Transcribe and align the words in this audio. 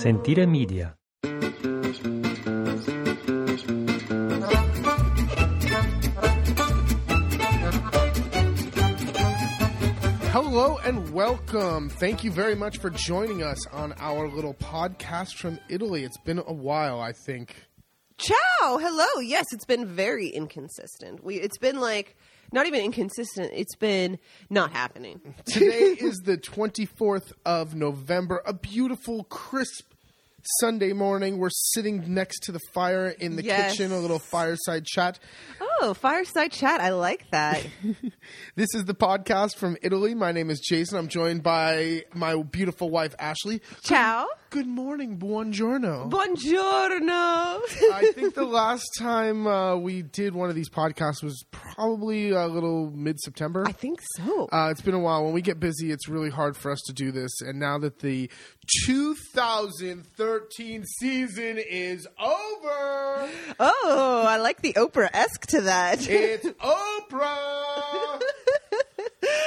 Sentire 0.00 0.46
Media. 0.46 0.96
Hello 10.32 10.78
and 10.78 11.12
welcome. 11.12 11.90
Thank 11.90 12.24
you 12.24 12.30
very 12.30 12.54
much 12.54 12.78
for 12.78 12.88
joining 12.88 13.42
us 13.42 13.66
on 13.66 13.92
our 13.98 14.26
little 14.26 14.54
podcast 14.54 15.34
from 15.34 15.58
Italy. 15.68 16.04
It's 16.04 16.16
been 16.16 16.38
a 16.38 16.50
while, 16.54 16.98
I 16.98 17.12
think. 17.12 17.54
Ciao, 18.16 18.78
hello. 18.78 19.20
Yes, 19.20 19.44
it's 19.52 19.66
been 19.66 19.84
very 19.84 20.28
inconsistent. 20.28 21.22
We 21.22 21.36
it's 21.36 21.58
been 21.58 21.78
like 21.78 22.16
not 22.52 22.66
even 22.66 22.80
inconsistent. 22.82 23.50
It's 23.54 23.76
been 23.76 24.18
not 24.48 24.72
happening. 24.72 25.20
Today 25.44 25.96
is 26.00 26.16
the 26.24 26.36
24th 26.36 27.32
of 27.44 27.74
November, 27.74 28.42
a 28.44 28.52
beautiful, 28.52 29.24
crisp 29.24 29.89
Sunday 30.60 30.92
morning. 30.92 31.38
We're 31.38 31.50
sitting 31.50 32.12
next 32.14 32.40
to 32.44 32.52
the 32.52 32.60
fire 32.72 33.08
in 33.08 33.36
the 33.36 33.42
Yes. 33.44 33.72
kitchen, 33.72 33.92
a 33.92 33.98
little 33.98 34.18
fireside 34.18 34.84
chat. 34.86 35.18
Oh, 35.82 35.94
fireside 35.94 36.52
chat. 36.52 36.80
I 36.80 36.90
like 36.90 37.30
that. 37.30 37.64
This 38.56 38.74
is 38.74 38.84
the 38.84 38.94
podcast 38.94 39.56
from 39.56 39.76
Italy. 39.82 40.14
My 40.14 40.32
name 40.32 40.50
is 40.50 40.60
Jason. 40.60 40.98
I'm 40.98 41.08
joined 41.08 41.42
by 41.42 42.04
my 42.12 42.40
beautiful 42.42 42.90
wife, 42.90 43.14
Ashley. 43.18 43.62
Ciao. 43.82 44.26
Good 44.50 44.66
morning, 44.66 45.16
buongiorno. 45.18 46.10
Buongiorno. 46.10 47.10
I 47.94 48.12
think 48.14 48.34
the 48.34 48.44
last 48.44 48.86
time 48.98 49.46
uh, 49.46 49.76
we 49.76 50.02
did 50.02 50.34
one 50.34 50.48
of 50.50 50.56
these 50.56 50.68
podcasts 50.68 51.22
was 51.22 51.42
probably 51.52 52.30
a 52.30 52.46
little 52.46 52.90
mid 52.90 53.18
September. 53.20 53.64
I 53.66 53.72
think 53.72 54.00
so. 54.16 54.48
Uh, 54.52 54.68
it's 54.70 54.80
been 54.82 54.94
a 54.94 54.98
while. 55.00 55.24
When 55.24 55.32
we 55.32 55.40
get 55.42 55.60
busy, 55.60 55.90
it's 55.92 56.08
really 56.08 56.30
hard 56.30 56.56
for 56.56 56.70
us 56.70 56.80
to 56.86 56.92
do 56.92 57.12
this. 57.12 57.40
And 57.40 57.58
now 57.58 57.78
that 57.78 58.00
the 58.00 58.28
2013 58.86 60.04
season 60.84 61.58
is 61.58 62.06
over, 62.18 63.28
oh, 63.58 64.24
I 64.28 64.36
like 64.38 64.62
the 64.62 64.74
Oprah 64.74 65.10
esque 65.12 65.46
to 65.48 65.62
that. 65.62 66.06
it's 66.08 66.46
Oprah. 66.60 68.20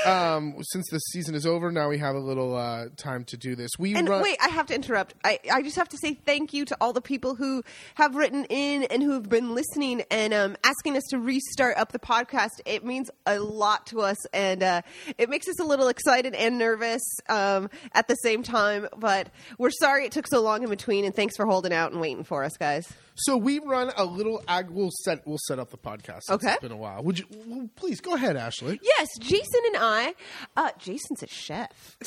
Um, 0.06 0.56
since 0.62 0.86
the 0.92 1.00
season 1.00 1.36
is 1.36 1.46
over, 1.46 1.72
now 1.72 1.90
we 1.90 1.98
have 1.98 2.16
a 2.16 2.20
little 2.20 2.56
uh, 2.56 2.86
time 2.98 3.24
to 3.26 3.38
do 3.38 3.56
this. 3.56 3.72
We 3.80 3.96
And 3.96 4.08
run. 4.08 4.22
wait, 4.22 4.38
I 4.44 4.50
have 4.50 4.68
to 4.68 4.76
interrupt. 4.76 5.14
I, 5.24 5.40
I 5.52 5.62
just 5.62 5.76
have 5.78 5.90
to 5.90 5.98
say 5.98 6.14
thank 6.14 6.54
you 6.54 6.66
to 6.66 6.78
all 6.82 6.94
the 6.94 7.02
people 7.02 7.36
who 7.36 7.64
have 7.96 8.16
written 8.16 8.46
in 8.46 8.84
and 8.84 9.02
who 9.02 9.12
have 9.14 9.30
been 9.30 9.56
listening 9.56 10.04
and 10.12 10.34
um, 10.34 10.58
asking 10.64 10.98
us 10.98 11.04
to 11.10 11.20
restart 11.20 11.78
up 11.78 11.92
the 11.92 12.00
podcast. 12.00 12.60
It 12.66 12.84
means 12.86 13.10
a 13.26 13.40
lot 13.40 13.88
to 13.88 14.02
us, 14.02 14.18
and 14.34 14.62
uh, 14.62 14.82
it 15.18 15.30
makes 15.30 15.48
us 15.48 15.60
a 15.60 15.64
little 15.64 15.88
excited 15.88 16.34
and 16.36 16.58
nervous 16.58 17.02
um, 17.30 17.70
at 17.94 18.08
the 18.08 18.16
same 18.16 18.44
time. 18.44 18.88
But 18.98 19.30
we're 19.58 19.72
sorry 19.72 20.06
it 20.06 20.12
took 20.12 20.28
so 20.28 20.42
long 20.42 20.64
in 20.64 20.70
between, 20.70 21.06
and 21.06 21.16
thanks 21.16 21.36
for 21.36 21.46
holding 21.46 21.74
out 21.74 21.92
and 21.92 22.02
waiting 22.02 22.24
for 22.24 22.44
us, 22.44 22.58
guys. 22.58 22.86
So 23.16 23.38
we 23.38 23.60
run 23.60 23.92
a 23.96 24.06
little. 24.06 24.42
Ag- 24.48 24.72
we'll 24.72 24.90
set. 25.04 25.26
We'll 25.28 25.38
set 25.48 25.60
up 25.60 25.70
the 25.70 25.78
podcast. 25.78 26.22
Okay. 26.30 26.52
It's 26.54 26.62
been 26.62 26.72
a 26.72 26.78
while. 26.78 27.04
Would 27.04 27.20
you? 27.20 27.26
well, 27.46 27.70
please 27.76 28.02
go 28.02 28.16
ahead, 28.16 28.36
Ashley. 28.36 28.80
Yes, 28.82 29.08
Jason 29.20 29.62
and 29.66 29.78
I. 29.78 30.14
Uh, 30.56 30.72
Jason's 30.78 31.24
a 31.24 31.28
chef. 31.28 31.98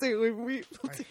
so 0.00 0.20
when 0.20 0.44
we, 0.44 0.62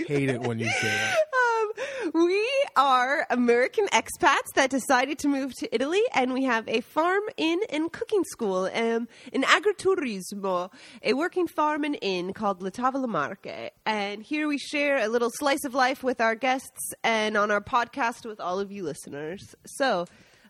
Hate 0.08 0.30
it 0.30 0.42
when 0.42 0.60
you 0.60 0.70
say 0.70 0.88
that. 0.88 1.18
Um, 1.56 2.26
we 2.26 2.48
are 2.76 3.26
American 3.30 3.88
expats 3.88 4.54
that 4.56 4.70
decided 4.70 5.20
to 5.20 5.28
move 5.28 5.54
to 5.60 5.74
Italy, 5.74 6.02
and 6.14 6.34
we 6.34 6.44
have 6.44 6.68
a 6.68 6.82
farm 6.82 7.24
inn 7.38 7.60
and 7.70 7.92
cooking 7.92 8.24
school, 8.26 8.70
um, 8.74 9.08
an 9.34 9.44
agriturismo, 9.44 10.72
a 11.04 11.14
working 11.14 11.48
farm 11.48 11.84
and 11.84 11.98
inn 12.02 12.34
called 12.34 12.62
La 12.62 12.70
Tavola 12.70 13.08
Marche. 13.08 13.72
And 13.86 14.24
here 14.24 14.48
we 14.48 14.58
share 14.58 14.98
a 14.98 15.08
little 15.08 15.32
slice 15.38 15.64
of 15.66 15.74
life 15.74 16.04
with 16.04 16.22
our 16.22 16.36
guests 16.36 16.94
and 17.04 17.38
on 17.38 17.52
our 17.52 17.62
podcast 17.62 18.26
with 18.26 18.40
all 18.40 18.60
of 18.60 18.72
you 18.72 18.84
listeners. 18.84 19.56
So 19.66 20.06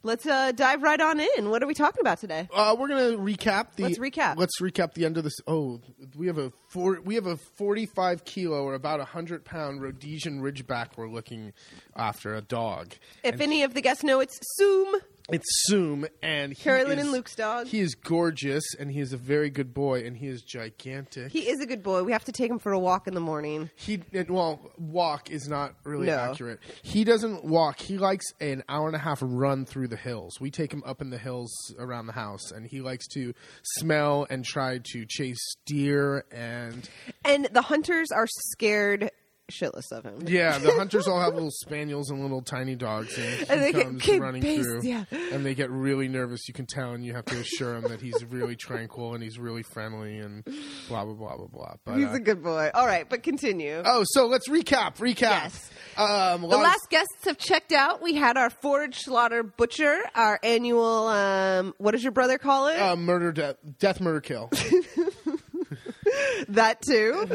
let's 0.05 0.25
uh, 0.25 0.51
dive 0.53 0.83
right 0.83 1.01
on 1.01 1.19
in. 1.19 1.49
What 1.49 1.61
are 1.61 1.67
we 1.67 1.73
talking 1.73 1.99
about 1.99 2.19
today? 2.19 2.47
Uh, 2.53 2.75
we're 2.79 2.87
gonna 2.87 3.17
recap 3.17 3.75
the. 3.75 3.83
Let's 3.83 3.97
recap. 3.97 4.37
Let's 4.37 4.61
recap 4.61 4.93
the 4.93 5.05
end 5.05 5.17
of 5.17 5.23
this. 5.23 5.35
Oh, 5.47 5.81
we 6.15 6.27
have 6.27 6.37
a 6.37 6.53
four. 6.69 7.01
We 7.01 7.15
have 7.15 7.25
a 7.25 7.35
forty-five 7.35 8.23
kilo 8.23 8.63
or 8.63 8.75
about 8.75 9.01
a 9.01 9.05
hundred 9.05 9.43
pound 9.43 9.81
Rhodesian 9.81 10.41
Ridgeback. 10.41 10.91
We're 10.95 11.09
looking 11.09 11.51
after 11.95 12.35
a 12.35 12.41
dog. 12.41 12.93
If 13.23 13.41
any 13.41 13.63
of 13.63 13.73
the 13.73 13.81
guests 13.81 14.03
know, 14.03 14.19
it's 14.21 14.39
Zoom. 14.57 14.95
It's 15.31 15.65
Zoom, 15.67 16.05
and 16.21 16.53
he 16.53 16.63
Carolyn 16.63 16.99
is- 16.99 17.05
and 17.05 17.11
Luke's 17.11 17.33
dog. 17.35 17.65
He 17.65 17.79
is 17.79 17.95
gorgeous, 17.95 18.63
and 18.77 18.91
he 18.91 18.99
is 18.99 19.11
a 19.11 19.17
very 19.17 19.49
good 19.49 19.73
boy, 19.73 20.05
and 20.05 20.15
he 20.15 20.27
is 20.27 20.43
gigantic. 20.43 21.31
He 21.31 21.49
is 21.49 21.59
a 21.59 21.65
good 21.65 21.81
boy. 21.81 22.03
We 22.03 22.11
have 22.11 22.25
to 22.25 22.31
take 22.31 22.51
him 22.51 22.59
for 22.59 22.71
a 22.73 22.77
walk 22.79 23.07
in 23.07 23.15
the 23.15 23.19
morning. 23.19 23.71
He 23.75 24.03
well, 24.29 24.59
walk 24.77 25.31
is 25.31 25.47
not 25.47 25.75
really 25.83 26.07
No. 26.07 26.17
accurate. 26.17 26.59
He 26.83 27.03
doesn't 27.03 27.43
walk. 27.43 27.79
He 27.79 27.97
likes 27.97 28.25
an 28.39 28.63
hour 28.69 28.85
and 28.85 28.95
a 28.95 28.99
half 28.99 29.17
run 29.21 29.65
through 29.65 29.87
the 29.87 29.95
hills. 29.95 30.39
We 30.39 30.51
take 30.51 30.71
him 30.71 30.83
up 30.85 31.01
in 31.01 31.09
the 31.09 31.17
hills 31.17 31.51
around 31.79 32.05
the 32.05 32.13
house, 32.13 32.51
and 32.51 32.67
he 32.67 32.81
likes 32.81 33.07
to 33.15 33.33
smell 33.79 34.27
and 34.29 34.45
try 34.45 34.79
to 34.91 35.05
chase 35.07 35.55
deer. 35.65 36.25
And 36.31 36.87
And 37.23 37.45
the 37.51 37.63
hunters 37.63 38.11
are 38.11 38.27
scared 38.51 39.09
shitless 39.51 39.91
of 39.91 40.03
him. 40.03 40.19
yeah, 40.27 40.57
the 40.57 40.71
hunters 40.77 41.07
all 41.07 41.19
have 41.21 41.33
little 41.33 41.51
spaniels 41.51 42.09
and 42.09 42.21
little 42.21 42.41
tiny 42.41 42.75
dogs, 42.75 43.17
and 43.17 43.25
he 43.27 43.45
And 43.49 43.61
they 43.61 43.71
get 43.71 44.19
running 44.19 44.41
based, 44.41 44.63
through, 44.63 44.81
yeah. 44.83 45.05
and 45.11 45.45
they 45.45 45.53
get 45.55 45.69
really 45.69 46.07
nervous. 46.07 46.47
You 46.47 46.53
can 46.53 46.65
tell, 46.65 46.91
and 46.93 47.05
you 47.05 47.13
have 47.13 47.25
to 47.25 47.39
assure 47.39 47.75
him 47.75 47.83
that 47.89 48.01
he's 48.01 48.23
really 48.25 48.55
tranquil 48.55 49.13
and 49.13 49.23
he's 49.23 49.37
really 49.37 49.63
friendly, 49.63 50.17
and 50.19 50.43
blah 50.87 51.05
blah 51.05 51.13
blah 51.13 51.37
blah 51.37 51.47
blah. 51.47 51.73
But 51.85 51.97
He's 51.97 52.07
uh, 52.07 52.13
a 52.13 52.19
good 52.19 52.41
boy. 52.43 52.71
All 52.73 52.85
right, 52.85 53.07
but 53.09 53.23
continue. 53.23 53.81
oh, 53.85 54.03
so 54.05 54.25
let's 54.27 54.49
recap. 54.49 54.97
Recap. 54.97 55.21
Yes. 55.21 55.69
Um, 55.97 56.41
the 56.41 56.47
lot 56.47 56.55
of- 56.57 56.61
last 56.63 56.89
guests 56.89 57.25
have 57.25 57.37
checked 57.37 57.71
out. 57.71 58.01
We 58.01 58.15
had 58.15 58.37
our 58.37 58.49
forage 58.49 58.97
slaughter 58.99 59.43
butcher, 59.43 59.99
our 60.15 60.39
annual, 60.43 61.07
um, 61.07 61.73
what 61.77 61.91
does 61.91 62.03
your 62.03 62.11
brother 62.11 62.37
call 62.37 62.67
it? 62.67 62.79
uh, 62.79 62.95
murder, 62.95 63.31
death, 63.31 63.55
death, 63.79 64.01
murder, 64.01 64.21
kill. 64.21 64.49
that 66.49 66.81
too. 66.81 67.27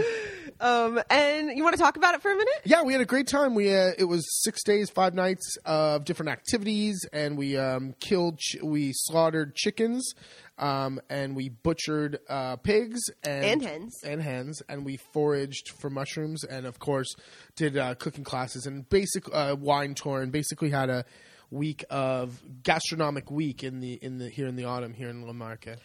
Um, 0.61 1.01
and 1.09 1.57
you 1.57 1.63
want 1.65 1.75
to 1.77 1.83
talk 1.83 1.97
about 1.97 2.15
it 2.15 2.23
for 2.23 2.31
a 2.31 2.35
minute? 2.35 2.53
yeah, 2.65 2.83
we 2.83 2.93
had 2.93 3.01
a 3.01 3.07
great 3.07 3.27
time. 3.27 3.55
We 3.55 3.75
uh, 3.75 3.93
it 3.99 4.05
was 4.05 4.25
six 4.43 4.63
days, 4.63 4.91
five 4.91 5.15
nights 5.15 5.57
of 5.65 6.05
different 6.05 6.31
activities, 6.31 7.05
and 7.13 7.39
we 7.39 7.57
um, 7.57 7.95
killed, 7.99 8.39
ch- 8.39 8.59
we 8.63 8.93
slaughtered 8.95 9.55
chickens, 9.55 10.13
um, 10.59 11.01
and 11.09 11.35
we 11.35 11.49
butchered 11.49 12.19
uh, 12.29 12.57
pigs 12.57 13.01
and, 13.25 13.45
And 13.45 13.63
hens. 13.63 13.97
and 14.05 14.21
hens, 14.23 14.63
and 14.69 14.85
we 14.85 14.99
foraged 15.15 15.71
for 15.81 15.89
mushrooms, 15.89 16.45
and 16.45 16.67
of 16.67 16.79
course 16.79 17.15
did 17.57 17.79
uh, 17.79 17.95
cooking 17.95 18.25
classes 18.25 18.67
and 18.67 18.89
basic 18.89 19.25
uh, 19.33 19.57
wine 19.59 19.95
tour, 19.95 20.21
and 20.21 20.31
basically 20.31 20.69
had 20.71 20.91
a 20.91 21.05
week 21.51 21.85
of 21.91 22.41
gastronomic 22.63 23.29
week 23.31 23.65
in 23.65 23.81
the 23.81 23.95
in 23.95 24.19
the 24.19 24.29
here 24.29 24.47
in 24.47 24.55
the 24.57 24.65
autumn 24.65 24.93
here 24.93 25.09
in 25.09 25.23
La 25.27 25.33
Marca. 25.33 25.79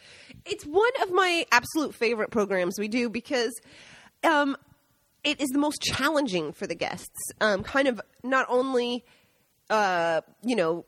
It's 0.44 0.64
one 0.64 0.92
of 1.02 1.10
my 1.12 1.44
absolute 1.50 1.94
favorite 1.94 2.30
programs 2.30 2.78
we 2.78 2.86
do 2.88 3.08
because 3.08 3.52
um, 4.22 4.56
it 5.26 5.40
is 5.40 5.50
the 5.50 5.58
most 5.58 5.82
challenging 5.82 6.52
for 6.52 6.66
the 6.66 6.74
guests. 6.76 7.32
Um, 7.40 7.64
kind 7.64 7.88
of 7.88 8.00
not 8.22 8.46
only, 8.48 9.04
uh, 9.68 10.20
you 10.42 10.54
know, 10.54 10.86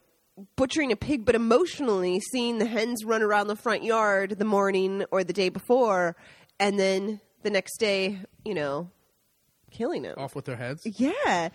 butchering 0.55 0.93
a 0.93 0.95
pig, 0.95 1.25
but 1.25 1.35
emotionally 1.35 2.21
seeing 2.31 2.57
the 2.57 2.65
hens 2.65 3.03
run 3.03 3.21
around 3.21 3.47
the 3.47 3.57
front 3.57 3.83
yard 3.83 4.31
the 4.39 4.45
morning 4.45 5.03
or 5.11 5.25
the 5.25 5.33
day 5.33 5.49
before, 5.49 6.15
and 6.57 6.79
then 6.79 7.19
the 7.43 7.49
next 7.49 7.77
day, 7.79 8.19
you 8.45 8.53
know, 8.53 8.89
killing 9.71 10.03
them. 10.03 10.15
Off 10.17 10.35
with 10.35 10.45
their 10.45 10.55
heads. 10.55 10.83
Yeah. 10.85 11.49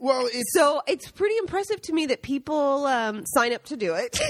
Well, 0.00 0.28
it's 0.32 0.52
So 0.54 0.80
it's 0.86 1.10
pretty 1.10 1.36
impressive 1.38 1.80
to 1.82 1.92
me 1.92 2.06
that 2.06 2.22
people 2.22 2.86
um, 2.86 3.24
sign 3.26 3.52
up 3.52 3.64
to 3.64 3.76
do 3.76 3.94
it. 3.94 4.20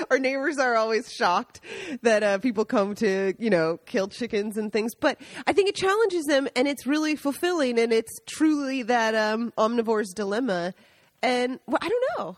Our 0.10 0.18
neighbors 0.18 0.58
are 0.58 0.74
always 0.74 1.12
shocked 1.12 1.60
that 2.02 2.24
uh, 2.24 2.38
people 2.38 2.64
come 2.64 2.96
to, 2.96 3.34
you 3.38 3.48
know, 3.48 3.78
kill 3.86 4.08
chickens 4.08 4.56
and 4.56 4.72
things. 4.72 4.94
But 4.96 5.20
I 5.46 5.52
think 5.52 5.68
it 5.68 5.76
challenges 5.76 6.24
them, 6.24 6.48
and 6.56 6.66
it's 6.66 6.84
really 6.84 7.14
fulfilling, 7.14 7.78
and 7.78 7.92
it's 7.92 8.12
truly 8.26 8.82
that 8.82 9.14
um, 9.14 9.52
omnivore's 9.56 10.12
dilemma. 10.14 10.74
And 11.22 11.60
well, 11.66 11.78
I 11.80 11.88
don't 11.88 12.04
know. 12.18 12.36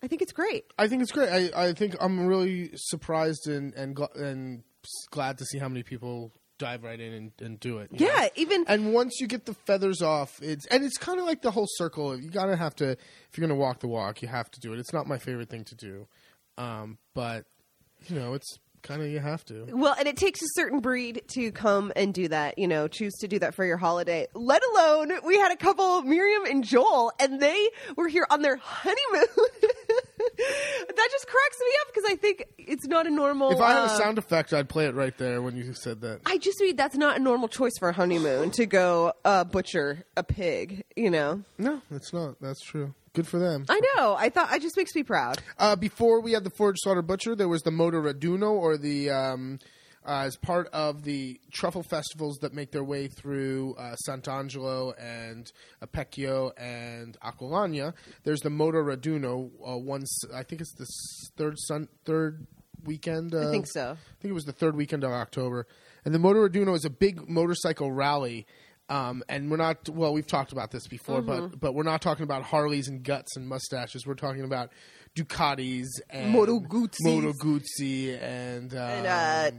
I 0.00 0.06
think 0.06 0.22
it's 0.22 0.32
great. 0.32 0.66
I 0.78 0.86
think 0.86 1.02
it's 1.02 1.10
great. 1.10 1.30
I, 1.30 1.68
I 1.68 1.72
think 1.72 1.96
I'm 2.00 2.26
really 2.26 2.70
surprised 2.76 3.48
and 3.48 3.74
and 3.74 3.96
gl- 3.96 4.14
and 4.14 4.62
glad 5.10 5.38
to 5.38 5.44
see 5.44 5.58
how 5.58 5.68
many 5.68 5.82
people 5.82 6.30
dive 6.64 6.82
right 6.82 6.98
in 6.98 7.12
and, 7.12 7.32
and 7.40 7.60
do 7.60 7.78
it. 7.78 7.90
Yeah, 7.92 8.08
know? 8.08 8.28
even 8.36 8.64
And 8.68 8.94
once 8.94 9.20
you 9.20 9.26
get 9.26 9.44
the 9.44 9.54
feathers 9.54 10.00
off, 10.00 10.40
it's 10.42 10.66
and 10.66 10.82
it's 10.82 10.96
kind 10.96 11.20
of 11.20 11.26
like 11.26 11.42
the 11.42 11.50
whole 11.50 11.68
circle. 11.68 12.18
You 12.18 12.30
gotta 12.30 12.56
have 12.56 12.74
to 12.76 12.92
if 12.92 13.36
you're 13.36 13.46
gonna 13.46 13.58
walk 13.58 13.80
the 13.80 13.88
walk, 13.88 14.22
you 14.22 14.28
have 14.28 14.50
to 14.52 14.60
do 14.60 14.72
it. 14.72 14.78
It's 14.78 14.92
not 14.92 15.06
my 15.06 15.18
favorite 15.18 15.50
thing 15.50 15.64
to 15.64 15.74
do, 15.74 16.06
um, 16.56 16.98
but 17.14 17.44
you 18.08 18.18
know, 18.18 18.32
it's 18.32 18.58
kind 18.82 19.02
of 19.02 19.08
you 19.08 19.18
have 19.18 19.44
to. 19.46 19.66
Well, 19.72 19.94
and 19.98 20.08
it 20.08 20.16
takes 20.16 20.40
a 20.42 20.46
certain 20.54 20.80
breed 20.80 21.22
to 21.34 21.52
come 21.52 21.92
and 21.96 22.14
do 22.14 22.28
that, 22.28 22.58
you 22.58 22.68
know, 22.68 22.88
choose 22.88 23.14
to 23.20 23.28
do 23.28 23.38
that 23.40 23.54
for 23.54 23.64
your 23.64 23.76
holiday. 23.76 24.26
Let 24.34 24.62
alone, 24.64 25.12
we 25.24 25.38
had 25.38 25.52
a 25.52 25.56
couple, 25.56 26.02
Miriam 26.02 26.44
and 26.44 26.64
Joel, 26.64 27.12
and 27.18 27.40
they 27.40 27.70
were 27.96 28.08
here 28.08 28.26
on 28.30 28.42
their 28.42 28.56
honeymoon. 28.56 29.26
that 31.04 31.10
just 31.10 31.26
cracks 31.26 31.58
me 31.60 31.72
up 31.82 31.86
because 31.88 32.10
I 32.10 32.16
think 32.16 32.44
it's 32.58 32.86
not 32.86 33.06
a 33.06 33.10
normal. 33.10 33.50
If 33.50 33.60
I 33.60 33.72
had 33.72 33.78
a 33.80 33.82
uh, 33.82 33.98
sound 33.98 34.18
effect, 34.18 34.52
I'd 34.52 34.68
play 34.68 34.86
it 34.86 34.94
right 34.94 35.16
there 35.18 35.42
when 35.42 35.56
you 35.56 35.74
said 35.74 36.00
that. 36.00 36.20
I 36.24 36.38
just 36.38 36.60
mean 36.60 36.76
that's 36.76 36.96
not 36.96 37.18
a 37.18 37.22
normal 37.22 37.48
choice 37.48 37.72
for 37.78 37.90
a 37.90 37.92
honeymoon 37.92 38.50
to 38.52 38.66
go 38.66 39.12
uh, 39.24 39.44
butcher 39.44 40.04
a 40.16 40.22
pig. 40.22 40.84
You 40.96 41.10
know, 41.10 41.42
No, 41.58 41.82
it's 41.90 42.12
not. 42.12 42.40
That's 42.40 42.62
true. 42.62 42.94
Good 43.12 43.28
for 43.28 43.38
them. 43.38 43.66
I 43.68 43.80
know. 43.96 44.16
I 44.18 44.28
thought 44.28 44.52
it 44.54 44.62
just 44.62 44.76
makes 44.76 44.94
me 44.94 45.02
proud. 45.04 45.40
Uh, 45.58 45.76
before 45.76 46.20
we 46.20 46.32
had 46.32 46.42
the 46.42 46.50
Forage 46.50 46.78
Slaughter 46.80 47.02
Butcher, 47.02 47.36
there 47.36 47.48
was 47.48 47.62
the 47.62 47.70
Moto 47.70 48.00
Raduno, 48.02 48.50
or 48.50 48.76
the 48.76 49.10
um, 49.10 49.58
uh, 50.06 50.24
as 50.26 50.36
part 50.36 50.68
of 50.72 51.02
the 51.04 51.40
truffle 51.52 51.82
festivals 51.82 52.38
that 52.42 52.52
make 52.52 52.70
their 52.72 52.84
way 52.84 53.06
through 53.08 53.74
uh, 53.78 53.94
Sant'Angelo 54.06 54.92
and 54.98 55.50
Apecchio 55.82 56.52
and 56.58 57.16
Acqualagna. 57.24 57.94
There's 58.24 58.40
the 58.40 58.50
Moto 58.50 58.78
Raduno. 58.82 59.50
Uh, 59.66 59.78
once 59.78 60.20
I 60.34 60.42
think 60.42 60.60
it's 60.60 60.74
the 60.74 60.86
third 61.36 61.54
sun, 61.58 61.88
third 62.04 62.46
weekend. 62.84 63.34
Uh, 63.34 63.48
I 63.48 63.50
think 63.50 63.66
so. 63.66 63.92
I 63.92 64.20
think 64.20 64.30
it 64.30 64.34
was 64.34 64.44
the 64.44 64.52
third 64.52 64.76
weekend 64.76 65.04
of 65.04 65.10
October. 65.12 65.66
And 66.04 66.14
the 66.14 66.18
Moto 66.18 66.46
Raduno 66.46 66.74
is 66.76 66.84
a 66.84 66.90
big 66.90 67.28
motorcycle 67.28 67.90
rally. 67.90 68.46
Um, 68.90 69.22
and 69.30 69.50
we're 69.50 69.56
not 69.56 69.88
well. 69.88 70.12
We've 70.12 70.26
talked 70.26 70.52
about 70.52 70.70
this 70.70 70.86
before, 70.86 71.22
Mm-hmm. 71.22 71.46
but 71.48 71.58
but 71.60 71.74
we're 71.74 71.84
not 71.84 72.02
talking 72.02 72.24
about 72.24 72.42
Harleys 72.42 72.86
and 72.88 73.02
guts 73.02 73.34
and 73.38 73.48
mustaches. 73.48 74.06
We're 74.06 74.12
talking 74.14 74.44
about 74.44 74.70
Ducatis 75.16 75.86
and 76.10 76.32
Moto 76.32 76.60
Guzzis. 76.60 76.96
Moto 77.00 77.32
Guzzi, 77.32 78.20
and, 78.20 78.74
um, 78.74 78.78
And 78.80 79.06
uh, 79.06 79.50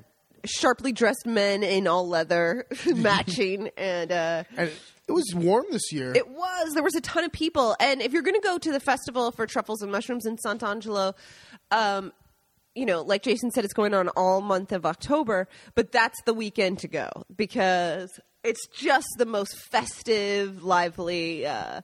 sharply 0.45 0.92
dressed 0.92 1.25
men 1.25 1.63
in 1.63 1.88
all 1.88 2.07
leather, 2.07 2.65
matching, 2.95 3.69
and 3.77 4.12
uh, 4.12 4.44
and 4.57 4.71
it 5.07 5.12
was 5.12 5.33
warm 5.36 5.65
this 5.71 5.92
year. 5.92 6.13
It 6.15 6.30
was. 6.30 6.74
There 6.74 6.83
was 6.83 6.95
a 6.95 7.01
ton 7.01 7.24
of 7.24 7.31
people. 7.31 7.75
And 7.80 8.01
if 8.01 8.12
you're 8.12 8.24
going 8.24 8.39
to 8.39 8.47
go 8.47 8.57
to 8.57 8.71
the 8.71 8.80
festival 8.80 9.31
for 9.31 9.45
truffles 9.45 9.81
and 9.81 9.92
mushrooms 9.92 10.25
in 10.25 10.38
Sant'Angelo, 10.38 11.13
um, 11.71 12.12
you 12.74 12.86
know, 12.86 13.01
like 13.01 13.21
Jason 13.24 13.51
said, 13.51 13.63
it's 13.65 13.74
going 13.74 13.94
on 13.94 14.09
all 14.09 14.42
month 14.42 14.71
of 14.71 14.86
October, 14.86 15.47
but 15.75 15.92
that's 15.92 16.19
the 16.25 16.33
weekend 16.33 16.80
to 16.80 16.88
go 16.88 17.09
because 17.36 18.19
it's 18.44 18.68
just 18.68 19.07
the 19.18 19.25
most 19.25 19.56
festive, 19.56 20.63
lively 20.63 21.45
uh, 21.45 21.81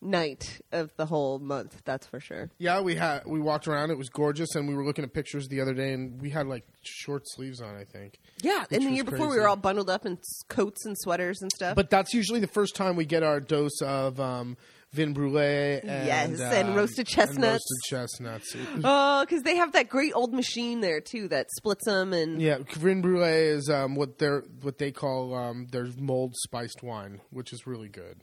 night 0.00 0.60
of 0.72 0.94
the 0.96 1.06
whole 1.06 1.38
month. 1.38 1.82
That's 1.84 2.06
for 2.06 2.20
sure. 2.20 2.50
yeah, 2.58 2.80
we 2.80 2.94
had 2.94 3.22
we 3.26 3.40
walked 3.40 3.66
around. 3.68 3.90
It 3.90 3.98
was 3.98 4.08
gorgeous, 4.08 4.54
and 4.54 4.68
we 4.68 4.74
were 4.74 4.84
looking 4.84 5.04
at 5.04 5.12
pictures 5.12 5.48
the 5.48 5.60
other 5.60 5.74
day, 5.74 5.92
and 5.92 6.20
we 6.20 6.30
had 6.30 6.46
like 6.46 6.64
short 6.82 7.22
sleeves 7.26 7.60
on. 7.60 7.74
I 7.76 7.84
think. 7.84 8.18
Yeah, 8.42 8.64
and 8.70 8.84
the 8.86 8.90
year 8.90 9.04
before 9.04 9.28
we 9.28 9.36
were 9.36 9.48
all 9.48 9.56
bundled 9.56 9.90
up 9.90 10.06
in 10.06 10.18
coats 10.48 10.84
and 10.86 10.96
sweaters 10.98 11.42
and 11.42 11.50
stuff. 11.52 11.74
But 11.74 11.90
that's 11.90 12.14
usually 12.14 12.40
the 12.40 12.46
first 12.46 12.76
time 12.76 12.96
we 12.96 13.04
get 13.04 13.22
our 13.22 13.40
dose 13.40 13.80
of 13.82 14.20
um, 14.20 14.56
vin 14.92 15.14
brûlée 15.14 15.80
and 15.80 16.06
Yes, 16.06 16.40
and 16.40 16.68
um, 16.70 16.74
roasted 16.74 17.00
and 17.00 17.08
chestnuts. 17.08 17.64
roasted 17.88 17.90
chestnuts. 17.90 18.56
Oh, 18.84 19.24
because 19.24 19.42
they 19.42 19.56
have 19.56 19.72
that 19.72 19.88
great 19.88 20.12
old 20.14 20.32
machine 20.32 20.80
there 20.80 21.00
too 21.00 21.28
that 21.28 21.50
splits 21.56 21.84
them 21.84 22.12
and 22.12 22.40
yeah, 22.40 22.58
vin 22.76 23.02
brûlée 23.02 23.48
is 23.52 23.68
um, 23.68 23.96
what 23.96 24.18
they're 24.18 24.44
what 24.62 24.78
they 24.78 24.92
call 24.92 25.34
um, 25.34 25.66
their 25.72 25.88
mold 25.98 26.34
spiced 26.36 26.82
wine, 26.82 27.20
which 27.30 27.52
is 27.52 27.66
really 27.66 27.88
good. 27.88 28.22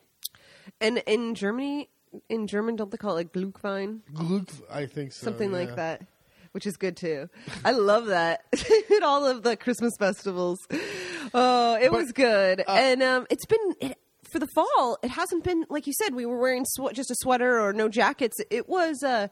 And 0.81 0.99
in 1.07 1.35
Germany, 1.35 1.89
in 2.29 2.47
German, 2.47 2.75
don't 2.75 2.91
they 2.91 2.97
call 2.97 3.17
it 3.17 3.31
Glühwein? 3.33 4.01
Gluck, 4.13 4.49
I 4.71 4.85
think 4.85 5.11
so. 5.13 5.25
Something 5.25 5.51
yeah. 5.51 5.57
like 5.57 5.75
that, 5.75 6.01
which 6.51 6.65
is 6.65 6.77
good 6.77 6.97
too. 6.97 7.29
I 7.63 7.71
love 7.71 8.07
that 8.07 8.45
at 8.95 9.03
all 9.03 9.25
of 9.25 9.43
the 9.43 9.55
Christmas 9.57 9.93
festivals. 9.97 10.59
Oh, 11.33 11.75
it 11.75 11.91
But, 11.91 11.97
was 11.97 12.11
good, 12.11 12.61
uh, 12.61 12.71
and 12.71 13.03
um, 13.03 13.27
it's 13.29 13.45
been 13.45 13.59
it, 13.81 13.97
for 14.31 14.39
the 14.39 14.47
fall. 14.47 14.97
It 15.03 15.09
hasn't 15.11 15.43
been 15.43 15.65
like 15.69 15.87
you 15.87 15.93
said. 15.93 16.15
We 16.15 16.25
were 16.25 16.39
wearing 16.39 16.65
sw- 16.65 16.93
just 16.93 17.11
a 17.11 17.15
sweater 17.15 17.59
or 17.59 17.73
no 17.73 17.89
jackets. 17.89 18.37
It 18.49 18.69
was 18.69 19.03
uh, 19.03 19.27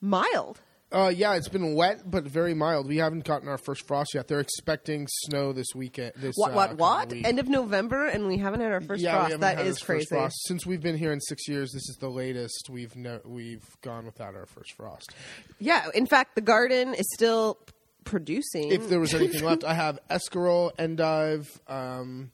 mild. 0.00 0.60
Uh, 0.92 1.08
yeah, 1.08 1.34
it's 1.34 1.48
been 1.48 1.74
wet 1.74 2.02
but 2.10 2.24
very 2.24 2.54
mild. 2.54 2.86
We 2.86 2.98
haven't 2.98 3.24
gotten 3.24 3.48
our 3.48 3.58
first 3.58 3.86
frost 3.86 4.14
yet. 4.14 4.28
They're 4.28 4.40
expecting 4.40 5.06
snow 5.08 5.52
this 5.52 5.68
weekend. 5.74 6.12
This 6.16 6.34
What? 6.36 6.50
uh, 6.50 6.54
What? 6.54 6.66
coming 6.78 6.78
What? 6.78 7.12
End 7.26 7.38
of 7.38 7.48
November, 7.48 8.06
and 8.06 8.26
we 8.26 8.38
haven't 8.38 8.60
had 8.60 8.72
our 8.72 8.80
first 8.80 9.02
yeah, 9.02 9.26
frost. 9.28 9.42
had 9.42 9.66
is 9.66 9.78
first 9.78 9.86
crazy. 9.86 10.06
frost. 10.06 10.36
Since 10.46 10.66
we've 10.66 10.82
been 10.82 10.98
here 10.98 11.12
in 11.12 11.20
six 11.20 11.48
years, 11.48 11.72
this 11.72 11.88
is 11.88 11.96
the 12.00 12.10
latest 12.10 12.68
we've 12.70 12.94
no- 12.94 13.20
we've 13.24 13.64
gone 13.80 14.04
without 14.04 14.34
our 14.34 14.46
first 14.46 14.72
frost. 14.74 15.14
Yeah. 15.58 15.86
In 15.94 16.06
fact, 16.06 16.34
the 16.34 16.40
garden 16.42 16.94
is 16.94 17.06
still 17.14 17.58
producing. 18.04 18.70
If 18.72 18.88
there 18.88 19.00
was 19.00 19.14
anything 19.14 19.42
left, 19.44 19.64
I 19.66 19.74
have 19.74 19.98
escarole, 20.10 20.72
endive. 20.78 21.60
Um, 21.68 22.32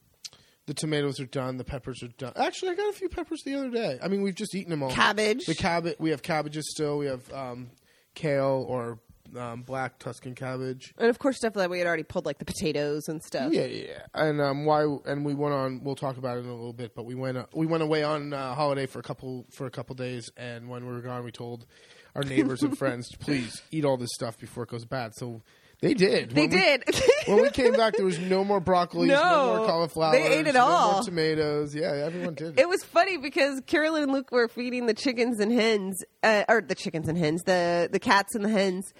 the 0.66 0.74
tomatoes 0.74 1.18
are 1.20 1.26
done. 1.26 1.56
The 1.56 1.64
peppers 1.64 2.02
are 2.02 2.08
done. 2.18 2.32
Actually, 2.36 2.72
I 2.72 2.74
got 2.74 2.90
a 2.90 2.92
few 2.92 3.08
peppers 3.08 3.40
the 3.44 3.54
other 3.54 3.70
day. 3.70 3.98
I 4.02 4.08
mean, 4.08 4.22
we've 4.22 4.34
just 4.34 4.54
eaten 4.54 4.70
them 4.70 4.82
all. 4.82 4.90
Cabbage. 4.90 5.46
The 5.46 5.54
cabbage. 5.54 5.96
We 5.98 6.10
have 6.10 6.22
cabbages 6.22 6.70
still. 6.70 6.98
We 6.98 7.06
have 7.06 7.32
um, 7.32 7.70
kale 8.18 8.64
or 8.68 8.98
um, 9.36 9.62
black 9.62 9.98
Tuscan 9.98 10.34
cabbage. 10.34 10.94
and 10.98 11.08
of 11.08 11.18
course, 11.18 11.36
stuff 11.36 11.54
that 11.54 11.70
we 11.70 11.78
had 11.78 11.86
already 11.86 12.02
pulled, 12.02 12.26
like 12.26 12.38
the 12.38 12.44
potatoes 12.44 13.08
and 13.08 13.22
stuff. 13.22 13.52
Yeah, 13.52 13.64
yeah, 13.64 13.86
yeah. 13.88 14.06
And 14.14 14.40
um, 14.40 14.64
why? 14.64 14.84
And 15.06 15.24
we 15.24 15.34
went 15.34 15.54
on. 15.54 15.82
We'll 15.84 15.96
talk 15.96 16.16
about 16.16 16.38
it 16.38 16.40
in 16.40 16.46
a 16.46 16.54
little 16.54 16.72
bit. 16.72 16.94
But 16.94 17.04
we 17.04 17.14
went. 17.14 17.36
Uh, 17.36 17.46
we 17.54 17.66
went 17.66 17.82
away 17.82 18.02
on 18.02 18.32
uh, 18.32 18.54
holiday 18.54 18.86
for 18.86 18.98
a 18.98 19.02
couple 19.02 19.46
for 19.50 19.66
a 19.66 19.70
couple 19.70 19.94
days. 19.94 20.30
And 20.36 20.68
when 20.68 20.86
we 20.86 20.92
were 20.92 21.00
gone, 21.00 21.24
we 21.24 21.32
told 21.32 21.66
our 22.14 22.22
neighbors 22.22 22.62
and 22.62 22.76
friends, 22.78 23.08
please 23.18 23.62
eat 23.70 23.84
all 23.84 23.96
this 23.96 24.10
stuff 24.14 24.38
before 24.38 24.64
it 24.64 24.70
goes 24.70 24.84
bad. 24.84 25.12
So 25.14 25.42
they 25.80 25.94
did. 25.94 26.30
They 26.30 26.42
When 26.42 26.50
we- 26.50 26.56
did. 26.56 26.84
when 27.26 27.42
we 27.42 27.50
came 27.50 27.72
back, 27.72 27.94
there 27.96 28.04
was 28.04 28.18
no 28.18 28.42
more 28.44 28.58
broccoli, 28.60 29.06
no, 29.08 29.14
No, 29.22 29.56
more 29.58 29.66
cauliflower. 29.66 30.12
they 30.12 30.26
ate 30.38 30.46
it 30.46 30.54
no 30.54 30.64
all. 30.66 30.92
more 30.94 31.02
tomatoes. 31.02 31.74
Yeah, 31.74 31.92
everyone 31.92 32.34
did. 32.34 32.58
It 32.58 32.68
was 32.68 32.82
funny 32.84 33.16
because 33.16 33.60
Carolyn 33.66 34.02
and 34.04 34.12
Luke 34.12 34.32
were 34.32 34.48
feeding 34.48 34.86
the 34.86 34.94
chickens 34.94 35.38
and 35.40 35.52
hens, 35.52 36.04
uh, 36.22 36.44
or 36.48 36.60
the 36.62 36.74
chickens 36.74 37.08
and 37.08 37.16
hens, 37.16 37.42
the 37.44 37.88
the 37.92 38.00
cats 38.00 38.34
and 38.34 38.44
the 38.44 38.48
hens, 38.48 38.92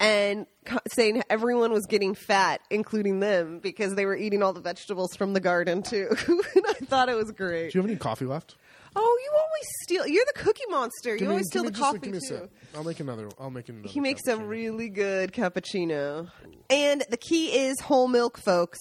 and 0.00 0.46
saying 0.88 1.22
everyone 1.30 1.72
was 1.72 1.86
getting 1.86 2.14
fat, 2.14 2.60
including 2.70 3.20
them, 3.20 3.60
because 3.60 3.94
they 3.94 4.04
were 4.04 4.16
eating 4.16 4.42
all 4.42 4.52
the 4.52 4.60
vegetables 4.60 5.14
from 5.14 5.32
the 5.32 5.40
garden 5.40 5.82
too. 5.82 6.08
and 6.28 6.64
I 6.68 6.72
thought 6.84 7.08
it 7.08 7.14
was 7.16 7.30
great. 7.30 7.72
Do 7.72 7.78
you 7.78 7.82
have 7.82 7.90
any 7.90 7.98
coffee 7.98 8.24
left? 8.24 8.56
Oh, 8.98 9.18
you 9.24 9.30
always 9.38 9.66
steal. 9.82 10.06
You're 10.06 10.24
the 10.34 10.40
cookie 10.40 10.64
monster. 10.70 11.12
Give 11.16 11.20
you 11.22 11.26
me- 11.28 11.32
always 11.34 11.46
give 11.50 11.50
steal 11.50 11.62
me 11.64 11.68
the 11.68 11.72
just 11.72 11.80
a- 11.82 11.84
coffee 11.84 11.98
give 11.98 12.12
me 12.12 12.18
a 12.18 12.20
too. 12.20 12.26
sip. 12.26 12.52
I'll 12.74 12.84
make 12.84 12.98
another. 13.00 13.28
I'll 13.38 13.50
make 13.50 13.68
another. 13.68 13.88
He 13.88 14.00
makes 14.00 14.26
a 14.26 14.32
cappuccino. 14.36 14.48
really 14.48 14.88
good 14.88 15.32
cappuccino. 15.32 16.30
And 16.70 17.04
the 17.10 17.16
key 17.16 17.48
is 17.66 17.78
whole 17.80 18.08
milk, 18.08 18.38
folks. 18.38 18.78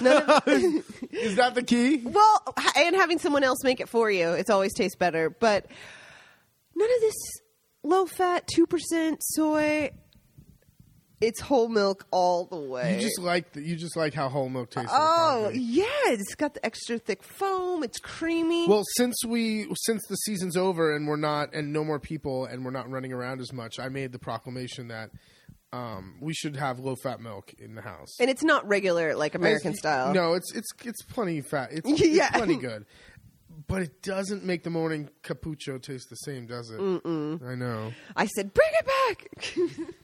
None 0.00 0.22
of, 0.22 0.42
Is 1.10 1.36
that 1.36 1.54
the 1.54 1.62
key? 1.62 1.96
well, 2.04 2.42
ha- 2.56 2.72
and 2.76 2.94
having 2.94 3.18
someone 3.18 3.42
else 3.42 3.58
make 3.64 3.80
it 3.80 3.88
for 3.88 4.10
you, 4.10 4.30
it's 4.32 4.50
always 4.50 4.72
tastes 4.74 4.96
better. 4.96 5.30
But 5.30 5.66
none 6.76 6.88
of 6.94 7.00
this 7.00 7.14
low 7.82 8.06
fat, 8.06 8.48
2% 8.56 9.16
soy. 9.20 9.90
It's 11.26 11.40
whole 11.40 11.68
milk 11.68 12.06
all 12.10 12.44
the 12.46 12.56
way. 12.58 12.94
You 12.96 13.00
just 13.00 13.20
like 13.20 13.52
the, 13.52 13.62
you 13.62 13.76
just 13.76 13.96
like 13.96 14.14
how 14.14 14.28
whole 14.28 14.48
milk 14.48 14.70
tastes. 14.70 14.90
Oh, 14.92 15.50
yeah, 15.54 15.84
it's 16.06 16.34
got 16.34 16.54
the 16.54 16.64
extra 16.64 16.98
thick 16.98 17.22
foam. 17.22 17.82
It's 17.82 17.98
creamy. 17.98 18.68
Well, 18.68 18.84
since 18.96 19.14
we 19.26 19.66
since 19.84 20.02
the 20.08 20.16
season's 20.16 20.56
over 20.56 20.94
and 20.94 21.06
we're 21.08 21.16
not 21.16 21.54
and 21.54 21.72
no 21.72 21.84
more 21.84 21.98
people 22.00 22.44
and 22.46 22.64
we're 22.64 22.70
not 22.70 22.90
running 22.90 23.12
around 23.12 23.40
as 23.40 23.52
much, 23.52 23.78
I 23.78 23.88
made 23.88 24.12
the 24.12 24.18
proclamation 24.18 24.88
that 24.88 25.10
um, 25.72 26.14
we 26.20 26.32
should 26.34 26.54
have 26.56 26.78
low 26.78 26.94
fat 26.94 27.20
milk 27.20 27.52
in 27.58 27.74
the 27.74 27.82
house. 27.82 28.14
and 28.20 28.30
it's 28.30 28.44
not 28.44 28.66
regular 28.68 29.16
like 29.16 29.34
American 29.34 29.74
style. 29.74 30.14
No, 30.14 30.34
it's 30.34 30.54
it's 30.54 30.70
it's 30.84 31.02
plenty 31.02 31.40
fat. 31.40 31.70
It's, 31.72 31.88
Yeah. 32.00 32.28
it's 32.28 32.36
plenty 32.36 32.56
good, 32.56 32.86
but 33.66 33.82
it 33.82 34.02
doesn't 34.02 34.44
make 34.44 34.62
the 34.62 34.70
morning 34.70 35.08
cappuccino 35.22 35.80
taste 35.80 36.08
the 36.10 36.16
same, 36.16 36.46
does 36.46 36.70
it? 36.70 36.78
Mm-mm. 36.78 37.42
I 37.46 37.54
know. 37.54 37.92
I 38.14 38.26
said, 38.26 38.52
bring 38.54 38.70
it 38.72 38.86
back. 38.86 39.56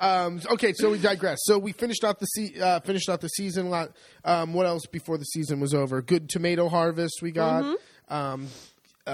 Um, 0.00 0.40
okay, 0.52 0.72
so 0.74 0.90
we 0.90 0.98
digress. 0.98 1.38
So 1.42 1.58
we 1.58 1.72
finished 1.72 2.04
out 2.04 2.20
the 2.20 2.26
se- 2.26 2.60
uh, 2.60 2.78
finished 2.80 3.08
out 3.08 3.20
the 3.20 3.28
season. 3.28 3.68
Lot. 3.70 3.96
Um, 4.24 4.54
what 4.54 4.66
else 4.66 4.86
before 4.86 5.18
the 5.18 5.24
season 5.24 5.58
was 5.58 5.74
over? 5.74 6.02
Good 6.02 6.28
tomato 6.28 6.68
harvest 6.68 7.20
we 7.20 7.32
got. 7.32 7.64
Mm-hmm. 7.64 8.14
Um, 8.14 8.46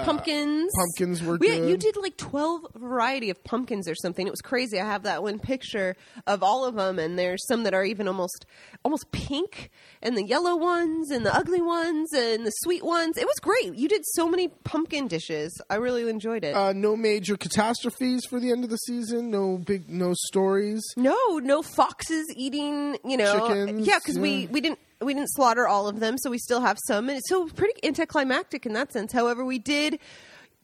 pumpkins. 0.03 0.71
pumpkins 0.75 1.23
were 1.23 1.37
we, 1.37 1.47
good. 1.47 1.69
You 1.69 1.77
did 1.77 1.95
like 1.97 2.17
twelve 2.17 2.65
variety 2.75 3.29
of 3.29 3.43
pumpkins 3.43 3.87
or 3.87 3.95
something. 3.95 4.25
It 4.27 4.31
was 4.31 4.41
crazy. 4.41 4.79
I 4.79 4.85
have 4.85 5.03
that 5.03 5.23
one 5.23 5.39
picture 5.39 5.95
of 6.27 6.43
all 6.43 6.65
of 6.65 6.75
them, 6.75 6.99
and 6.99 7.17
there's 7.17 7.45
some 7.47 7.63
that 7.63 7.73
are 7.73 7.83
even 7.83 8.07
almost 8.07 8.45
almost 8.83 9.11
pink, 9.11 9.71
and 10.01 10.17
the 10.17 10.25
yellow 10.25 10.55
ones, 10.55 11.11
and 11.11 11.25
the 11.25 11.35
ugly 11.35 11.61
ones, 11.61 12.11
and 12.13 12.45
the 12.45 12.51
sweet 12.63 12.83
ones. 12.83 13.17
It 13.17 13.25
was 13.25 13.39
great. 13.41 13.75
You 13.75 13.87
did 13.87 14.01
so 14.05 14.27
many 14.27 14.47
pumpkin 14.63 15.07
dishes. 15.07 15.59
I 15.69 15.75
really 15.75 16.07
enjoyed 16.09 16.43
it. 16.43 16.55
Uh, 16.55 16.73
no 16.73 16.95
major 16.95 17.37
catastrophes 17.37 18.25
for 18.25 18.39
the 18.39 18.51
end 18.51 18.63
of 18.63 18.69
the 18.69 18.77
season. 18.77 19.31
No 19.31 19.57
big, 19.57 19.89
no 19.89 20.13
stories. 20.27 20.83
no, 20.97 21.39
no 21.39 21.61
foxes 21.61 22.25
eating. 22.35 22.97
You 23.05 23.17
know, 23.17 23.47
Chickens, 23.47 23.87
yeah, 23.87 23.99
because 23.99 24.19
we 24.19 24.47
we 24.47 24.61
didn't. 24.61 24.79
We 25.01 25.13
didn't 25.13 25.31
slaughter 25.31 25.67
all 25.67 25.87
of 25.87 25.99
them, 25.99 26.17
so 26.17 26.29
we 26.29 26.37
still 26.37 26.61
have 26.61 26.77
some, 26.87 27.09
and 27.09 27.17
it's 27.17 27.29
so 27.29 27.47
pretty 27.47 27.73
anticlimactic 27.85 28.65
in 28.65 28.73
that 28.73 28.93
sense. 28.93 29.11
However, 29.11 29.43
we 29.43 29.59
did 29.59 29.99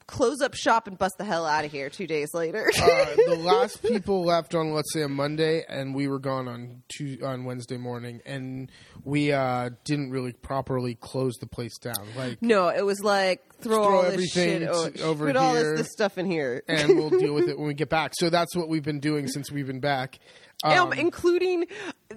close 0.08 0.42
up 0.42 0.54
shop 0.54 0.88
and 0.88 0.98
bust 0.98 1.14
the 1.18 1.24
hell 1.24 1.46
out 1.46 1.64
of 1.64 1.72
here 1.72 1.90
two 1.90 2.06
days 2.08 2.34
later. 2.34 2.70
uh, 2.82 3.06
the 3.16 3.36
last 3.42 3.82
people 3.82 4.26
left 4.26 4.54
on 4.56 4.74
let's 4.74 4.92
say 4.94 5.02
a 5.04 5.08
Monday, 5.10 5.64
and 5.70 5.96
we 5.96 6.08
were 6.08 6.20
gone 6.20 6.48
on 6.48 6.82
Tuesday, 6.90 7.24
on 7.26 7.46
Wednesday 7.46 7.78
morning, 7.78 8.22
and 8.26 8.70
we 9.06 9.32
uh, 9.32 9.70
didn't 9.86 10.12
really 10.12 10.34
properly 10.34 10.96
close 10.96 11.36
the 11.40 11.48
place 11.48 11.78
down. 11.78 12.08
Like, 12.18 12.42
no, 12.42 12.68
it 12.70 12.86
was 12.86 13.02
like 13.02 13.42
throw, 13.62 13.76
Throw 13.84 13.96
all 13.98 14.02
this 14.04 14.14
everything 14.14 14.60
shit 14.62 14.70
o- 14.70 14.90
t- 14.90 15.02
over 15.02 15.28
put 15.28 15.36
all 15.38 15.54
this, 15.54 15.80
this 15.80 15.92
stuff 15.92 16.18
in 16.18 16.26
here. 16.26 16.64
and 16.68 16.98
we'll 16.98 17.10
deal 17.12 17.34
with 17.34 17.48
it 17.50 17.58
when 17.58 17.68
we 17.68 17.74
get 17.74 17.90
back. 17.90 18.12
So 18.16 18.30
that's 18.30 18.56
what 18.56 18.68
we've 18.70 18.84
been 18.84 19.00
doing 19.02 19.28
since 19.28 19.52
we've 19.52 19.68
been 19.68 19.80
back. 19.82 20.20
Um, 20.64 20.72
Um, 20.88 20.94
including, 20.94 21.66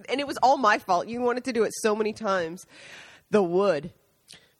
and 0.08 0.20
it 0.20 0.26
was 0.26 0.36
all 0.42 0.56
my 0.56 0.78
fault. 0.78 1.08
You 1.08 1.20
wanted 1.20 1.44
to 1.44 1.52
do 1.52 1.62
it 1.64 1.72
so 1.74 1.94
many 1.96 2.12
times. 2.12 2.66
The 3.30 3.42
wood. 3.42 3.92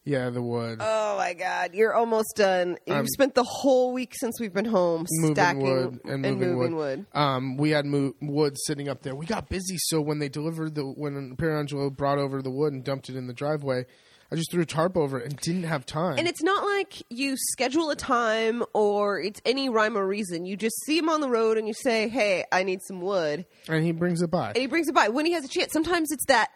yeah, 0.05 0.29
the 0.31 0.43
wood. 0.43 0.79
Oh 0.83 1.17
my 1.17 1.33
God, 1.35 1.75
you're 1.75 1.95
almost 1.95 2.35
done. 2.37 2.77
You've 2.87 2.97
Um, 2.99 3.07
spent 3.07 3.35
the 3.35 3.45
whole 3.45 3.93
week 3.93 4.13
since 4.19 4.39
we've 4.41 4.53
been 4.53 4.65
home 4.67 5.07
stacking 5.09 5.63
wood 5.63 6.01
and 6.05 6.23
moving, 6.23 6.55
moving 6.55 6.77
wood. 6.77 7.07
Um, 7.15 7.57
we 7.57 7.71
had 7.71 7.87
mo- 7.87 8.15
wood 8.21 8.57
sitting 8.67 8.89
up 8.89 9.03
there. 9.03 9.15
We 9.15 9.27
got 9.27 9.49
busy, 9.49 9.77
so 9.79 10.01
when 10.03 10.19
they 10.19 10.29
delivered 10.29 10.75
the 10.75 10.83
when 10.85 11.37
Pierangelo 11.37 11.95
brought 11.95 12.19
over 12.19 12.43
the 12.43 12.51
wood 12.51 12.73
and 12.73 12.85
dumped 12.85 13.09
it 13.09 13.17
in 13.17 13.27
the 13.29 13.33
driveway, 13.35 13.87
I 14.35 14.37
just 14.37 14.51
threw 14.51 14.63
a 14.63 14.67
tarp 14.67 14.97
over 14.97 15.21
it 15.21 15.27
and 15.27 15.37
didn't 15.37 15.63
have 15.63 15.87
time. 15.87 16.19
And 16.19 16.27
it's 16.27 16.43
not 16.43 16.65
like 16.65 17.05
you 17.09 17.37
schedule 17.37 17.91
a 17.91 17.95
time 17.97 18.65
or 18.73 19.21
it's 19.21 19.41
any 19.45 19.69
rhyme 19.69 19.97
or 19.97 20.05
reason. 20.05 20.45
You 20.45 20.57
just 20.57 20.75
see 20.85 20.99
him 20.99 21.09
on 21.09 21.21
the 21.21 21.29
road 21.29 21.57
and 21.57 21.69
you 21.69 21.75
say, 21.75 22.09
"Hey, 22.09 22.45
I 22.51 22.65
need 22.65 22.81
some 22.83 23.01
wood," 23.01 23.47
and 23.69 23.85
he 23.85 23.93
brings 23.93 24.23
it 24.23 24.33
by. 24.33 24.49
and 24.49 24.57
he 24.57 24.67
brings 24.67 24.89
it 24.89 24.95
by 24.95 25.07
when 25.09 25.25
he 25.25 25.33
has 25.35 25.45
a 25.45 25.49
chance. 25.49 25.73
Sometimes 25.73 26.11
it's 26.11 26.25
that 26.27 26.49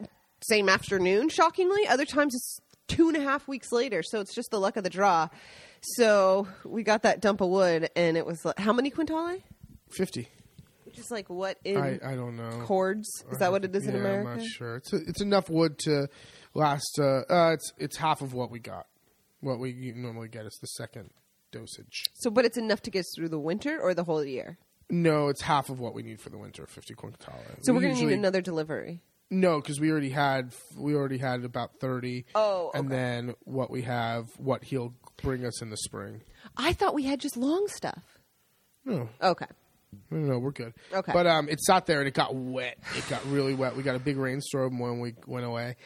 same 0.43 0.69
afternoon, 0.69 1.29
shockingly. 1.29 1.87
Other 1.87 2.05
times 2.05 2.35
it's 2.35 2.59
two 2.89 3.07
and 3.07 3.17
a 3.17 3.21
half 3.21 3.47
weeks 3.47 3.71
later. 3.71 4.03
So 4.03 4.19
it's 4.19 4.35
just 4.35 4.51
the 4.51 4.59
luck 4.59 4.77
of 4.77 4.83
the 4.83 4.91
draw. 4.91 5.29
So 5.81 6.49
we 6.65 6.83
got 6.83 7.03
that 7.05 7.21
dump 7.21 7.41
of 7.41 7.49
wood, 7.49 7.91
and 7.95 8.17
it 8.17 8.27
was 8.27 8.45
like, 8.45 8.59
how 8.59 8.73
many 8.73 8.91
quintale? 8.91 9.39
Fifty. 9.89 10.27
Which 10.85 10.99
is 10.99 11.11
like 11.13 11.31
what 11.31 11.59
in 11.65 11.77
I, 11.77 12.01
I 12.05 12.15
don't 12.17 12.37
know. 12.37 12.63
cords? 12.65 13.09
Is 13.31 13.39
that 13.39 13.53
what 13.53 13.65
it 13.65 13.77
is 13.77 13.87
in 13.87 13.95
America? 13.95 14.31
I'm 14.31 14.39
not 14.39 14.47
sure. 14.47 14.77
It's 14.77 14.93
it's 14.93 15.21
enough 15.21 15.49
wood 15.49 15.79
to 15.81 16.09
last. 16.59 16.99
Uh, 16.99 17.23
uh, 17.31 17.53
it's 17.55 17.73
it's 17.79 17.97
half 17.97 18.21
of 18.21 18.35
what 18.35 18.51
we 18.51 18.59
got. 18.59 18.87
What 19.41 19.59
we 19.59 19.93
normally 19.97 20.29
get 20.29 20.45
is 20.47 20.59
the 20.61 20.67
second 20.67 21.11
dosage. 21.53 22.05
So, 22.15 22.31
but 22.31 22.45
it's 22.45 22.57
enough 22.59 22.83
to 22.83 22.91
get 22.91 23.01
us 23.01 23.13
through 23.17 23.29
the 23.29 23.39
winter 23.39 23.79
or 23.81 23.95
the 23.95 24.05
whole 24.05 24.25
year. 24.25 24.59
No, 24.91 25.29
it's 25.29 25.43
half 25.43 25.69
of 25.71 25.81
what 25.81 25.95
we 25.95 26.03
need 26.03 26.21
for 26.21 26.31
the 26.31 26.39
winter. 26.39 26.67
Fifty 26.67 26.95
quintale. 26.95 27.41
So 27.63 27.73
We 27.73 27.79
we're 27.79 27.83
going 27.85 27.97
to 27.97 28.07
need 28.07 28.13
another 28.15 28.41
delivery. 28.41 29.01
No, 29.31 29.61
because 29.61 29.79
we 29.79 29.91
already 29.91 30.09
had 30.11 30.55
we 30.77 30.95
already 30.95 31.19
had 31.19 31.45
about 31.45 31.79
thirty. 31.81 32.25
Oh, 32.35 32.71
and 32.75 32.91
then 32.91 33.35
what 33.45 33.71
we 33.71 33.83
have, 33.83 34.31
what 34.39 34.65
he'll 34.65 34.95
bring 35.23 35.45
us 35.45 35.61
in 35.63 35.69
the 35.71 35.77
spring. 35.77 36.23
I 36.57 36.73
thought 36.73 36.95
we 36.95 37.05
had 37.05 37.21
just 37.21 37.37
long 37.37 37.67
stuff. 37.69 38.03
No, 38.87 39.09
Okay. 39.23 39.45
no, 40.11 40.19
no, 40.19 40.39
we're 40.39 40.51
good. 40.53 40.73
Okay. 40.95 41.13
but 41.13 41.27
um, 41.27 41.49
it 41.51 41.61
sat 41.61 41.85
there 41.85 41.99
and 41.99 42.09
it 42.09 42.15
got 42.15 42.35
wet. 42.35 42.79
It 42.97 43.07
got 43.11 43.23
really 43.27 43.53
wet. 43.55 43.77
We 43.77 43.83
got 43.83 43.97
a 43.97 43.99
big 43.99 44.17
rainstorm 44.17 44.79
when 44.79 45.01
we 45.01 45.13
went 45.27 45.45
away, 45.45 45.77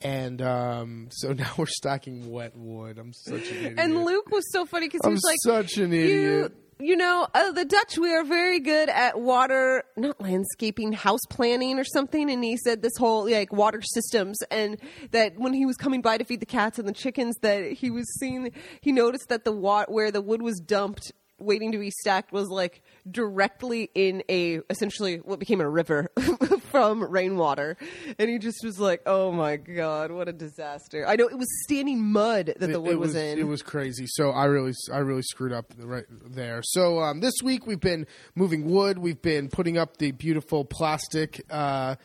and 0.00 0.40
um, 0.42 1.08
so 1.10 1.32
now 1.32 1.52
we're 1.56 1.66
stacking 1.66 2.30
wet 2.30 2.56
wood. 2.56 2.98
I'm 2.98 3.12
such 3.12 3.50
an 3.50 3.56
idiot. 3.58 3.74
And 3.78 4.04
Luke 4.04 4.30
was 4.30 4.50
so 4.52 4.66
funny 4.66 4.86
because 4.88 5.00
he 5.04 5.08
I'm 5.08 5.14
was 5.14 5.24
like, 5.24 5.36
such 5.44 5.78
an 5.78 5.92
you, 5.92 5.98
idiot. 5.98 6.52
you 6.78 6.96
know, 6.96 7.26
uh, 7.34 7.52
the 7.52 7.64
Dutch, 7.64 7.98
we 7.98 8.12
are 8.12 8.24
very 8.24 8.60
good 8.60 8.88
at 8.88 9.20
water, 9.20 9.84
not 9.96 10.20
landscaping, 10.20 10.92
house 10.92 11.20
planning 11.28 11.78
or 11.78 11.84
something. 11.84 12.30
And 12.30 12.42
he 12.42 12.56
said 12.56 12.80
this 12.82 12.96
whole 12.98 13.30
like 13.30 13.52
water 13.52 13.82
systems, 13.82 14.38
and 14.50 14.78
that 15.10 15.38
when 15.38 15.52
he 15.52 15.66
was 15.66 15.76
coming 15.76 16.00
by 16.02 16.16
to 16.18 16.24
feed 16.24 16.40
the 16.40 16.46
cats 16.46 16.78
and 16.78 16.88
the 16.88 16.92
chickens, 16.92 17.36
that 17.42 17.72
he 17.72 17.90
was 17.90 18.06
seeing, 18.18 18.52
he 18.80 18.92
noticed 18.92 19.28
that 19.28 19.44
the 19.44 19.52
wa- 19.52 19.86
where 19.88 20.10
the 20.10 20.22
wood 20.22 20.40
was 20.42 20.58
dumped. 20.60 21.12
Waiting 21.42 21.72
to 21.72 21.78
be 21.78 21.90
stacked 21.90 22.32
was 22.32 22.48
like 22.50 22.82
directly 23.10 23.90
in 23.94 24.22
a 24.28 24.60
essentially 24.68 25.16
what 25.24 25.38
became 25.38 25.62
a 25.62 25.68
river 25.70 26.10
from 26.70 27.02
rainwater, 27.02 27.76
and 28.18 28.30
he 28.30 28.38
just 28.38 28.64
was 28.64 28.78
like, 28.78 29.02
"Oh 29.06 29.32
my 29.32 29.56
god, 29.56 30.10
what 30.10 30.28
a 30.28 30.32
disaster!" 30.32 31.06
I 31.06 31.16
know 31.16 31.26
it 31.28 31.38
was 31.38 31.48
standing 31.64 32.02
mud 32.12 32.54
that 32.58 32.66
the 32.72 32.80
wood 32.80 32.92
it 32.92 32.98
was, 32.98 33.14
in. 33.14 33.38
It 33.38 33.46
was 33.46 33.62
crazy. 33.62 34.06
So 34.06 34.30
I 34.30 34.44
really, 34.46 34.72
I 34.92 34.98
really 34.98 35.22
screwed 35.22 35.52
up 35.52 35.72
right 35.78 36.04
there. 36.24 36.62
So 36.62 37.00
um, 37.00 37.20
this 37.20 37.34
week 37.42 37.66
we've 37.66 37.80
been 37.80 38.06
moving 38.34 38.64
wood. 38.70 38.98
We've 38.98 39.20
been 39.20 39.48
putting 39.48 39.78
up 39.78 39.98
the 39.98 40.12
beautiful 40.12 40.64
plastic, 40.64 41.44
uh, 41.50 41.96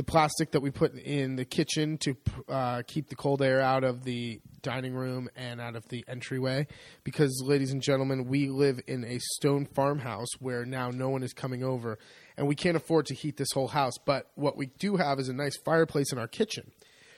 the 0.00 0.04
plastic 0.04 0.52
that 0.52 0.62
we 0.62 0.70
put 0.70 0.94
in 0.94 1.36
the 1.36 1.44
kitchen 1.44 1.98
to 1.98 2.16
uh, 2.48 2.80
keep 2.86 3.10
the 3.10 3.14
cold 3.14 3.42
air 3.42 3.60
out 3.60 3.84
of 3.84 4.02
the 4.02 4.40
dining 4.62 4.94
room 4.94 5.28
and 5.36 5.60
out 5.60 5.76
of 5.76 5.86
the 5.90 6.02
entryway. 6.08 6.66
Because, 7.04 7.42
ladies 7.44 7.70
and 7.70 7.82
gentlemen, 7.82 8.24
we 8.24 8.48
live 8.48 8.80
in 8.86 9.04
a 9.04 9.18
stone 9.34 9.66
farmhouse 9.66 10.28
where 10.38 10.64
now 10.64 10.88
no 10.88 11.10
one 11.10 11.22
is 11.22 11.34
coming 11.34 11.62
over, 11.62 11.98
and 12.38 12.48
we 12.48 12.54
can't 12.54 12.78
afford 12.78 13.04
to 13.06 13.14
heat 13.14 13.36
this 13.36 13.52
whole 13.52 13.68
house. 13.68 13.98
But 14.06 14.30
what 14.36 14.56
we 14.56 14.70
do 14.78 14.96
have 14.96 15.18
is 15.20 15.28
a 15.28 15.34
nice 15.34 15.58
fireplace 15.66 16.12
in 16.12 16.18
our 16.18 16.28
kitchen. 16.28 16.72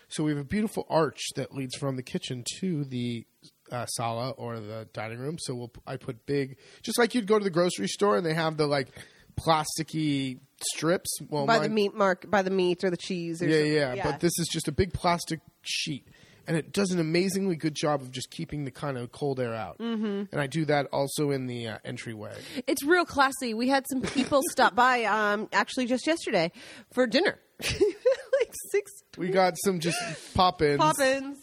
So 0.08 0.24
we 0.24 0.32
have 0.32 0.40
a 0.40 0.44
beautiful 0.44 0.84
arch 0.90 1.20
that 1.36 1.54
leads 1.54 1.76
from 1.76 1.94
the 1.94 2.02
kitchen 2.02 2.42
to 2.58 2.84
the 2.84 3.24
uh, 3.70 3.86
sala 3.86 4.30
or 4.30 4.58
the 4.58 4.88
dining 4.92 5.20
room. 5.20 5.36
So 5.38 5.54
we'll, 5.54 5.72
I 5.86 5.98
put 5.98 6.26
big, 6.26 6.56
just 6.82 6.98
like 6.98 7.14
you'd 7.14 7.28
go 7.28 7.38
to 7.38 7.44
the 7.44 7.48
grocery 7.48 7.86
store 7.86 8.16
and 8.16 8.26
they 8.26 8.34
have 8.34 8.56
the 8.56 8.66
like 8.66 8.88
plasticky 9.36 10.38
strips. 10.72 11.10
Well, 11.28 11.46
by 11.46 11.58
the 11.58 11.68
meat 11.68 11.94
mark, 11.94 12.30
by 12.30 12.42
the 12.42 12.50
meat 12.50 12.84
or 12.84 12.90
the 12.90 12.96
cheese. 12.96 13.42
Or 13.42 13.46
yeah, 13.46 13.56
something. 13.56 13.96
yeah, 13.96 14.10
But 14.10 14.20
this 14.20 14.32
is 14.38 14.48
just 14.48 14.68
a 14.68 14.72
big 14.72 14.92
plastic 14.92 15.40
sheet, 15.62 16.06
and 16.46 16.56
it 16.56 16.72
does 16.72 16.90
an 16.90 17.00
amazingly 17.00 17.56
good 17.56 17.74
job 17.74 18.00
of 18.02 18.10
just 18.10 18.30
keeping 18.30 18.64
the 18.64 18.70
kind 18.70 18.96
of 18.96 19.12
cold 19.12 19.40
air 19.40 19.54
out. 19.54 19.78
Mm-hmm. 19.78 20.24
And 20.32 20.40
I 20.40 20.46
do 20.46 20.64
that 20.66 20.86
also 20.92 21.30
in 21.30 21.46
the 21.46 21.68
uh, 21.68 21.78
entryway. 21.84 22.34
it's 22.66 22.84
real 22.84 23.04
classy. 23.04 23.54
We 23.54 23.68
had 23.68 23.84
some 23.90 24.02
people 24.02 24.40
stop 24.50 24.74
by, 24.74 25.04
um, 25.04 25.48
actually 25.52 25.86
just 25.86 26.06
yesterday 26.06 26.52
for 26.92 27.06
dinner, 27.06 27.38
like 27.60 28.52
six 28.70 28.92
We 29.16 29.28
got 29.30 29.54
some 29.64 29.80
just 29.80 29.98
pop 30.34 30.62
ins. 30.62 30.78
Poppins, 30.78 31.38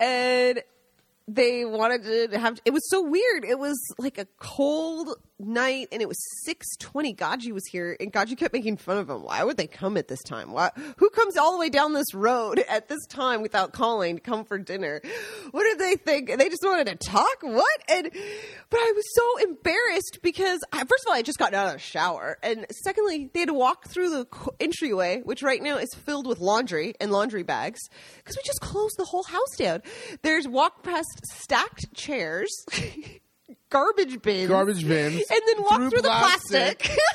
and 0.00 0.62
they 1.28 1.64
wanted 1.64 2.30
to 2.30 2.38
have. 2.38 2.60
It 2.64 2.72
was 2.72 2.88
so 2.88 3.02
weird. 3.02 3.44
It 3.44 3.58
was 3.58 3.76
like 3.98 4.18
a 4.18 4.26
cold 4.38 5.08
night, 5.38 5.88
and 5.92 6.00
it 6.02 6.08
was 6.08 6.18
six 6.44 6.76
twenty. 6.78 7.14
Gaji 7.14 7.52
was 7.52 7.64
here, 7.66 7.96
and 8.00 8.12
Gaji 8.12 8.36
kept 8.36 8.52
making 8.52 8.76
fun 8.76 8.98
of 8.98 9.10
him. 9.10 9.22
Why 9.22 9.44
would 9.44 9.56
they 9.56 9.66
come 9.66 9.96
at 9.96 10.08
this 10.08 10.22
time? 10.22 10.52
Why? 10.52 10.70
Who 10.98 11.10
comes 11.10 11.36
all 11.36 11.52
the 11.52 11.58
way 11.58 11.68
down 11.68 11.92
this 11.92 12.14
road 12.14 12.58
at 12.68 12.88
this 12.88 13.04
time 13.06 13.42
without 13.42 13.72
calling 13.72 14.16
to 14.16 14.20
come 14.20 14.44
for 14.44 14.58
dinner? 14.58 15.00
What 15.50 15.64
did 15.64 15.78
they 15.78 15.96
think? 15.96 16.36
They 16.36 16.48
just 16.48 16.64
wanted 16.64 16.86
to 16.86 16.96
talk. 16.96 17.42
What? 17.42 17.80
And 17.88 18.10
but 18.70 18.78
I 18.78 18.92
was 18.94 19.04
so 19.14 19.48
embarrassed 19.48 20.18
because 20.22 20.60
I, 20.72 20.78
first 20.78 21.04
of 21.04 21.08
all, 21.08 21.14
I 21.14 21.22
just 21.22 21.38
got 21.38 21.54
out 21.54 21.68
of 21.68 21.72
the 21.74 21.78
shower, 21.78 22.38
and 22.42 22.66
secondly, 22.70 23.30
they 23.32 23.40
had 23.40 23.48
to 23.48 23.54
walk 23.54 23.88
through 23.88 24.10
the 24.10 24.26
entryway, 24.60 25.20
which 25.24 25.42
right 25.42 25.62
now 25.62 25.76
is 25.76 25.92
filled 25.94 26.26
with 26.26 26.38
laundry 26.40 26.94
and 27.00 27.12
laundry 27.12 27.42
bags 27.42 27.80
because 28.18 28.36
we 28.36 28.42
just 28.44 28.60
closed 28.60 28.96
the 28.98 29.04
whole 29.04 29.24
house 29.24 29.56
down. 29.56 29.82
There's 30.22 30.48
walk 30.48 30.82
past 30.82 31.20
stacked 31.24 31.92
chairs. 31.94 32.50
Garbage 33.70 34.22
bins, 34.22 34.48
Garbage 34.48 34.86
bins. 34.86 35.22
and 35.30 35.40
then 35.46 35.62
walk 35.62 35.76
Through 35.78 35.90
through, 35.90 36.02
the 36.02 36.08
plastic. 36.08 36.78
plastic. 36.80 36.98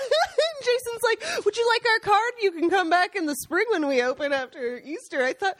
And 0.61 0.65
Jason's 0.65 1.01
like, 1.03 1.45
"Would 1.45 1.57
you 1.57 1.67
like 1.67 1.83
our 1.87 1.99
card? 1.99 2.33
You 2.41 2.51
can 2.51 2.69
come 2.69 2.89
back 2.89 3.15
in 3.15 3.25
the 3.25 3.35
spring 3.35 3.65
when 3.71 3.87
we 3.87 4.01
open 4.03 4.31
after 4.33 4.79
Easter." 4.83 5.23
I 5.23 5.33
thought, 5.33 5.55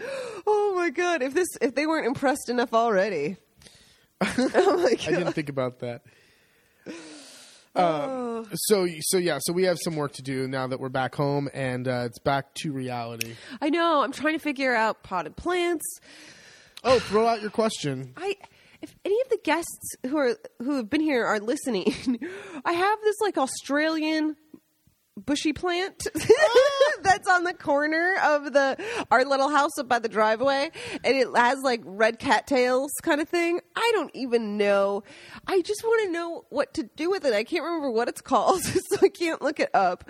"Oh 0.46 0.74
my 0.76 0.90
god, 0.90 1.22
if 1.24 1.34
this 1.34 1.48
if 1.62 1.74
they 1.76 1.88
weren't 1.88 2.06
impressed 2.08 2.50
enough 2.50 2.74
already." 2.74 3.38
oh 4.22 4.78
my 4.78 4.92
I 4.92 5.12
didn't 5.12 5.34
think 5.34 5.50
about 5.50 5.80
that. 5.80 6.02
Uh, 7.76 8.44
so 8.54 8.88
so 9.02 9.18
yeah, 9.18 9.40
so 9.42 9.54
we 9.54 9.64
have 9.64 9.78
some 9.84 9.96
work 9.96 10.14
to 10.14 10.22
do 10.22 10.48
now 10.48 10.68
that 10.68 10.80
we're 10.80 10.90
back 10.90 11.16
home 11.16 11.50
and 11.54 11.88
uh, 11.88 12.04
it's 12.06 12.20
back 12.20 12.54
to 12.56 12.72
reality. 12.72 13.36
I 13.62 13.70
know. 13.70 14.02
I'm 14.02 14.12
trying 14.12 14.34
to 14.34 14.40
figure 14.40 14.76
out 14.76 15.04
potted 15.04 15.36
plants. 15.36 16.00
Oh, 16.84 17.00
throw 17.00 17.28
out 17.28 17.42
your 17.42 17.52
question. 17.52 18.14
I 18.18 18.36
if 18.82 18.96
any 19.06 19.20
of 19.22 19.30
the 19.30 19.40
guests 19.44 19.96
who 20.08 20.18
are 20.18 20.36
who 20.60 20.76
have 20.78 20.90
been 20.90 21.02
here 21.02 21.26
are 21.26 21.40
listening, 21.40 21.86
I 22.66 22.74
have 22.74 23.00
this 23.04 23.20
like 23.22 23.38
Australian 23.38 24.36
bushy 25.18 25.54
plant. 25.54 26.08
Oh. 26.44 27.00
That's 27.04 27.28
on 27.28 27.44
the 27.44 27.54
corner 27.54 28.16
of 28.24 28.54
the 28.54 28.78
our 29.10 29.26
little 29.26 29.50
house 29.50 29.78
up 29.80 29.88
by 29.88 30.00
the 30.00 30.10
driveway. 30.10 30.70
And 31.04 31.16
it 31.16 31.28
has 31.36 31.60
like 31.64 31.82
red 31.84 32.20
cattails 32.20 32.92
kind 33.02 33.20
of 33.20 33.28
thing. 33.28 33.60
I 33.76 33.92
don't 33.94 34.12
even 34.14 34.58
know. 34.58 35.04
I 35.48 35.62
just 35.62 35.84
want 35.84 36.06
to 36.06 36.12
know 36.12 36.46
what 36.50 36.74
to 36.76 36.84
do 36.84 37.10
with 37.10 37.26
it. 37.26 37.34
I 37.34 37.44
can't 37.44 37.64
remember 37.64 37.90
what 37.90 38.08
it's 38.08 38.22
called 38.32 38.62
so 38.64 38.98
i 39.02 39.10
can't 39.10 39.42
look 39.42 39.60
it 39.60 39.72
up. 39.74 40.10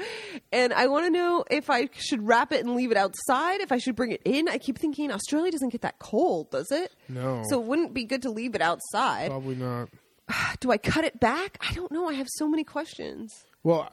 And 0.51 0.74
i 0.74 0.88
want 0.88 1.05
to 1.05 1.12
know 1.12 1.46
if 1.50 1.70
i 1.70 1.89
should 1.93 2.27
wrap 2.27 2.51
it 2.51 2.65
and 2.65 2.75
leave 2.75 2.91
it 2.91 2.98
outside 2.98 3.62
if 3.62 3.72
i 3.72 3.77
should 3.77 3.96
bring 3.96 4.12
it 4.12 4.22
in. 4.25 4.50
I 4.50 4.58
keep 4.58 4.77
thinking 4.77 5.12
australia 5.12 5.51
doesn't 5.51 5.70
get 5.70 5.81
that 5.81 6.00
cold 6.00 6.51
does 6.51 6.72
it? 6.72 6.93
No. 7.08 7.43
so 7.48 7.62
it 7.62 7.65
wouldn't 7.65 7.93
be 7.93 8.03
good 8.03 8.24
to 8.24 8.31
leave 8.31 8.55
it 8.55 8.62
outside. 8.62 9.29
Probably 9.29 9.55
not. 9.55 9.89
do 10.60 10.72
i 10.72 10.77
cut 10.77 11.03
it 11.05 11.20
back? 11.20 11.58
I 11.67 11.74
don't 11.74 11.91
know. 11.91 12.08
I 12.08 12.13
have 12.13 12.27
so 12.29 12.48
many 12.48 12.63
questions 12.63 13.46
Well, 13.63 13.89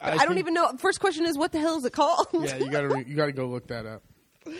I, 0.00 0.12
I, 0.12 0.16
don't 0.18 0.28
think- 0.28 0.38
even 0.38 0.54
know. 0.54 0.72
First 0.78 1.00
question 1.00 1.26
is, 1.26 1.36
what 1.36 1.52
the 1.52 1.58
hell 1.60 1.76
is 1.78 1.84
it 1.84 1.92
called? 1.92 2.28
Yeah, 2.32 2.56
you 2.56 2.70
gotta 2.70 2.88
re- 2.88 3.04
you 3.06 3.16
gotta 3.16 3.32
go 3.32 3.46
look 3.46 3.68
that 3.68 3.84
up. 3.86 4.02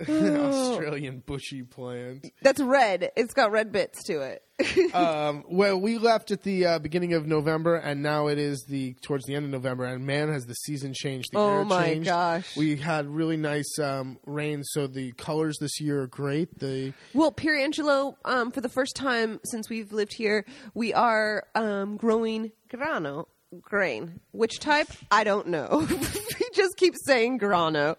Australian 0.08 1.22
bushy 1.26 1.62
plant. 1.62 2.26
That's 2.42 2.58
red. 2.60 3.10
It's 3.16 3.34
got 3.34 3.52
red 3.52 3.70
bits 3.70 4.02
to 4.04 4.20
it. 4.20 4.42
Um, 4.94 5.44
well, 5.48 5.80
we 5.80 5.98
left 5.98 6.30
at 6.30 6.42
the 6.42 6.66
uh, 6.66 6.78
beginning 6.80 7.14
of 7.14 7.26
November, 7.26 7.76
and 7.76 8.02
now 8.02 8.26
it 8.26 8.38
is 8.38 8.64
the 8.68 8.94
towards 9.02 9.24
the 9.24 9.34
end 9.34 9.44
of 9.46 9.50
November. 9.50 9.84
And 9.84 10.04
man, 10.04 10.30
has 10.30 10.46
the 10.46 10.54
season 10.54 10.92
changed. 10.94 11.28
The 11.32 11.38
Oh 11.38 11.64
my 11.64 11.84
changed. 11.86 12.06
gosh. 12.06 12.56
We 12.56 12.76
had 12.76 13.06
really 13.06 13.36
nice 13.36 13.78
um, 13.78 14.18
rain, 14.26 14.62
so 14.64 14.86
the 14.86 15.12
colors 15.12 15.56
this 15.60 15.80
year 15.80 16.02
are 16.02 16.06
great. 16.06 16.58
The 16.58 16.92
Well, 17.14 17.32
Pierangelo, 17.32 18.16
um, 18.24 18.50
for 18.50 18.60
the 18.60 18.68
first 18.68 18.96
time 18.96 19.40
since 19.44 19.70
we've 19.70 19.92
lived 19.92 20.12
here, 20.14 20.44
we 20.74 20.92
are 20.92 21.44
um, 21.54 21.96
growing 21.96 22.52
grano 22.68 23.28
grain. 23.60 24.20
Which 24.32 24.60
type? 24.60 24.88
I 25.10 25.24
don't 25.24 25.48
know. 25.48 25.80
he 26.38 26.44
just 26.52 26.76
keeps 26.76 27.04
saying 27.04 27.38
grano. 27.38 27.96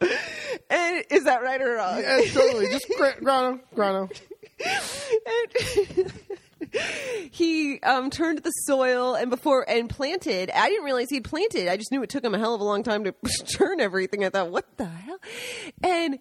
And 0.70 1.04
is 1.10 1.26
that 1.26 1.44
right 1.44 1.62
or 1.62 1.76
wrong? 1.76 2.00
yeah, 2.00 2.22
totally 2.32 2.68
just 2.68 2.88
gra- 2.98 3.20
grano, 3.22 3.60
grano. 3.76 4.10
And 4.64 6.12
he 7.32 7.80
um, 7.82 8.10
turned 8.10 8.40
the 8.40 8.52
soil 8.52 9.16
and 9.16 9.30
before 9.30 9.68
and 9.70 9.90
planted. 9.90 10.52
I 10.52 10.70
didn't 10.70 10.86
realize 10.86 11.08
he'd 11.10 11.24
planted. 11.24 11.68
I 11.68 11.78
just 11.78 11.92
knew 11.92 12.04
it 12.04 12.10
took 12.10 12.24
him 12.24 12.34
a 12.34 12.40
hell 12.40 12.56
of 12.56 12.62
a 12.62 12.64
long 12.64 12.84
time 12.84 13.04
to 13.04 13.14
turn 13.46 13.80
everything. 13.82 14.24
I 14.24 14.30
thought, 14.30 14.52
what 14.52 14.78
the 14.78 14.86
hell? 14.86 15.20
And 15.84 16.20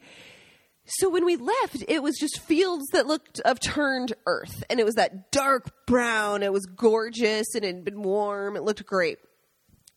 so 0.99 1.09
when 1.09 1.25
we 1.25 1.37
left, 1.37 1.85
it 1.89 2.03
was 2.03 2.17
just 2.19 2.41
fields 2.41 2.87
that 2.93 3.07
looked 3.07 3.41
of 3.41 3.61
turned 3.61 4.13
earth, 4.27 4.63
and 4.71 4.79
it 4.81 4.85
was 4.85 4.95
that 4.97 5.31
dark 5.33 5.87
brown. 5.87 6.43
It 6.43 6.53
was 6.53 6.67
gorgeous, 6.67 7.55
and 7.55 7.65
it 7.65 7.75
had 7.75 7.85
been 7.85 8.03
warm. 8.03 8.57
It 8.57 8.63
looked 8.63 8.85
great. 8.87 9.19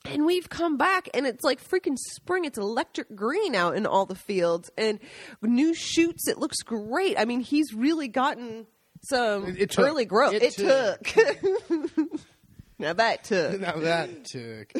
And 0.06 0.26
we've 0.26 0.50
come 0.50 0.76
back, 0.78 1.08
and 1.14 1.26
it's 1.26 1.44
like 1.46 1.64
freaking 1.66 1.98
spring. 1.98 2.44
It's 2.46 2.58
electric 2.58 3.16
green 3.16 3.56
out 3.56 3.78
in 3.78 3.86
all 3.86 4.06
the 4.06 4.16
fields, 4.16 4.70
and 4.78 5.00
new 5.42 5.74
shoots. 5.74 6.28
It 6.28 6.38
looks 6.38 6.58
great. 6.64 7.18
I 7.18 7.24
mean, 7.26 7.40
he's 7.40 7.74
really 7.74 8.10
gotten 8.10 8.68
some 9.04 9.46
It- 9.48 9.62
it 9.62 9.70
took. 9.72 9.86
early 9.86 10.04
growth. 10.06 10.34
It 10.34 10.44
It, 10.44 10.54
took. 10.56 12.10
now 12.80 12.92
that 12.94 13.24
took. 13.24 13.60
Now 13.62 13.78
that 13.78 14.26
took. 14.26 14.74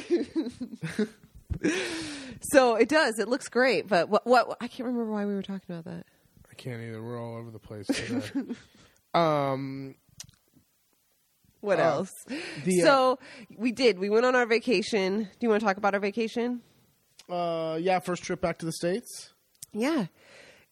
So 2.54 2.76
it 2.76 2.88
does. 2.88 3.20
It 3.20 3.28
looks 3.28 3.50
great. 3.50 3.88
But 3.88 4.10
what? 4.10 4.26
What? 4.26 4.58
I 4.62 4.68
can't 4.68 4.88
remember 4.88 5.12
why 5.12 5.26
we 5.26 5.34
were 5.34 5.42
talking 5.42 5.66
about 5.70 5.86
that. 5.86 6.06
I 6.50 6.56
can't 6.56 6.82
either. 6.82 7.02
We're 7.04 7.20
all 7.22 7.36
over 7.36 7.52
the 7.52 7.60
place. 7.60 7.88
Today. 7.88 8.54
um, 9.14 9.96
What 11.62 11.80
Uh, 11.80 11.84
else? 11.84 12.12
the, 12.64 12.82
uh, 12.82 12.86
so 12.86 13.20
we 13.58 13.72
did. 13.72 13.98
We 14.00 14.10
went 14.10 14.26
on 14.26 14.36
our 14.36 14.46
vacation. 14.46 15.24
Do 15.24 15.30
you 15.42 15.50
want 15.50 15.62
to 15.62 15.66
talk 15.66 15.78
about 15.78 15.94
our 15.94 16.00
vacation? 16.00 16.62
uh, 17.30 17.78
yeah, 17.82 18.00
first 18.00 18.24
trip 18.24 18.40
back 18.42 18.60
to 18.60 18.66
the 18.66 18.72
states. 18.74 19.32
Yeah, 19.72 20.06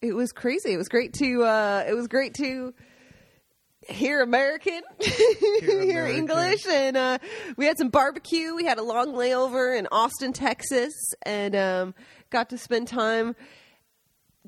it 0.00 0.14
was 0.14 0.32
crazy. 0.32 0.72
It 0.72 0.76
was 0.76 0.88
great 0.88 1.12
to. 1.14 1.42
Uh, 1.44 1.84
it 1.88 1.94
was 1.94 2.06
great 2.08 2.34
to 2.34 2.72
hear 3.88 4.22
American, 4.22 4.82
here. 5.00 6.06
English, 6.06 6.66
and 6.66 6.96
uh, 6.96 7.18
we 7.56 7.66
had 7.66 7.78
some 7.78 7.88
barbecue. 7.88 8.54
We 8.54 8.64
had 8.64 8.78
a 8.78 8.82
long 8.82 9.14
layover 9.14 9.76
in 9.78 9.88
Austin, 9.90 10.32
Texas, 10.32 10.92
and 11.22 11.54
um, 11.56 11.94
got 12.30 12.50
to 12.50 12.58
spend 12.58 12.88
time 12.88 13.34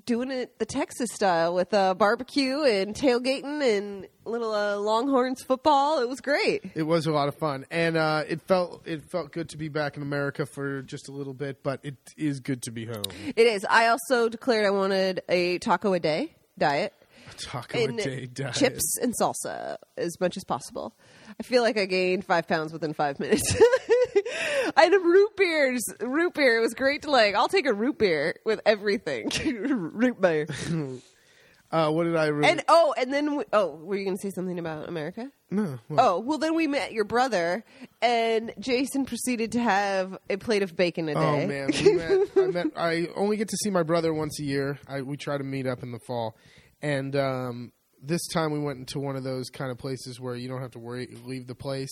doing 0.06 0.30
it 0.30 0.58
the 0.58 0.66
Texas 0.66 1.10
style 1.12 1.54
with 1.54 1.72
uh, 1.72 1.94
barbecue 1.94 2.62
and 2.62 2.94
tailgating 2.94 3.62
and 3.62 4.06
little 4.24 4.52
uh, 4.52 4.76
Longhorns 4.76 5.42
football. 5.42 6.00
It 6.00 6.08
was 6.08 6.20
great. 6.20 6.64
It 6.74 6.82
was 6.82 7.06
a 7.06 7.12
lot 7.12 7.28
of 7.28 7.36
fun, 7.36 7.64
and 7.70 7.96
uh, 7.96 8.24
it 8.28 8.42
felt 8.42 8.86
it 8.86 9.10
felt 9.10 9.32
good 9.32 9.48
to 9.50 9.56
be 9.56 9.68
back 9.68 9.96
in 9.96 10.02
America 10.02 10.46
for 10.46 10.82
just 10.82 11.08
a 11.08 11.12
little 11.12 11.34
bit. 11.34 11.62
But 11.62 11.80
it 11.82 11.96
is 12.16 12.40
good 12.40 12.62
to 12.62 12.70
be 12.70 12.86
home. 12.86 13.04
It 13.36 13.46
is. 13.46 13.66
I 13.68 13.88
also 13.88 14.28
declared 14.28 14.66
I 14.66 14.70
wanted 14.70 15.22
a 15.28 15.58
taco 15.58 15.92
a 15.92 16.00
day 16.00 16.34
diet. 16.58 16.92
Taco 17.38 17.78
a 17.78 17.92
day 17.92 18.26
diet. 18.26 18.54
chips 18.54 18.98
and 19.00 19.14
salsa 19.20 19.76
as 19.96 20.18
much 20.20 20.36
as 20.36 20.44
possible. 20.44 20.94
I 21.38 21.42
feel 21.42 21.62
like 21.62 21.78
I 21.78 21.86
gained 21.86 22.24
five 22.24 22.46
pounds 22.46 22.72
within 22.72 22.94
five 22.94 23.18
minutes. 23.18 23.54
I 24.76 24.82
had 24.84 24.94
a 24.94 24.98
root 24.98 25.36
beers. 25.36 25.82
Root 26.00 26.34
beer. 26.34 26.58
It 26.58 26.60
was 26.60 26.74
great 26.74 27.02
to 27.02 27.10
like. 27.10 27.34
I'll 27.34 27.48
take 27.48 27.66
a 27.66 27.74
root 27.74 27.98
beer 27.98 28.36
with 28.44 28.60
everything. 28.66 29.30
root 29.44 30.20
beer. 30.20 30.46
Uh, 31.74 31.90
what 31.90 32.04
did 32.04 32.14
I? 32.14 32.28
And 32.28 32.62
oh, 32.68 32.94
and 32.96 33.12
then 33.12 33.34
we, 33.34 33.44
oh, 33.52 33.74
were 33.74 33.96
you 33.96 34.04
going 34.04 34.16
to 34.16 34.22
say 34.22 34.30
something 34.30 34.60
about 34.60 34.88
America? 34.88 35.28
no, 35.50 35.80
what? 35.88 36.00
Oh, 36.00 36.20
well, 36.20 36.38
then 36.38 36.54
we 36.54 36.68
met 36.68 36.92
your 36.92 37.04
brother, 37.04 37.64
and 38.00 38.52
Jason 38.60 39.04
proceeded 39.04 39.50
to 39.52 39.60
have 39.60 40.16
a 40.30 40.36
plate 40.36 40.62
of 40.62 40.76
bacon 40.76 41.08
a 41.08 41.14
day. 41.14 41.20
Oh 41.20 41.46
man, 41.48 41.70
we 41.74 41.92
met, 41.94 42.28
I 42.36 42.46
met. 42.46 42.66
I 42.76 43.08
only 43.16 43.36
get 43.36 43.48
to 43.48 43.56
see 43.56 43.70
my 43.70 43.82
brother 43.82 44.14
once 44.14 44.38
a 44.38 44.44
year. 44.44 44.78
I, 44.86 45.02
we 45.02 45.16
try 45.16 45.36
to 45.36 45.42
meet 45.42 45.66
up 45.66 45.82
in 45.82 45.90
the 45.90 45.98
fall, 45.98 46.36
and 46.84 47.16
um, 47.16 47.72
this 48.02 48.26
time 48.28 48.52
we 48.52 48.58
went 48.58 48.78
into 48.78 49.00
one 49.00 49.16
of 49.16 49.24
those 49.24 49.48
kind 49.48 49.70
of 49.70 49.78
places 49.78 50.20
where 50.20 50.34
you 50.34 50.48
don't 50.48 50.60
have 50.60 50.72
to 50.72 50.78
worry, 50.78 51.16
leave 51.24 51.46
the 51.46 51.54
place, 51.54 51.90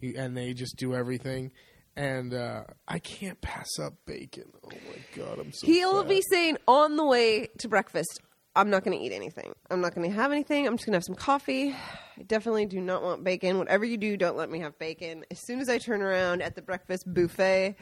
you, 0.00 0.14
and 0.16 0.36
they 0.36 0.54
just 0.54 0.76
do 0.76 0.94
everything. 0.94 1.50
And 1.96 2.32
uh, 2.32 2.62
I 2.86 3.00
can't 3.00 3.40
pass 3.40 3.66
up 3.82 3.94
bacon. 4.06 4.44
Oh 4.64 4.68
my 4.70 5.20
god, 5.20 5.40
I'm 5.40 5.52
so. 5.52 5.66
He'll 5.66 6.04
be 6.04 6.22
saying 6.30 6.56
on 6.68 6.94
the 6.94 7.04
way 7.04 7.48
to 7.58 7.68
breakfast, 7.68 8.20
I'm 8.54 8.70
not 8.70 8.84
going 8.84 8.96
to 8.96 9.04
eat 9.04 9.10
anything. 9.10 9.52
I'm 9.72 9.80
not 9.80 9.96
going 9.96 10.08
to 10.08 10.14
have 10.14 10.30
anything. 10.30 10.68
I'm 10.68 10.76
just 10.76 10.86
going 10.86 10.92
to 10.92 10.98
have 10.98 11.04
some 11.04 11.16
coffee. 11.16 11.74
I 12.16 12.22
definitely 12.22 12.66
do 12.66 12.80
not 12.80 13.02
want 13.02 13.24
bacon. 13.24 13.58
Whatever 13.58 13.84
you 13.84 13.96
do, 13.96 14.16
don't 14.16 14.36
let 14.36 14.48
me 14.48 14.60
have 14.60 14.78
bacon. 14.78 15.24
As 15.32 15.44
soon 15.44 15.58
as 15.58 15.68
I 15.68 15.78
turn 15.78 16.00
around 16.00 16.42
at 16.42 16.54
the 16.54 16.62
breakfast 16.62 17.12
buffet, 17.12 17.74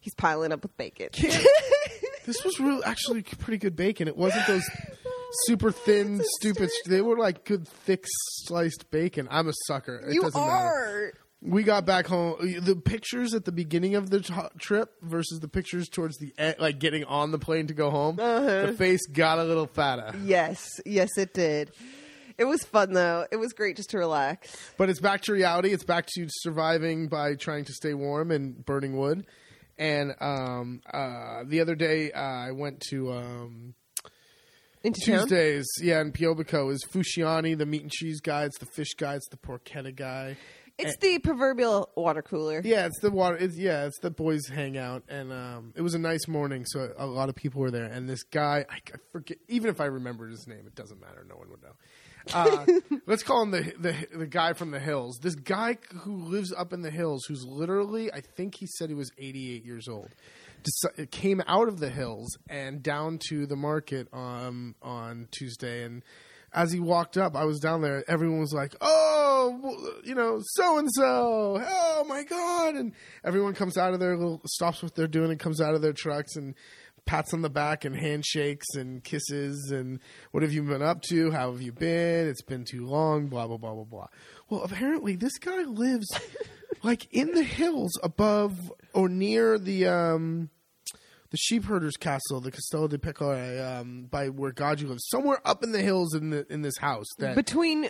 he's 0.00 0.14
piling 0.14 0.52
up 0.52 0.62
with 0.62 0.74
bacon. 0.78 1.10
This 2.24 2.44
was 2.44 2.60
real, 2.60 2.82
actually 2.84 3.22
pretty 3.22 3.58
good 3.58 3.74
bacon. 3.74 4.06
It 4.06 4.16
wasn't 4.16 4.46
those 4.46 4.62
super 5.46 5.72
thin, 5.72 6.20
stupid. 6.40 6.70
They 6.86 7.00
were 7.00 7.16
like 7.16 7.44
good, 7.44 7.66
thick 7.68 8.04
sliced 8.44 8.90
bacon. 8.90 9.28
I'm 9.30 9.48
a 9.48 9.52
sucker. 9.66 9.96
It 10.06 10.14
you 10.14 10.22
doesn't 10.22 10.40
matter. 10.40 10.52
are. 10.52 11.12
We 11.44 11.64
got 11.64 11.84
back 11.84 12.06
home. 12.06 12.36
The 12.62 12.76
pictures 12.76 13.34
at 13.34 13.44
the 13.44 13.50
beginning 13.50 13.96
of 13.96 14.10
the 14.10 14.20
t- 14.20 14.32
trip 14.58 14.92
versus 15.02 15.40
the 15.40 15.48
pictures 15.48 15.88
towards 15.88 16.16
the 16.18 16.32
end, 16.38 16.56
like 16.60 16.78
getting 16.78 17.02
on 17.04 17.32
the 17.32 17.38
plane 17.38 17.66
to 17.66 17.74
go 17.74 17.90
home. 17.90 18.20
Uh-huh. 18.20 18.66
The 18.66 18.72
face 18.74 19.04
got 19.12 19.38
a 19.40 19.44
little 19.44 19.66
fatter, 19.66 20.16
Yes, 20.22 20.64
yes, 20.86 21.08
it 21.18 21.34
did. 21.34 21.72
It 22.38 22.44
was 22.44 22.62
fun 22.62 22.92
though. 22.92 23.26
It 23.32 23.36
was 23.36 23.52
great 23.52 23.76
just 23.76 23.90
to 23.90 23.98
relax. 23.98 24.56
but 24.78 24.88
it's 24.88 25.00
back 25.00 25.22
to 25.22 25.32
reality. 25.32 25.72
It's 25.72 25.84
back 25.84 26.06
to 26.14 26.26
surviving 26.28 27.08
by 27.08 27.34
trying 27.34 27.64
to 27.64 27.72
stay 27.72 27.92
warm 27.94 28.30
and 28.30 28.64
burning 28.64 28.96
wood. 28.96 29.26
And 29.76 30.14
um, 30.20 30.80
uh, 30.92 31.42
the 31.46 31.60
other 31.60 31.74
day, 31.74 32.12
uh, 32.12 32.20
I 32.20 32.52
went 32.52 32.80
to 32.90 33.12
um. 33.12 33.74
Tuesdays. 34.90 35.66
Yeah, 35.80 36.00
in 36.00 36.12
Piobico 36.12 36.72
is 36.72 36.84
Fusciani, 36.84 37.56
the 37.56 37.66
meat 37.66 37.82
and 37.82 37.90
cheese 37.90 38.20
guy. 38.20 38.44
It's 38.44 38.58
the 38.58 38.66
fish 38.66 38.94
guy. 38.96 39.14
It's 39.14 39.28
the 39.28 39.36
porchetta 39.36 39.94
guy. 39.94 40.36
It's 40.78 40.96
the 40.96 41.18
proverbial 41.18 41.90
water 41.96 42.22
cooler. 42.22 42.60
Yeah, 42.64 42.86
it's 42.86 42.98
the 43.00 43.10
water. 43.10 43.36
It's, 43.36 43.56
yeah, 43.56 43.86
it's 43.86 43.98
the 44.00 44.10
boys' 44.10 44.48
hangout, 44.48 45.04
and 45.08 45.32
um, 45.32 45.72
it 45.76 45.82
was 45.82 45.94
a 45.94 45.98
nice 45.98 46.26
morning, 46.26 46.64
so 46.66 46.92
a 46.96 47.06
lot 47.06 47.28
of 47.28 47.34
people 47.36 47.60
were 47.60 47.70
there. 47.70 47.84
And 47.84 48.08
this 48.08 48.22
guy, 48.24 48.64
I, 48.68 48.76
I 48.76 48.96
forget, 49.12 49.38
even 49.48 49.70
if 49.70 49.80
I 49.80 49.84
remembered 49.84 50.30
his 50.30 50.46
name, 50.48 50.66
it 50.66 50.74
doesn't 50.74 51.00
matter. 51.00 51.24
No 51.28 51.36
one 51.36 51.50
would 51.50 51.62
know. 51.62 51.74
Uh, 52.32 52.98
let's 53.06 53.22
call 53.22 53.42
him 53.42 53.50
the, 53.50 53.72
the 53.78 54.18
the 54.18 54.26
guy 54.26 54.52
from 54.52 54.70
the 54.70 54.80
hills. 54.80 55.18
This 55.20 55.34
guy 55.34 55.78
who 56.00 56.16
lives 56.16 56.52
up 56.52 56.72
in 56.72 56.82
the 56.82 56.90
hills, 56.90 57.24
who's 57.26 57.44
literally, 57.44 58.12
I 58.12 58.20
think 58.20 58.56
he 58.56 58.66
said 58.66 58.88
he 58.88 58.94
was 58.94 59.10
88 59.18 59.64
years 59.64 59.88
old. 59.88 60.08
Deci- 60.62 61.10
came 61.10 61.42
out 61.46 61.68
of 61.68 61.80
the 61.80 61.90
hills 61.90 62.36
and 62.48 62.82
down 62.82 63.18
to 63.28 63.46
the 63.46 63.56
market 63.56 64.08
um, 64.12 64.74
on 64.82 65.28
Tuesday, 65.30 65.84
and 65.84 66.02
as 66.54 66.72
he 66.72 66.80
walked 66.80 67.16
up, 67.16 67.34
I 67.34 67.44
was 67.44 67.60
down 67.60 67.80
there. 67.80 68.04
Everyone 68.08 68.40
was 68.40 68.52
like, 68.52 68.74
"Oh, 68.80 70.00
you 70.04 70.14
know, 70.14 70.40
so 70.42 70.78
and 70.78 70.88
so. 70.92 71.62
Oh 71.64 72.04
my 72.06 72.24
god!" 72.24 72.74
And 72.74 72.92
everyone 73.24 73.54
comes 73.54 73.76
out 73.76 73.94
of 73.94 74.00
their 74.00 74.16
little 74.16 74.40
stops 74.46 74.82
what 74.82 74.94
they're 74.94 75.06
doing 75.06 75.30
and 75.30 75.40
comes 75.40 75.60
out 75.60 75.74
of 75.74 75.82
their 75.82 75.92
trucks 75.92 76.36
and 76.36 76.54
pats 77.04 77.34
on 77.34 77.42
the 77.42 77.50
back 77.50 77.84
and 77.84 77.96
handshakes 77.96 78.76
and 78.76 79.02
kisses 79.02 79.72
and 79.72 79.98
what 80.30 80.42
have 80.42 80.52
you 80.52 80.62
been 80.62 80.82
up 80.82 81.02
to? 81.02 81.30
How 81.32 81.50
have 81.50 81.60
you 81.60 81.72
been? 81.72 82.28
It's 82.28 82.42
been 82.42 82.64
too 82.64 82.86
long. 82.86 83.26
Blah 83.26 83.46
blah 83.46 83.56
blah 83.56 83.74
blah 83.74 83.84
blah. 83.84 84.06
Well, 84.48 84.62
apparently 84.62 85.16
this 85.16 85.38
guy 85.38 85.62
lives 85.62 86.06
like 86.82 87.08
in 87.12 87.32
the 87.32 87.42
hills 87.42 87.98
above 88.02 88.72
or 88.94 89.08
near 89.08 89.58
the 89.58 89.86
um 89.86 90.50
the 91.30 91.38
sheep 91.38 91.64
herder's 91.64 91.96
castle, 91.96 92.40
the 92.40 92.50
Castello 92.50 92.88
di 92.88 92.98
Pecore, 92.98 93.62
um, 93.62 94.04
by 94.10 94.28
where 94.28 94.52
Gaji 94.52 94.86
lives, 94.86 95.08
somewhere 95.08 95.40
up 95.46 95.62
in 95.62 95.72
the 95.72 95.80
hills 95.80 96.14
in 96.14 96.30
the 96.30 96.46
in 96.52 96.60
this 96.60 96.76
house 96.76 97.06
that 97.18 97.34
Between 97.34 97.88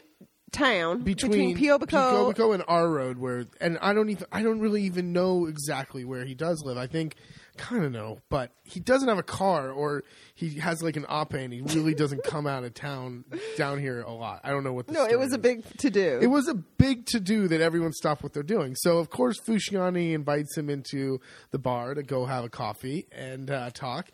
town, 0.52 1.02
between, 1.02 1.54
between, 1.54 1.56
Piobico, 1.58 2.32
Piobico 2.32 2.54
and 2.54 2.62
our 2.68 2.88
road, 2.88 3.18
where 3.18 3.46
and 3.60 3.78
I 3.82 3.94
don't 3.94 4.10
even 4.10 4.26
I 4.30 4.42
don't 4.42 4.60
really 4.60 4.82
even 4.84 5.12
know 5.12 5.46
exactly 5.46 6.04
where 6.04 6.24
he 6.24 6.34
does 6.34 6.62
live. 6.64 6.78
I 6.78 6.86
think 6.86 7.16
kind 7.56 7.84
of 7.84 7.92
know, 7.92 8.18
but 8.30 8.52
he 8.64 8.80
doesn't 8.80 9.08
have 9.08 9.18
a 9.18 9.22
car, 9.22 9.70
or 9.70 10.04
he 10.34 10.58
has 10.58 10.82
like 10.82 10.96
an 10.96 11.06
Ape, 11.10 11.34
and 11.34 11.52
he 11.52 11.60
really 11.60 11.94
doesn't 11.94 12.24
come 12.24 12.46
out 12.46 12.64
of 12.64 12.74
town 12.74 13.24
down 13.56 13.78
here 13.78 14.02
a 14.02 14.12
lot. 14.12 14.40
I 14.44 14.50
don't 14.50 14.64
know 14.64 14.72
what. 14.72 14.86
The 14.86 14.92
No, 14.92 15.06
it 15.06 15.18
was 15.18 15.32
a 15.32 15.38
big 15.38 15.64
to 15.78 15.90
do. 15.90 16.18
It 16.20 16.28
was 16.28 16.48
a 16.48 16.54
big 16.54 17.06
to 17.06 17.20
do 17.20 17.48
that 17.48 17.60
everyone 17.60 17.92
stopped 17.92 18.22
what 18.22 18.32
they're 18.32 18.42
doing. 18.42 18.74
So 18.76 18.98
of 18.98 19.10
course 19.10 19.40
Fusciani 19.40 20.12
invites 20.12 20.56
him 20.56 20.70
into 20.70 21.20
the 21.50 21.58
bar 21.58 21.94
to 21.94 22.02
go 22.02 22.26
have 22.26 22.44
a 22.44 22.48
coffee 22.48 23.06
and 23.12 23.50
uh, 23.50 23.70
talk. 23.70 24.08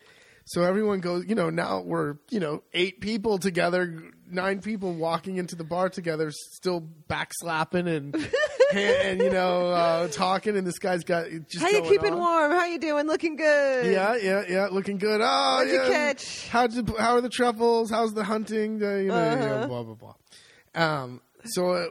So 0.51 0.63
everyone 0.63 0.99
goes, 0.99 1.25
you 1.27 1.35
know, 1.35 1.51
now 1.51 1.81
we're, 1.81 2.15
you 2.31 2.39
know, 2.39 2.63
eight 2.73 3.01
people 3.01 3.37
together, 3.37 4.01
nine 4.27 4.61
people 4.61 4.93
walking 4.95 5.37
into 5.37 5.55
the 5.55 5.63
bar 5.63 5.89
together, 5.89 6.31
still 6.31 6.81
backslapping 7.07 7.85
and, 7.87 8.15
and 8.73 9.19
you 9.19 9.29
know, 9.29 9.67
uh, 9.69 10.07
talking. 10.07 10.57
And 10.57 10.65
this 10.65 10.79
guy's 10.79 11.03
got 11.03 11.27
just 11.47 11.59
How 11.63 11.69
you 11.69 11.83
keeping 11.83 12.13
on. 12.13 12.19
warm? 12.19 12.51
How 12.53 12.65
you 12.65 12.79
doing? 12.79 13.05
Looking 13.05 13.35
good. 13.35 13.85
Yeah, 13.93 14.15
yeah, 14.15 14.43
yeah, 14.49 14.67
looking 14.71 14.97
good. 14.97 15.21
Oh, 15.23 15.57
What'd 15.59 15.71
you 15.71 15.81
catch? 15.81 16.47
How'd 16.49 16.73
you, 16.73 16.83
how 16.97 17.13
are 17.13 17.21
the 17.21 17.29
truffles? 17.29 17.91
How's 17.91 18.15
the 18.15 18.23
hunting? 18.23 18.79
The, 18.79 19.03
you 19.03 19.09
know, 19.09 19.15
Uh-huh. 19.15 19.45
know, 19.61 19.67
blah 19.67 19.83
blah 19.83 19.93
blah. 19.93 20.13
Um, 21.03 21.21
so 21.45 21.69
uh, 21.73 21.85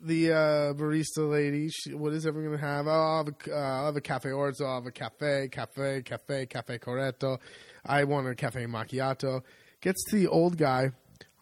the 0.00 0.30
uh, 0.32 0.36
barista 0.74 1.28
lady, 1.28 1.68
she, 1.70 1.94
what 1.94 2.12
is 2.12 2.26
everyone 2.26 2.56
gonna 2.60 2.64
have? 2.74 2.86
Oh, 2.86 2.90
I'll 2.90 3.24
have 3.24 3.34
a, 3.48 3.52
uh, 3.52 3.58
I'll 3.58 3.86
have 3.86 3.96
a 3.96 4.00
cafe 4.00 4.28
orzo. 4.28 4.66
I'll 4.66 4.74
have 4.76 4.86
a 4.86 4.92
cafe, 4.92 5.48
cafe, 5.50 6.02
cafe, 6.04 6.46
cafe 6.46 6.78
corretto. 6.78 7.38
I 7.84 8.04
want 8.04 8.28
a 8.28 8.34
cafe 8.34 8.64
macchiato. 8.66 9.42
Gets 9.80 10.04
to 10.10 10.16
the 10.16 10.28
old 10.28 10.56
guy. 10.56 10.92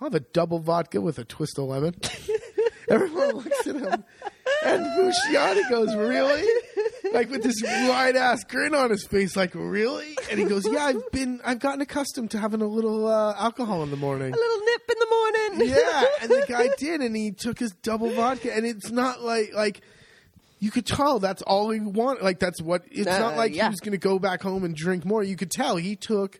I'll 0.01 0.07
have 0.07 0.15
a 0.15 0.21
double 0.21 0.59
vodka 0.61 1.01
with 1.01 1.19
a 1.19 1.25
twist 1.25 1.59
of 1.59 1.65
lemon. 1.67 1.95
Everyone 2.89 3.37
looks 3.37 3.67
at 3.67 3.77
him, 3.77 4.05
and 4.65 4.85
Busciani 4.99 5.69
goes, 5.71 5.95
"Really?" 5.95 6.43
Like 7.13 7.31
with 7.31 7.43
this 7.43 7.63
wide 7.63 8.17
ass 8.17 8.43
grin 8.45 8.75
on 8.75 8.91
his 8.91 9.05
face, 9.07 9.37
like 9.37 9.55
really? 9.55 10.17
And 10.31 10.41
he 10.41 10.47
goes, 10.47 10.67
"Yeah, 10.69 10.87
I've 10.87 11.11
been, 11.13 11.41
I've 11.45 11.61
gotten 11.61 11.83
accustomed 11.83 12.33
to 12.33 12.39
having 12.39 12.63
a 12.63 12.67
little 12.67 13.07
uh, 13.07 13.35
alcohol 13.37 13.83
in 13.85 13.91
the 13.91 13.97
morning." 13.97 14.33
A 14.33 14.37
little 14.37 14.59
nip 14.59 14.83
in 14.89 14.97
the 14.99 15.07
morning. 15.11 15.69
yeah, 15.69 16.05
and 16.23 16.31
the 16.31 16.45
guy 16.49 16.69
did, 16.79 17.01
and 17.01 17.15
he 17.15 17.31
took 17.31 17.59
his 17.61 17.71
double 17.83 18.11
vodka, 18.11 18.53
and 18.55 18.67
it's 18.67 18.91
not 18.91 19.23
like 19.23 19.53
like 19.55 19.83
you 20.61 20.71
could 20.71 20.87
tell 20.87 21.19
that's 21.19 21.43
all 21.43 21.71
he 21.71 21.81
wanted. 21.81 22.23
Like 22.23 22.39
that's 22.39 22.63
what 22.63 22.83
it's 22.91 23.09
Uh, 23.09 23.19
not 23.19 23.37
like 23.37 23.55
yeah. 23.55 23.65
he 23.65 23.71
was 23.71 23.81
going 23.81 23.93
to 23.93 23.99
go 23.99 24.19
back 24.19 24.43
home 24.43 24.63
and 24.65 24.75
drink 24.77 25.05
more. 25.05 25.23
You 25.25 25.35
could 25.37 25.51
tell 25.51 25.77
he 25.77 25.97
took 25.97 26.39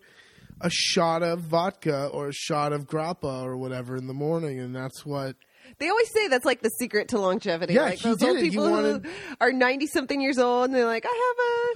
a 0.61 0.71
shot 0.71 1.23
of 1.23 1.41
vodka 1.41 2.07
or 2.13 2.29
a 2.29 2.33
shot 2.33 2.73
of 2.73 2.87
grappa 2.87 3.43
or 3.43 3.57
whatever 3.57 3.97
in 3.97 4.07
the 4.07 4.15
morning, 4.15 4.61
and 4.61 4.77
that's 4.77 5.05
what. 5.05 5.35
They 5.79 5.89
always 5.89 6.11
say 6.13 6.29
that's 6.29 6.45
like 6.45 6.61
the 6.63 6.69
secret 6.71 7.09
to 7.09 7.19
longevity. 7.19 7.75
Yeah, 7.75 7.83
like 7.85 7.99
he 7.99 8.09
those 8.11 8.19
did 8.19 8.29
old 8.29 8.37
it. 8.39 8.43
People 8.43 8.71
wanted- 8.71 9.07
who 9.07 9.11
are 9.41 9.53
ninety 9.53 9.87
something 9.87 10.21
years 10.21 10.39
old 10.39 10.65
and 10.67 10.75
they're 10.75 10.85
like, 10.85 11.07
I 11.07 11.09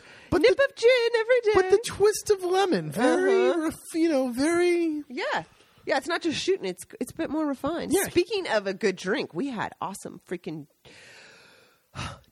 have 0.01 0.03
a 0.03 0.11
But 0.31 0.43
nip 0.43 0.57
the- 0.57 0.65
of 0.65 0.75
gin 0.75 1.11
every 1.19 1.41
day. 1.43 1.51
But 1.55 1.71
the 1.71 1.81
twist 1.87 2.31
of 2.31 2.43
lemon, 2.45 2.91
very, 2.91 3.51
Uh-huh. 3.51 3.71
you 3.95 4.09
know, 4.09 4.29
very. 4.33 5.03
yeah. 5.09 5.45
Yeah, 5.87 5.99
it's 5.99 6.09
not 6.09 6.23
just 6.23 6.39
shooting, 6.41 6.65
it's 6.67 6.85
it's 7.01 7.13
a 7.13 7.15
bit 7.15 7.31
more 7.31 7.47
refined. 7.47 7.93
Yeah. 7.93 8.05
Speaking 8.09 8.49
of 8.49 8.67
a 8.67 8.75
good 8.75 8.97
drink, 8.97 9.33
we 9.33 9.49
had 9.49 9.73
awesome 9.81 10.21
freaking 10.29 10.67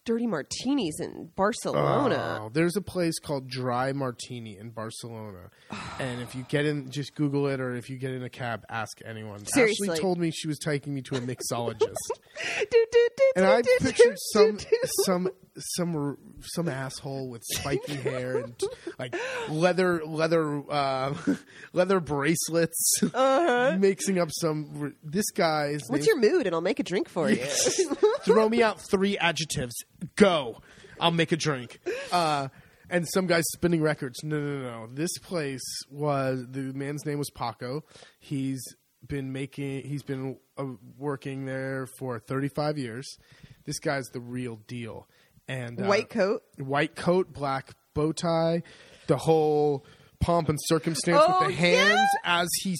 dirty 0.04 0.26
martinis 0.26 0.98
in 1.00 1.30
Barcelona. 1.36 2.40
Oh, 2.42 2.50
there's 2.52 2.76
a 2.76 2.80
place 2.80 3.18
called 3.18 3.48
Dry 3.48 3.92
Martini 3.92 4.58
in 4.58 4.70
Barcelona, 4.70 5.50
and 6.00 6.20
if 6.20 6.34
you 6.34 6.44
get 6.48 6.66
in, 6.66 6.90
just 6.90 7.14
Google 7.14 7.46
it, 7.48 7.60
or 7.60 7.74
if 7.74 7.88
you 7.90 7.96
get 7.98 8.12
in 8.12 8.22
a 8.22 8.30
cab, 8.30 8.64
ask 8.68 8.98
anyone. 9.04 9.44
Seriously. 9.46 9.88
Ashley 9.90 10.00
told 10.00 10.18
me 10.18 10.30
she 10.30 10.48
was 10.48 10.58
taking 10.58 10.94
me 10.94 11.02
to 11.02 11.16
a 11.16 11.20
mixologist, 11.20 11.78
Do, 12.58 12.86
do, 12.92 13.08
do, 13.16 13.32
and 13.36 13.44
I 13.46 13.62
pictured 13.80 14.16
some 14.32 14.58
some 15.04 15.28
some 15.76 16.16
some 16.40 16.68
asshole 16.68 17.28
with 17.28 17.42
spiky 17.44 17.94
hair 17.94 18.38
and 18.38 18.58
like 18.98 19.14
leather 19.50 20.02
leather 20.04 20.62
uh, 20.70 21.14
leather 21.72 22.00
bracelets, 22.00 22.94
mixing 23.78 24.18
up 24.18 24.28
some. 24.40 24.94
This 25.02 25.30
guy's 25.30 25.82
Uh-huh. 25.82 25.88
What's 25.92 26.06
your 26.06 26.18
mood? 26.18 26.46
And 26.46 26.54
I'll 26.54 26.60
make 26.62 26.80
a 26.80 26.82
drink 26.82 27.08
for 27.08 27.30
you. 27.30 27.44
throw 28.24 28.48
me 28.48 28.62
out 28.62 28.80
three 28.80 29.18
adjectives. 29.18 29.74
Go. 30.16 30.60
I'll 31.00 31.10
make 31.10 31.32
a 31.32 31.36
drink. 31.36 31.80
Uh, 32.12 32.48
and 32.90 33.08
some 33.08 33.26
guy's 33.26 33.44
spinning 33.54 33.80
records. 33.82 34.22
No, 34.22 34.38
no, 34.38 34.58
no. 34.62 34.88
This 34.92 35.16
place 35.18 35.62
was 35.90 36.44
the 36.50 36.72
man's 36.74 37.04
name 37.06 37.18
was 37.18 37.30
Paco. 37.30 37.82
He's 38.20 38.62
been 39.06 39.32
making. 39.32 39.82
He's 39.82 40.02
been 40.02 40.36
uh, 40.56 40.64
working 40.98 41.44
there 41.46 41.86
for 41.98 42.18
35 42.18 42.78
years. 42.78 43.16
This 43.64 43.78
guy's 43.78 44.06
the 44.12 44.20
real 44.20 44.56
deal. 44.66 45.08
And 45.48 45.80
uh, 45.80 45.84
White 45.86 46.10
coat. 46.10 46.42
white 46.58 46.94
coat, 46.94 47.32
black 47.32 47.72
bow 47.94 48.12
tie, 48.12 48.62
the 49.06 49.16
whole 49.16 49.84
pomp 50.22 50.48
and 50.48 50.58
circumstance 50.62 51.20
Oh, 51.22 51.40
with 51.40 51.48
the 51.50 51.54
hands 51.54 52.08
as 52.24 52.48
he 52.62 52.76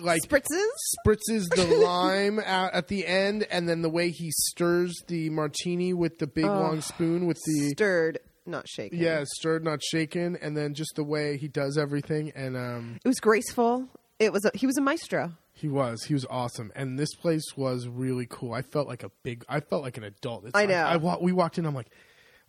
like 0.00 0.22
Spritzes? 0.22 0.66
spritzes 1.04 1.48
the 1.54 1.64
lime 1.84 2.38
at, 2.38 2.72
at 2.74 2.88
the 2.88 3.06
end, 3.06 3.46
and 3.50 3.68
then 3.68 3.82
the 3.82 3.90
way 3.90 4.10
he 4.10 4.30
stirs 4.30 4.94
the 5.08 5.30
martini 5.30 5.92
with 5.92 6.18
the 6.18 6.26
big 6.26 6.44
long 6.44 6.80
spoon 6.80 7.26
with 7.26 7.38
the 7.46 7.70
Stirred, 7.70 8.18
not 8.46 8.68
shaken. 8.68 8.98
yeah 8.98 9.24
stirred 9.26 9.64
not 9.64 9.82
shaken, 9.82 10.36
and 10.40 10.56
then 10.56 10.74
just 10.74 10.92
the 10.94 11.04
way 11.04 11.36
he 11.36 11.48
does 11.48 11.76
everything, 11.76 12.30
and 12.36 12.56
um, 12.56 12.98
It 13.04 13.08
was 13.08 13.18
graceful. 13.20 13.88
It 14.18 14.32
was 14.32 14.44
a, 14.44 14.50
he 14.54 14.66
was 14.66 14.76
a 14.78 14.80
maestro. 14.82 15.32
he 15.54 15.68
was 15.68 16.04
he 16.04 16.14
was 16.14 16.24
awesome, 16.30 16.70
and 16.76 16.98
this 16.98 17.14
place 17.14 17.56
was 17.56 17.88
really 17.88 18.26
cool. 18.30 18.52
I 18.52 18.62
felt 18.62 18.86
like 18.86 19.02
a 19.02 19.10
big, 19.24 19.44
I 19.48 19.60
felt 19.60 19.82
like 19.82 19.96
an 19.96 20.04
adult. 20.04 20.44
It's 20.44 20.54
I 20.54 20.60
like- 20.60 20.68
know. 20.68 20.84
I, 20.84 20.96
wa- 20.96 21.18
we 21.20 21.32
walked 21.32 21.58
in, 21.58 21.66
I'm 21.66 21.74
like. 21.74 21.88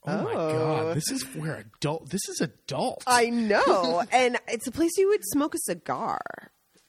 Oh, 0.06 0.24
my 0.24 0.34
Oh. 0.34 0.52
god! 0.58 0.96
This 0.98 1.10
is 1.12 1.24
oh. 1.24 1.40
where 1.40 1.56
adult. 1.56 2.10
This 2.10 2.28
is 2.30 2.42
adult. 2.42 3.04
I 3.08 3.30
know. 3.30 4.04
and 4.12 4.38
it's 4.48 4.68
a 4.68 4.72
place 4.72 4.92
you 4.98 5.10
would 5.10 5.22
smoke 5.26 5.56
a 5.56 5.60
cigar. 5.60 6.20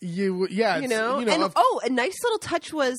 you 0.01 0.47
yeah, 0.51 0.79
you 0.79 0.85
it's- 0.85 0.91
know, 0.91 1.19
you 1.21 1.27
know. 1.27 1.33
and 1.33 1.43
of- 1.45 1.53
oh 1.57 1.81
a 1.85 1.91
nice 1.91 2.17
little 2.23 2.39
touch 2.39 2.73
was 2.73 2.99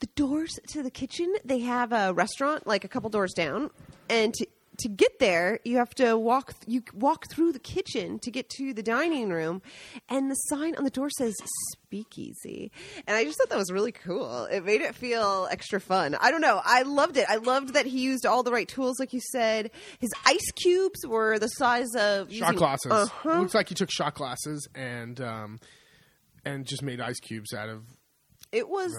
the 0.00 0.06
doors 0.16 0.58
to 0.68 0.82
the 0.82 0.90
kitchen 0.90 1.32
they 1.44 1.60
have 1.60 1.92
a 1.92 2.12
restaurant 2.12 2.66
like 2.66 2.84
a 2.84 2.88
couple 2.88 3.08
doors 3.10 3.32
down 3.34 3.70
and 4.10 4.34
to, 4.34 4.46
to 4.82 4.88
get 4.88 5.18
there 5.18 5.58
you 5.64 5.76
have 5.76 5.94
to 5.94 6.16
walk 6.16 6.54
you 6.66 6.82
walk 6.94 7.28
through 7.30 7.52
the 7.52 7.58
kitchen 7.58 8.18
to 8.18 8.30
get 8.30 8.48
to 8.48 8.72
the 8.74 8.82
dining 8.82 9.30
room 9.30 9.62
and 10.08 10.30
the 10.30 10.34
sign 10.34 10.74
on 10.76 10.84
the 10.84 10.90
door 10.90 11.08
says 11.10 11.34
speakeasy. 11.92 12.72
And 13.06 13.16
i 13.16 13.24
just 13.24 13.38
thought 13.38 13.50
that 13.50 13.58
was 13.58 13.70
really 13.70 13.92
cool. 13.92 14.46
It 14.46 14.64
made 14.64 14.80
it 14.80 14.94
feel 14.94 15.46
extra 15.50 15.80
fun. 15.80 16.16
I 16.18 16.30
don't 16.30 16.40
know. 16.40 16.60
I 16.64 16.82
loved 16.82 17.16
it. 17.18 17.26
I 17.28 17.36
loved 17.36 17.74
that 17.74 17.84
he 17.86 18.00
used 18.00 18.24
all 18.24 18.42
the 18.42 18.52
right 18.52 18.66
tools 18.66 18.98
like 18.98 19.12
you 19.12 19.20
said. 19.20 19.70
His 19.98 20.10
ice 20.24 20.50
cubes 20.62 21.06
were 21.06 21.38
the 21.38 21.48
size 21.48 21.94
of 21.94 22.32
shot 22.32 22.56
glasses. 22.56 22.92
Uh-huh. 22.92 23.40
Looks 23.40 23.54
like 23.54 23.68
he 23.68 23.74
took 23.74 23.90
shot 23.90 24.14
glasses 24.14 24.66
and 24.74 25.20
um, 25.20 25.60
and 26.44 26.66
just 26.66 26.82
made 26.82 27.00
ice 27.00 27.20
cubes 27.20 27.52
out 27.52 27.68
of 27.68 27.82
It 28.52 28.68
was 28.68 28.92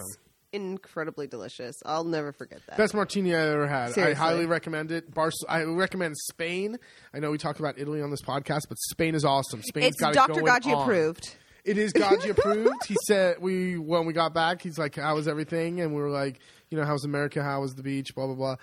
incredibly 0.54 1.28
delicious. 1.28 1.76
I'll 1.86 2.04
never 2.04 2.32
forget 2.32 2.62
that. 2.68 2.78
best 2.78 2.94
martini 2.94 3.36
I 3.36 3.40
ever 3.50 3.68
had. 3.68 3.94
Seriously. 3.94 4.14
I 4.16 4.18
highly 4.18 4.46
recommend 4.46 4.92
it. 4.92 5.14
Bar- 5.14 5.32
I 5.50 5.64
recommend 5.64 6.16
Spain. 6.30 6.78
I 7.14 7.20
know 7.20 7.32
we 7.32 7.38
talked 7.38 7.60
about 7.60 7.78
Italy 7.78 8.02
on 8.02 8.12
this 8.12 8.22
podcast, 8.22 8.62
but 8.70 8.78
Spain 8.80 9.16
is 9.16 9.26
awesome. 9.26 9.62
Spain's 9.64 9.88
it's 9.88 10.00
got 10.00 10.14
Dr. 10.14 10.32
it 10.40 10.46
going 10.46 10.62
Gaji 10.62 10.76
on. 10.76 10.84
approved. 10.84 11.36
It 11.66 11.78
is 11.78 11.94
Gaji 11.94 12.30
approved. 12.30 12.86
He 12.88 12.96
said 13.08 13.38
we 13.40 13.78
when 13.78 14.06
we 14.06 14.14
got 14.14 14.34
back, 14.34 14.62
he's 14.62 14.78
like, 14.78 14.96
"How 14.96 15.16
was 15.16 15.28
everything?" 15.28 15.80
And 15.82 15.96
we 15.96 16.02
were 16.02 16.10
like, 16.10 16.40
"You 16.70 16.78
know, 16.78 16.86
how's 16.86 17.06
America? 17.06 17.42
How 17.44 17.62
was 17.62 17.74
the 17.74 17.84
beach? 17.84 18.14
Blah 18.16 18.28
blah 18.28 18.36
blah." 18.36 18.56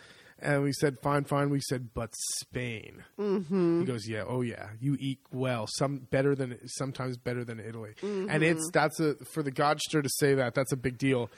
And 0.42 0.62
we 0.62 0.72
said, 0.72 0.98
"Fine, 1.00 1.24
fine." 1.24 1.48
We 1.50 1.61
said, 1.61 1.94
"But 1.94 2.14
Spain." 2.40 3.03
Mm-hmm. 3.18 3.81
He 3.81 3.87
goes, 3.87 4.07
"Yeah, 4.09 4.24
oh 4.26 4.42
yeah, 4.42 4.68
you 4.81 4.96
eat 5.00 5.20
well. 5.33 5.66
Some 5.66 5.98
better 6.11 6.35
than 6.35 6.59
sometimes 6.68 7.16
better 7.16 7.42
than 7.44 7.59
Italy." 7.59 7.92
And 8.03 8.42
it's 8.42 8.70
that's 8.70 9.00
a 9.00 9.14
for 9.33 9.42
the 9.42 9.53
Godster 9.53 10.03
to 10.03 10.09
say 10.18 10.35
that 10.35 10.55
that's 10.55 10.72
a 10.72 10.76
big 10.76 10.98
deal. 10.98 11.31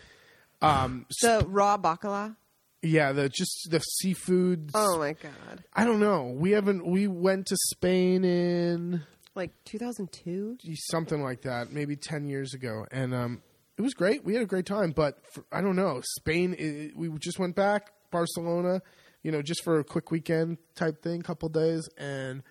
Um, 0.62 1.06
The 1.20 1.44
raw 1.46 1.76
bacala. 1.78 2.36
yeah, 2.82 3.12
the 3.12 3.28
just 3.28 3.68
the 3.70 3.80
seafood. 3.80 4.70
Oh 4.74 4.98
my 4.98 5.12
god! 5.14 5.64
I 5.74 5.84
don't 5.84 6.00
know. 6.00 6.34
We 6.36 6.52
haven't. 6.52 6.86
We 6.86 7.06
went 7.08 7.46
to 7.46 7.56
Spain 7.70 8.24
in 8.24 9.02
Like 9.34 9.52
2002. 9.64 10.58
something 10.90 11.22
like 11.22 11.42
that, 11.42 11.72
maybe 11.72 11.96
ten 11.96 12.28
years 12.28 12.54
ago, 12.54 12.86
and 12.90 13.14
um, 13.14 13.42
it 13.78 13.82
was 13.82 13.94
great. 13.94 14.24
We 14.24 14.34
had 14.34 14.42
a 14.42 14.46
great 14.46 14.66
time, 14.66 14.92
but 14.92 15.18
for, 15.32 15.44
I 15.52 15.60
don't 15.60 15.76
know. 15.76 16.00
Spain. 16.18 16.54
It, 16.58 16.96
we 16.96 17.08
just 17.18 17.38
went 17.38 17.56
back 17.56 17.92
Barcelona, 18.10 18.82
you 19.22 19.32
know, 19.32 19.42
just 19.42 19.62
for 19.64 19.78
a 19.78 19.84
quick 19.84 20.10
weekend 20.10 20.58
type 20.74 21.02
thing, 21.02 21.22
couple 21.22 21.48
days, 21.48 21.88
and 21.98 22.42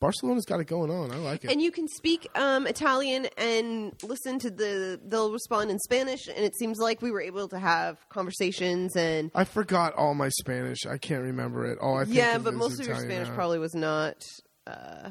Barcelona's 0.00 0.44
got 0.44 0.60
it 0.60 0.66
going 0.66 0.90
on. 0.90 1.10
I 1.10 1.16
like 1.16 1.44
it. 1.44 1.50
And 1.50 1.60
you 1.62 1.70
can 1.70 1.88
speak 1.88 2.28
um, 2.34 2.66
Italian 2.66 3.26
and 3.38 3.92
listen 4.02 4.38
to 4.40 4.50
the. 4.50 5.00
They'll 5.04 5.32
respond 5.32 5.70
in 5.70 5.78
Spanish, 5.78 6.26
and 6.28 6.38
it 6.38 6.54
seems 6.56 6.78
like 6.78 7.00
we 7.00 7.10
were 7.10 7.22
able 7.22 7.48
to 7.48 7.58
have 7.58 7.98
conversations 8.10 8.94
and. 8.96 9.30
I 9.34 9.44
forgot 9.44 9.94
all 9.94 10.14
my 10.14 10.28
Spanish. 10.28 10.84
I 10.86 10.98
can't 10.98 11.22
remember 11.22 11.64
it. 11.66 11.78
All 11.80 11.98
I 11.98 12.04
think 12.04 12.16
Yeah, 12.16 12.38
but 12.38 12.54
most 12.54 12.78
of 12.80 12.86
your 12.86 12.94
Italian 12.96 13.10
Spanish 13.10 13.28
now. 13.28 13.34
probably 13.34 13.58
was 13.58 13.74
not 13.74 14.22
uh, 14.66 15.10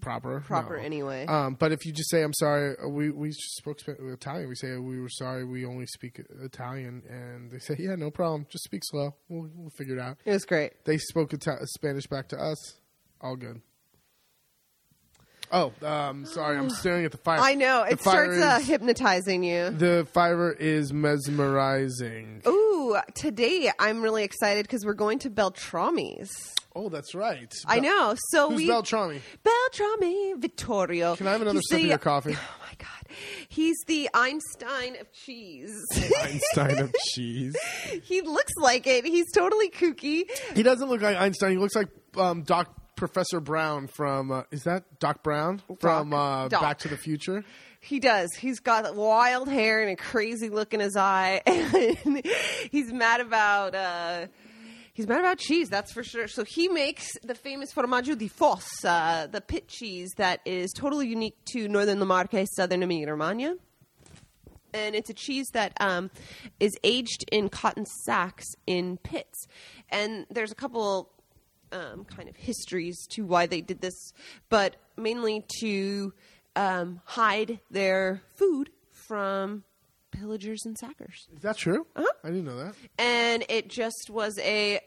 proper. 0.00 0.40
proper 0.40 0.78
No. 0.78 0.82
anyway. 0.82 1.26
Um, 1.26 1.54
but 1.54 1.72
if 1.72 1.84
you 1.84 1.92
just 1.92 2.08
say 2.08 2.22
I'm 2.22 2.32
sorry, 2.32 2.76
uh, 2.82 2.88
we 2.88 3.10
we 3.10 3.28
just 3.28 3.56
spoke 3.56 3.78
Italian. 3.86 4.48
We 4.48 4.54
say 4.54 4.76
we 4.78 5.00
were 5.00 5.10
sorry. 5.10 5.44
We 5.44 5.66
only 5.66 5.86
speak 5.86 6.18
Italian, 6.42 7.02
and 7.10 7.50
they 7.50 7.58
say, 7.58 7.76
yeah, 7.78 7.94
no 7.96 8.10
problem. 8.10 8.46
Just 8.50 8.64
speak 8.64 8.82
slow. 8.84 9.14
We'll, 9.28 9.50
we'll 9.54 9.70
figure 9.76 9.96
it 9.96 10.00
out. 10.00 10.16
it 10.24 10.32
was 10.32 10.46
great. 10.46 10.82
They 10.86 10.96
spoke 10.96 11.34
Ita- 11.34 11.66
Spanish 11.66 12.06
back 12.06 12.28
to 12.28 12.38
us. 12.38 12.76
All 13.20 13.36
good. 13.36 13.60
Oh, 15.56 15.72
um, 15.86 16.26
sorry. 16.26 16.58
I'm 16.58 16.68
staring 16.68 17.04
at 17.04 17.12
the 17.12 17.18
fire. 17.18 17.38
I 17.40 17.54
know 17.54 17.84
The 17.86 17.92
it 17.92 18.00
starts 18.00 18.36
uh, 18.42 18.58
is- 18.60 18.66
hypnotizing 18.66 19.44
you. 19.44 19.70
the 19.70 20.04
fire 20.12 20.50
is 20.50 20.92
mesmerizing. 20.92 22.42
Ooh, 22.46 22.96
today 23.14 23.70
I'm 23.78 24.02
really 24.02 24.24
excited 24.24 24.64
because 24.66 24.84
we're 24.84 24.94
going 24.94 25.20
to 25.20 25.30
Beltrami's. 25.30 26.28
Oh, 26.74 26.88
that's 26.88 27.14
right. 27.14 27.52
I 27.66 27.78
Bel- 27.78 27.84
know. 27.84 28.14
So 28.30 28.50
Who's 28.50 28.56
we 28.56 28.66
Beltrami? 28.68 29.20
Beltrami 29.44 30.34
Vittorio. 30.40 31.14
Can 31.14 31.28
I 31.28 31.32
have 31.32 31.42
another 31.42 31.58
He's 31.60 31.68
sip 31.68 31.80
of 31.80 31.86
your 31.86 31.98
coffee? 31.98 32.36
Oh 32.64 32.66
my 32.80 32.86
god, 32.86 33.16
he's 33.48 33.76
the 33.86 34.10
Einstein 34.14 34.96
of 35.00 35.12
cheese. 35.12 35.80
Einstein 36.22 36.78
of 36.78 36.92
cheese. 37.14 37.54
he 38.02 38.20
looks 38.22 38.52
like 38.60 38.88
it. 38.88 39.04
He's 39.04 39.30
totally 39.32 39.70
kooky. 39.70 40.24
He 40.56 40.64
doesn't 40.64 40.88
look 40.88 41.00
like 41.00 41.16
Einstein. 41.16 41.52
He 41.52 41.58
looks 41.58 41.76
like 41.76 41.88
um, 42.16 42.42
Doc 42.42 42.74
Professor 42.96 43.40
Brown 43.40 43.86
from. 43.86 44.30
Uh, 44.30 44.42
is 44.50 44.64
that 44.64 44.98
Doc 44.98 45.22
Brown 45.22 45.60
from 45.80 46.12
uh, 46.14 46.48
Doc. 46.48 46.60
Back 46.62 46.78
to 46.80 46.88
the 46.88 46.96
Future? 46.96 47.44
He 47.80 48.00
does. 48.00 48.30
He's 48.34 48.60
got 48.60 48.94
wild 48.96 49.48
hair 49.48 49.82
and 49.82 49.90
a 49.90 49.96
crazy 49.96 50.48
look 50.48 50.72
in 50.72 50.80
his 50.80 50.96
eye, 50.96 51.42
and 51.46 52.22
he's 52.70 52.92
mad 52.92 53.20
about. 53.20 53.74
Uh, 53.74 54.26
He's 54.96 55.08
mad 55.08 55.18
about 55.18 55.38
cheese, 55.38 55.68
that's 55.68 55.92
for 55.92 56.04
sure. 56.04 56.28
So 56.28 56.44
he 56.44 56.68
makes 56.68 57.10
the 57.24 57.34
famous 57.34 57.72
formaggio 57.74 58.16
di 58.16 58.28
fossa, 58.28 59.28
the 59.28 59.40
pit 59.40 59.66
cheese 59.66 60.12
that 60.18 60.38
is 60.44 60.70
totally 60.72 61.08
unique 61.08 61.34
to 61.46 61.66
Northern 61.66 61.98
Marche, 62.06 62.46
Southern 62.54 62.80
Emilia 62.84 63.08
Romagna. 63.10 63.56
and 64.72 64.94
it's 64.94 65.10
a 65.10 65.14
cheese 65.14 65.48
that 65.52 65.72
um, 65.80 66.12
is 66.60 66.70
aged 66.84 67.24
in 67.32 67.48
cotton 67.48 67.86
sacks 68.04 68.44
in 68.68 68.96
pits. 68.98 69.48
And 69.90 70.26
there's 70.30 70.52
a 70.52 70.54
couple 70.54 71.10
um, 71.72 72.04
kind 72.04 72.28
of 72.28 72.36
histories 72.36 73.06
to 73.10 73.24
why 73.24 73.46
they 73.46 73.60
did 73.60 73.80
this, 73.80 74.12
but 74.48 74.76
mainly 74.96 75.44
to 75.60 76.12
um, 76.56 77.00
hide 77.04 77.60
their 77.70 78.22
food 78.36 78.70
from 78.90 79.64
pillagers 80.10 80.64
and 80.64 80.78
sackers. 80.78 81.26
Is 81.34 81.42
that 81.42 81.56
true? 81.56 81.86
Uh-huh. 81.96 82.06
I 82.22 82.28
didn't 82.28 82.44
know 82.44 82.56
that. 82.58 82.74
And 82.98 83.44
it 83.48 83.68
just 83.68 84.08
was 84.10 84.38
a 84.38 84.80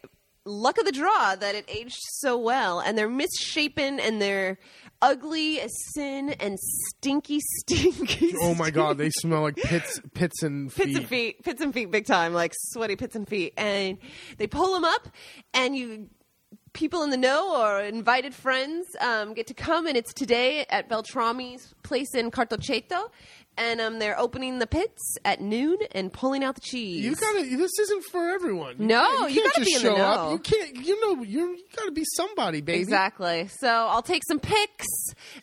luck 0.46 0.78
of 0.78 0.86
the 0.86 0.92
draw 0.92 1.36
that 1.36 1.56
it 1.56 1.66
aged 1.68 2.00
so 2.20 2.38
well. 2.38 2.80
And 2.80 2.98
they're 2.98 3.10
misshapen 3.10 4.00
and 4.00 4.22
they're 4.22 4.58
ugly 5.02 5.60
as 5.60 5.72
sin 5.94 6.30
and 6.40 6.58
stinky, 6.60 7.40
stinky. 7.60 8.34
Oh 8.42 8.56
my 8.56 8.70
god, 8.70 8.98
they 8.98 9.10
smell 9.10 9.42
like 9.42 9.58
pits, 9.58 10.00
pits 10.13 10.44
and 10.44 10.72
feet. 10.72 10.86
pits 10.86 10.98
and 10.98 11.08
feet, 11.08 11.44
pits 11.44 11.62
and 11.62 11.74
feet, 11.74 11.92
big 11.92 12.06
time, 12.06 12.34
like 12.34 12.54
sweaty 12.56 12.96
pits 12.96 13.16
and 13.16 13.28
feet. 13.28 13.54
And 13.58 13.98
they 14.38 14.48
pull 14.48 14.74
them 14.74 14.86
up, 14.86 15.10
and 15.54 15.76
you 15.76 16.10
people 16.78 17.02
in 17.02 17.10
the 17.10 17.18
know 17.18 17.60
or 17.60 17.82
invited 17.82 18.34
friends 18.34 18.86
um, 19.02 19.34
get 19.34 19.48
to 19.48 19.54
come, 19.54 19.88
and 19.88 19.98
it's 19.98 20.13
today 20.13 20.66
at 20.70 20.88
Beltrami's 20.88 21.74
place 21.84 22.13
in 22.13 22.32
Cartoceto. 22.32 23.10
And 23.60 23.82
um, 23.82 23.98
they're 23.98 24.20
opening 24.20 24.60
the 24.60 24.68
pits 24.68 25.18
at 25.26 25.42
noon 25.42 25.80
and 25.94 26.13
pulling 26.13 26.44
out 26.44 26.54
the 26.54 26.62
cheese. 26.62 27.04
You 27.04 27.16
gotta. 27.16 27.42
This 27.42 27.80
isn't 27.80 28.04
for 28.12 28.30
everyone. 28.30 28.76
You 28.78 28.86
No, 28.86 29.26
you 29.26 29.42
can't 29.42 29.54
gotta 29.56 29.66
just 29.66 29.82
be 29.84 29.88
in 29.88 29.94
the 29.94 29.98
show 29.98 30.04
up. 30.04 30.32
You 30.32 30.38
can't. 30.38 30.76
You 30.76 31.02
know. 31.02 31.24
You're, 31.24 31.56
you 31.56 31.63
gotta 31.76 31.92
be 31.92 32.04
somebody, 32.16 32.62
baby. 32.62 32.80
Exactly. 32.80 33.50
So 33.60 33.68
I'll 33.68 34.04
take 34.04 34.22
some 34.28 34.40
pics, 34.40 34.86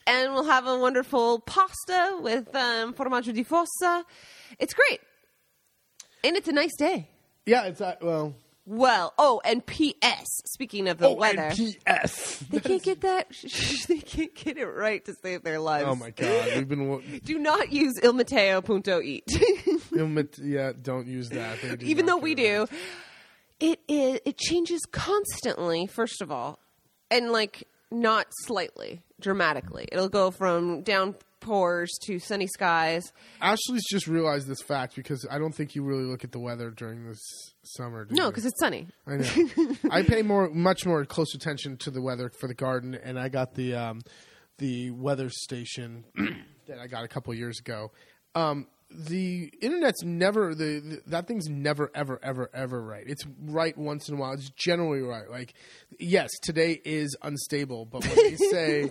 and 0.07 0.33
we'll 0.33 0.45
have 0.45 0.69
a 0.69 0.79
wonderful 0.79 1.41
pasta 1.41 2.17
with 2.21 2.55
um, 2.55 2.95
formaggio 2.95 3.35
di 3.35 3.43
fossa. 3.43 4.05
It's 4.61 4.75
great, 4.75 5.01
and 6.23 6.37
it's 6.37 6.47
a 6.47 6.53
nice 6.53 6.77
day. 6.79 7.09
Yeah. 7.47 7.65
It's 7.65 7.81
uh, 7.81 7.97
well. 8.01 8.37
Well, 8.67 9.13
oh, 9.19 9.43
and 9.45 9.65
P.S. 9.65 10.27
Speaking 10.47 10.89
of 10.89 10.97
the 10.97 11.09
Oh, 11.09 11.15
weather, 11.15 11.51
P.S. 11.55 12.39
they 12.51 12.61
can't 12.61 12.83
get 12.83 13.03
that. 13.03 13.29
they 13.89 13.99
can't 13.99 14.35
get 14.35 14.57
it 14.57 14.65
right 14.65 15.05
to 15.05 15.15
save 15.23 15.43
their 15.43 15.59
lives. 15.59 15.87
Oh 15.87 15.95
my 15.95 16.09
god, 16.11 16.49
we've 16.57 16.69
been. 16.69 16.89
wa- 16.89 17.01
Do 17.25 17.39
not 17.39 17.73
use 17.73 17.95
ilmeteo.it. 18.03 19.27
Ilmit- 19.93 20.39
yeah, 20.43 20.73
don't 20.81 21.07
use 21.07 21.29
that. 21.31 21.61
Do 21.61 21.77
even 21.87 22.07
though 22.07 22.17
we 22.17 22.35
do. 22.35 22.67
It 23.61 23.81
is. 23.87 24.21
It 24.25 24.39
changes 24.39 24.81
constantly. 24.91 25.87
First 25.87 26.23
of 26.23 26.33
all, 26.33 26.59
and 27.11 27.33
like 27.33 27.69
not 27.91 28.27
slightly, 28.45 29.03
dramatically. 29.21 29.89
It'll 29.93 30.09
go 30.09 30.31
from 30.31 30.83
downpours 31.45 31.91
to 32.05 32.19
sunny 32.19 32.47
skies. 32.47 33.13
Ashley's 33.41 33.85
just 33.89 34.07
realized 34.07 34.47
this 34.47 34.63
fact 34.63 34.97
because 34.97 35.27
I 35.31 35.39
don't 35.39 35.55
think 35.55 35.75
you 35.75 35.83
really 35.83 36.05
look 36.05 36.25
at 36.25 36.33
the 36.33 36.39
weather 36.39 36.71
during 36.71 37.07
this 37.07 37.21
summer. 37.63 38.05
do 38.05 38.15
No, 38.15 38.31
because 38.31 38.47
it's 38.47 38.59
sunny. 38.59 38.89
I 39.07 39.17
know. 39.17 39.77
I 39.91 40.03
pay 40.03 40.23
more, 40.23 40.49
much 40.51 40.87
more 40.87 41.05
close 41.05 41.35
attention 41.35 41.77
to 41.79 41.91
the 41.91 42.01
weather 42.01 42.31
for 42.31 42.49
the 42.49 42.55
garden, 42.55 42.95
and 42.95 43.19
I 43.19 43.29
got 43.29 43.55
the 43.55 43.75
um, 43.75 44.01
the 44.59 44.91
weather 44.91 45.31
station 45.31 46.05
that 46.67 46.79
I 46.79 46.87
got 46.87 47.05
a 47.05 47.09
couple 47.09 47.35
years 47.35 47.59
ago. 47.59 47.93
Um, 48.35 48.67
the 48.91 49.53
internet's 49.61 50.03
never 50.05 50.55
the, 50.55 50.81
the 50.81 51.03
that 51.07 51.27
thing's 51.27 51.49
never 51.49 51.91
ever 51.95 52.21
ever 52.23 52.51
ever 52.55 52.81
right. 52.81 53.05
It's 53.07 53.25
right 53.41 53.77
once 53.77 54.09
in 54.09 54.17
a 54.17 54.19
while. 54.19 54.33
It's 54.33 54.51
generally 54.51 55.01
right. 55.01 55.29
Like 55.29 55.55
yes, 55.99 56.31
today 56.43 56.81
is 56.85 57.17
unstable, 57.23 57.87
but 57.87 58.07
when 58.07 58.17
they 58.17 58.37
say. 58.51 58.91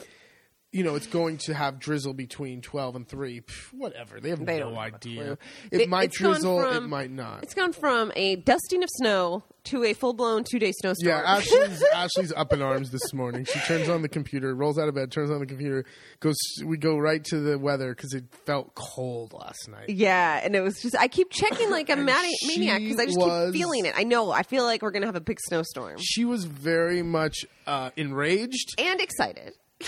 You 0.73 0.83
know, 0.83 0.95
it's 0.95 1.05
going 1.07 1.37
to 1.45 1.53
have 1.53 1.77
drizzle 1.79 2.13
between 2.13 2.61
twelve 2.61 2.95
and 2.95 3.07
three. 3.07 3.41
pff, 3.41 3.71
whatever, 3.73 4.19
they 4.19 4.29
have 4.29 4.43
They 4.45 4.59
no 4.59 4.69
have 4.69 4.77
idea. 4.95 5.37
It 5.71 5.77
They- 5.77 5.85
might 5.85 6.11
drizzle, 6.11 6.59
it 6.75 6.81
might 6.81 7.11
not. 7.11 7.43
It's 7.43 7.53
gone 7.53 7.73
from 7.73 8.11
a 8.15 8.37
dusting 8.37 8.81
of 8.83 8.89
snow 8.93 9.43
to 9.65 9.83
a 9.83 9.93
full 9.93 10.13
blown 10.13 10.43
two 10.43 10.57
day 10.57 10.71
snowstorm. 10.71 11.07
Yeah, 11.09 11.21
Ashley's 11.37 11.83
Ashley's 11.93 12.33
up 12.33 12.51
in 12.53 12.61
arms 12.63 12.89
this 12.89 13.13
morning. 13.13 13.45
She 13.45 13.59
turns 13.59 13.87
on 13.87 14.01
the 14.01 14.09
computer, 14.09 14.55
rolls 14.55 14.79
out 14.79 14.89
of 14.89 14.95
bed, 14.95 15.11
turns 15.11 15.29
on 15.29 15.39
the 15.39 15.45
computer, 15.45 15.85
goes. 16.19 16.35
We 16.65 16.77
go 16.77 16.97
right 16.97 17.23
to 17.25 17.39
the 17.39 17.59
weather 17.59 17.93
because 17.93 18.13
it 18.15 18.23
felt 18.45 18.73
cold 18.73 19.31
last 19.33 19.69
night. 19.69 19.89
Yeah, 19.89 20.41
and 20.43 20.55
it 20.55 20.61
was 20.61 20.81
just 20.81 20.97
I 20.97 21.07
keep 21.07 21.29
checking 21.29 21.69
like 21.69 21.89
a 21.91 21.95
mani- 21.97 22.33
maniac 22.47 22.81
because 22.81 22.99
I 22.99 23.05
just 23.05 23.17
was- 23.19 23.51
keep 23.53 23.61
feeling 23.61 23.85
it. 23.85 23.93
I 23.95 24.03
know. 24.05 24.31
I 24.31 24.41
feel 24.41 24.63
like 24.63 24.81
we're 24.81 24.89
gonna 24.91 25.05
have 25.05 25.15
a 25.15 25.21
big 25.21 25.37
snowstorm 25.39 25.97
She 26.01 26.25
was 26.25 26.45
very 26.45 27.03
much 27.03 27.45
uh, 27.67 27.91
enraged. 27.95 28.73
and 28.79 28.99
excited. 28.99 29.53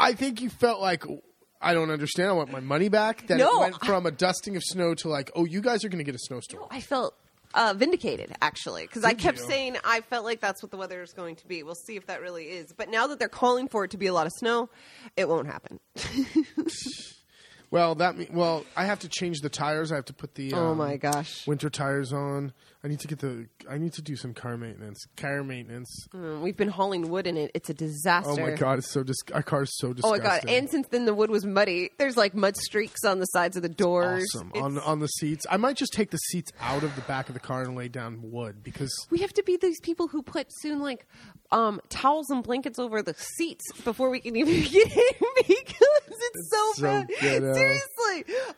I 0.00 0.14
think 0.14 0.40
you 0.40 0.50
felt 0.50 0.80
like 0.80 1.04
I 1.60 1.74
don't 1.74 1.90
understand. 1.90 2.30
I 2.30 2.32
want 2.32 2.50
my 2.50 2.60
money 2.60 2.88
back. 2.88 3.26
That 3.26 3.38
No, 3.38 3.58
it 3.58 3.60
went 3.60 3.84
from 3.84 4.06
a 4.06 4.10
dusting 4.10 4.56
of 4.56 4.62
snow 4.64 4.94
to 4.94 5.08
like, 5.08 5.30
oh, 5.34 5.44
you 5.44 5.60
guys 5.60 5.84
are 5.84 5.88
going 5.88 5.98
to 5.98 6.04
get 6.04 6.14
a 6.14 6.18
snowstorm. 6.18 6.64
I 6.70 6.80
felt 6.80 7.14
uh, 7.54 7.74
vindicated 7.76 8.32
actually 8.40 8.86
because 8.86 9.04
I 9.04 9.14
kept 9.14 9.38
you? 9.38 9.46
saying 9.46 9.76
I 9.84 10.00
felt 10.00 10.24
like 10.24 10.40
that's 10.40 10.62
what 10.62 10.70
the 10.70 10.76
weather 10.76 11.02
is 11.02 11.12
going 11.12 11.36
to 11.36 11.46
be. 11.46 11.62
We'll 11.62 11.74
see 11.74 11.96
if 11.96 12.06
that 12.06 12.22
really 12.22 12.46
is. 12.46 12.72
But 12.72 12.88
now 12.88 13.06
that 13.08 13.18
they're 13.18 13.28
calling 13.28 13.68
for 13.68 13.84
it 13.84 13.90
to 13.92 13.98
be 13.98 14.06
a 14.06 14.12
lot 14.12 14.26
of 14.26 14.32
snow, 14.32 14.70
it 15.16 15.28
won't 15.28 15.46
happen. 15.46 15.80
Well, 17.70 17.94
that 17.96 18.16
mean, 18.16 18.28
well, 18.32 18.64
I 18.76 18.84
have 18.84 19.00
to 19.00 19.08
change 19.08 19.40
the 19.40 19.48
tires. 19.48 19.92
I 19.92 19.94
have 19.94 20.06
to 20.06 20.12
put 20.12 20.34
the 20.34 20.52
oh 20.54 20.70
um, 20.70 20.78
my 20.78 20.96
gosh, 20.96 21.46
winter 21.46 21.70
tires 21.70 22.12
on. 22.12 22.52
I 22.82 22.88
need 22.88 23.00
to 23.00 23.08
get 23.08 23.18
the. 23.18 23.46
I 23.68 23.76
need 23.76 23.92
to 23.94 24.02
do 24.02 24.16
some 24.16 24.32
car 24.32 24.56
maintenance. 24.56 25.04
Car 25.18 25.44
maintenance. 25.44 26.06
Mm, 26.14 26.40
we've 26.40 26.56
been 26.56 26.68
hauling 26.70 27.10
wood 27.10 27.26
in 27.26 27.36
it. 27.36 27.50
It's 27.52 27.68
a 27.68 27.74
disaster. 27.74 28.30
Oh 28.30 28.36
my 28.36 28.52
god, 28.52 28.78
it's 28.78 28.90
so 28.90 29.02
dis- 29.02 29.16
our 29.34 29.42
car's 29.42 29.70
so 29.76 29.92
disgusting. 29.92 30.20
Oh 30.20 30.24
my 30.24 30.40
god! 30.40 30.48
And 30.48 30.70
since 30.70 30.88
then 30.88 31.04
the 31.04 31.12
wood 31.12 31.28
was 31.28 31.44
muddy. 31.44 31.90
There's 31.98 32.16
like 32.16 32.34
mud 32.34 32.56
streaks 32.56 33.04
on 33.04 33.18
the 33.18 33.26
sides 33.26 33.56
of 33.58 33.62
the 33.62 33.68
doors. 33.68 34.24
awesome 34.34 34.48
It's- 34.54 34.64
on 34.64 34.78
on 34.78 34.98
the 35.00 35.08
seats. 35.08 35.44
I 35.50 35.58
might 35.58 35.76
just 35.76 35.92
take 35.92 36.10
the 36.10 36.16
seats 36.30 36.52
out 36.58 36.82
of 36.82 36.96
the 36.96 37.02
back 37.02 37.28
of 37.28 37.34
the 37.34 37.40
car 37.40 37.62
and 37.64 37.76
lay 37.76 37.88
down 37.88 38.18
wood 38.22 38.62
because 38.62 38.90
we 39.10 39.18
have 39.18 39.32
to 39.34 39.42
be 39.42 39.58
these 39.58 39.78
people 39.80 40.08
who 40.08 40.22
put 40.22 40.46
soon 40.48 40.80
like 40.80 41.06
um, 41.52 41.80
towels 41.90 42.30
and 42.30 42.42
blankets 42.42 42.78
over 42.78 43.02
the 43.02 43.14
seats 43.14 43.64
before 43.84 44.08
we 44.08 44.20
can 44.20 44.36
even 44.36 44.54
get 44.70 44.86
in 44.96 45.02
because 45.36 45.80
it's, 46.08 46.50
so, 46.50 46.72
so 46.76 46.82
bad. 46.82 47.08
Seriously, 47.18 47.80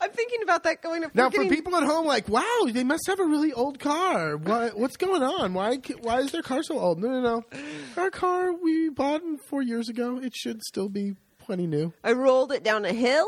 I'm 0.01 0.11
thinking 0.11 0.43
about 0.43 0.65
that 0.65 0.83
going 0.83 1.05
up. 1.05 1.15
now 1.15 1.31
for 1.31 1.45
people 1.47 1.77
at 1.77 1.83
home, 1.85 2.07
like, 2.07 2.29
wow, 2.29 2.69
they 2.69 2.85
must 2.85 3.07
have 3.07 3.21
a 3.21 3.25
really 3.25 3.53
old 3.53 3.79
car. 3.79 4.37
What 4.37 4.79
what's 4.79 4.97
going 4.97 5.23
on? 5.23 5.55
Why 5.55 5.77
why 6.01 6.21
is 6.21 6.33
their 6.33 6.43
car 6.43 6.63
so 6.63 6.79
old? 6.79 6.99
No, 7.01 7.09
no, 7.09 7.21
no. 7.21 7.45
Our 7.97 8.11
car 8.11 8.53
we 8.53 8.89
bought 8.89 9.23
four 9.49 9.63
years 9.63 9.89
ago. 9.89 10.19
It 10.19 10.35
should 10.35 10.63
still 10.63 10.89
be 10.89 11.15
plenty 11.39 11.67
new, 11.67 11.93
I 12.05 12.13
rolled 12.13 12.53
it 12.53 12.63
down 12.63 12.85
a 12.85 12.93
hill, 12.93 13.27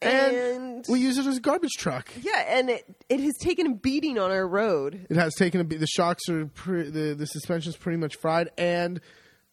and, 0.00 0.36
and, 0.36 0.86
we 0.88 1.00
use 1.00 1.18
it 1.18 1.26
as 1.26 1.38
a 1.38 1.40
garbage 1.40 1.72
truck. 1.78 2.10
yeah, 2.20 2.44
and 2.46 2.70
it 2.70 2.84
it 3.08 3.20
has 3.20 3.34
taken 3.40 3.66
a 3.66 3.74
beating 3.74 4.18
on 4.18 4.30
our 4.30 4.46
road. 4.46 5.06
It 5.08 5.16
has 5.16 5.34
taken 5.34 5.60
a 5.60 5.64
bit. 5.64 5.80
The 5.80 5.86
shocks 5.86 6.28
are 6.28 6.46
pre- 6.46 6.90
the 6.90 7.14
the 7.14 7.26
suspension's 7.26 7.76
pretty 7.76 7.98
much 7.98 8.16
fried, 8.16 8.50
and 8.58 9.00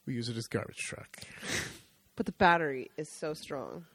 we 0.06 0.14
use 0.14 0.30
it 0.30 0.38
as 0.38 0.48
garbage 0.48 0.78
truck. 0.78 1.20
But 2.16 2.26
the 2.26 2.32
battery 2.34 2.92
is 2.98 3.10
so 3.20 3.34
strong. 3.34 3.86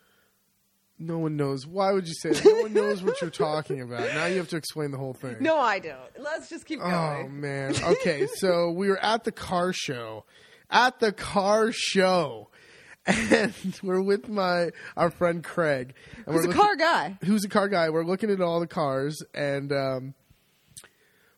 No 0.98 1.18
one 1.18 1.36
knows. 1.36 1.66
Why 1.66 1.92
would 1.92 2.06
you 2.06 2.14
say 2.14 2.30
that? 2.30 2.44
No 2.44 2.62
one 2.62 2.72
knows 2.72 3.02
what 3.02 3.20
you're 3.20 3.30
talking 3.30 3.80
about. 3.80 4.08
Now 4.14 4.26
you 4.26 4.36
have 4.38 4.48
to 4.50 4.56
explain 4.56 4.90
the 4.92 4.98
whole 4.98 5.12
thing. 5.14 5.36
No, 5.40 5.58
I 5.58 5.78
don't. 5.80 5.98
Let's 6.18 6.48
just 6.48 6.66
keep 6.66 6.78
going. 6.80 6.92
Oh 6.92 7.28
man. 7.28 7.74
Okay, 7.84 8.26
so 8.36 8.70
we 8.70 8.88
were 8.88 8.98
at 9.02 9.24
the 9.24 9.32
car 9.32 9.72
show. 9.72 10.24
At 10.70 11.00
the 11.00 11.12
car 11.12 11.72
show. 11.72 12.48
And 13.06 13.52
we're 13.82 14.00
with 14.00 14.28
my 14.30 14.70
our 14.96 15.10
friend 15.10 15.44
Craig. 15.44 15.94
And 16.26 16.34
Who's 16.34 16.34
we're 16.34 16.40
a 16.40 16.46
looking- 16.46 16.62
car 16.62 16.76
guy? 16.76 17.18
Who's 17.24 17.44
a 17.44 17.48
car 17.50 17.68
guy. 17.68 17.90
We're 17.90 18.04
looking 18.04 18.30
at 18.30 18.40
all 18.40 18.60
the 18.60 18.66
cars 18.66 19.22
and 19.34 19.72
um 19.72 20.14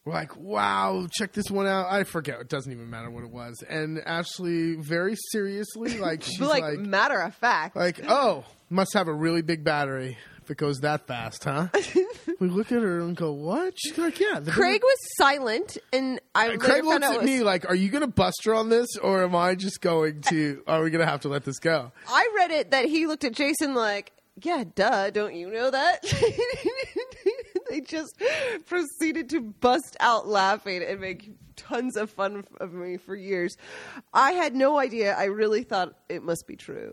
like, 0.06 0.36
wow, 0.36 1.06
check 1.10 1.32
this 1.32 1.50
one 1.50 1.66
out. 1.66 1.86
I 1.90 2.04
forget. 2.04 2.40
It 2.40 2.48
doesn't 2.48 2.70
even 2.72 2.88
matter 2.88 3.10
what 3.10 3.24
it 3.24 3.30
was. 3.30 3.62
And 3.68 3.98
Ashley, 4.06 4.76
very 4.76 5.16
seriously, 5.32 5.98
like 5.98 6.22
she's 6.22 6.40
like, 6.40 6.62
like, 6.62 6.78
matter 6.78 7.18
of 7.20 7.34
fact, 7.34 7.76
like, 7.76 8.00
oh, 8.08 8.44
must 8.70 8.94
have 8.94 9.08
a 9.08 9.12
really 9.14 9.42
big 9.42 9.64
battery. 9.64 10.16
if 10.42 10.50
it 10.50 10.56
goes 10.58 10.78
that 10.80 11.06
fast, 11.08 11.42
huh? 11.44 11.68
we 12.40 12.48
look 12.48 12.70
at 12.70 12.80
her 12.82 13.00
and 13.00 13.16
go, 13.16 13.32
"What?" 13.32 13.74
She's 13.76 13.98
like, 13.98 14.20
"Yeah." 14.20 14.40
Craig 14.46 14.80
was 14.82 14.98
silent, 15.16 15.76
and 15.92 16.20
I 16.34 16.56
Craig 16.56 16.84
looks 16.84 17.04
at 17.04 17.18
was- 17.18 17.26
me 17.26 17.42
like, 17.42 17.68
"Are 17.68 17.74
you 17.74 17.88
going 17.90 18.02
to 18.02 18.06
bust 18.06 18.42
her 18.44 18.54
on 18.54 18.68
this, 18.68 18.96
or 19.02 19.24
am 19.24 19.34
I 19.34 19.54
just 19.56 19.80
going 19.80 20.20
to? 20.28 20.62
Are 20.68 20.82
we 20.82 20.90
going 20.90 21.04
to 21.04 21.10
have 21.10 21.22
to 21.22 21.28
let 21.28 21.44
this 21.44 21.58
go?" 21.58 21.90
I 22.08 22.28
read 22.36 22.50
it 22.52 22.70
that 22.70 22.84
he 22.84 23.06
looked 23.08 23.24
at 23.24 23.32
Jason 23.32 23.74
like, 23.74 24.12
"Yeah, 24.40 24.62
duh, 24.74 25.10
don't 25.10 25.34
you 25.34 25.50
know 25.50 25.70
that?" 25.70 26.04
They 27.76 27.80
just 27.82 28.20
proceeded 28.66 29.30
to 29.30 29.40
bust 29.40 29.96
out 30.00 30.26
laughing 30.26 30.82
and 30.82 31.00
make 31.00 31.30
tons 31.56 31.96
of 31.96 32.10
fun 32.10 32.44
of 32.60 32.72
me 32.72 32.96
for 32.96 33.14
years. 33.14 33.56
I 34.12 34.32
had 34.32 34.54
no 34.54 34.78
idea. 34.78 35.14
I 35.14 35.24
really 35.24 35.62
thought 35.62 35.94
it 36.08 36.22
must 36.22 36.46
be 36.46 36.56
true. 36.56 36.92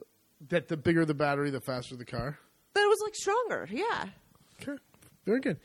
That 0.50 0.68
the 0.68 0.78
bigger 0.78 1.06
the 1.06 1.14
battery, 1.14 1.50
the 1.52 1.62
faster 1.62 1.96
the 1.96 2.06
car. 2.06 2.38
That 2.74 2.82
it 2.84 2.88
was 2.88 3.00
like 3.04 3.16
stronger. 3.16 3.68
Yeah. 3.72 4.06
Okay, 4.62 4.78
very 5.26 5.40
good. 5.40 5.60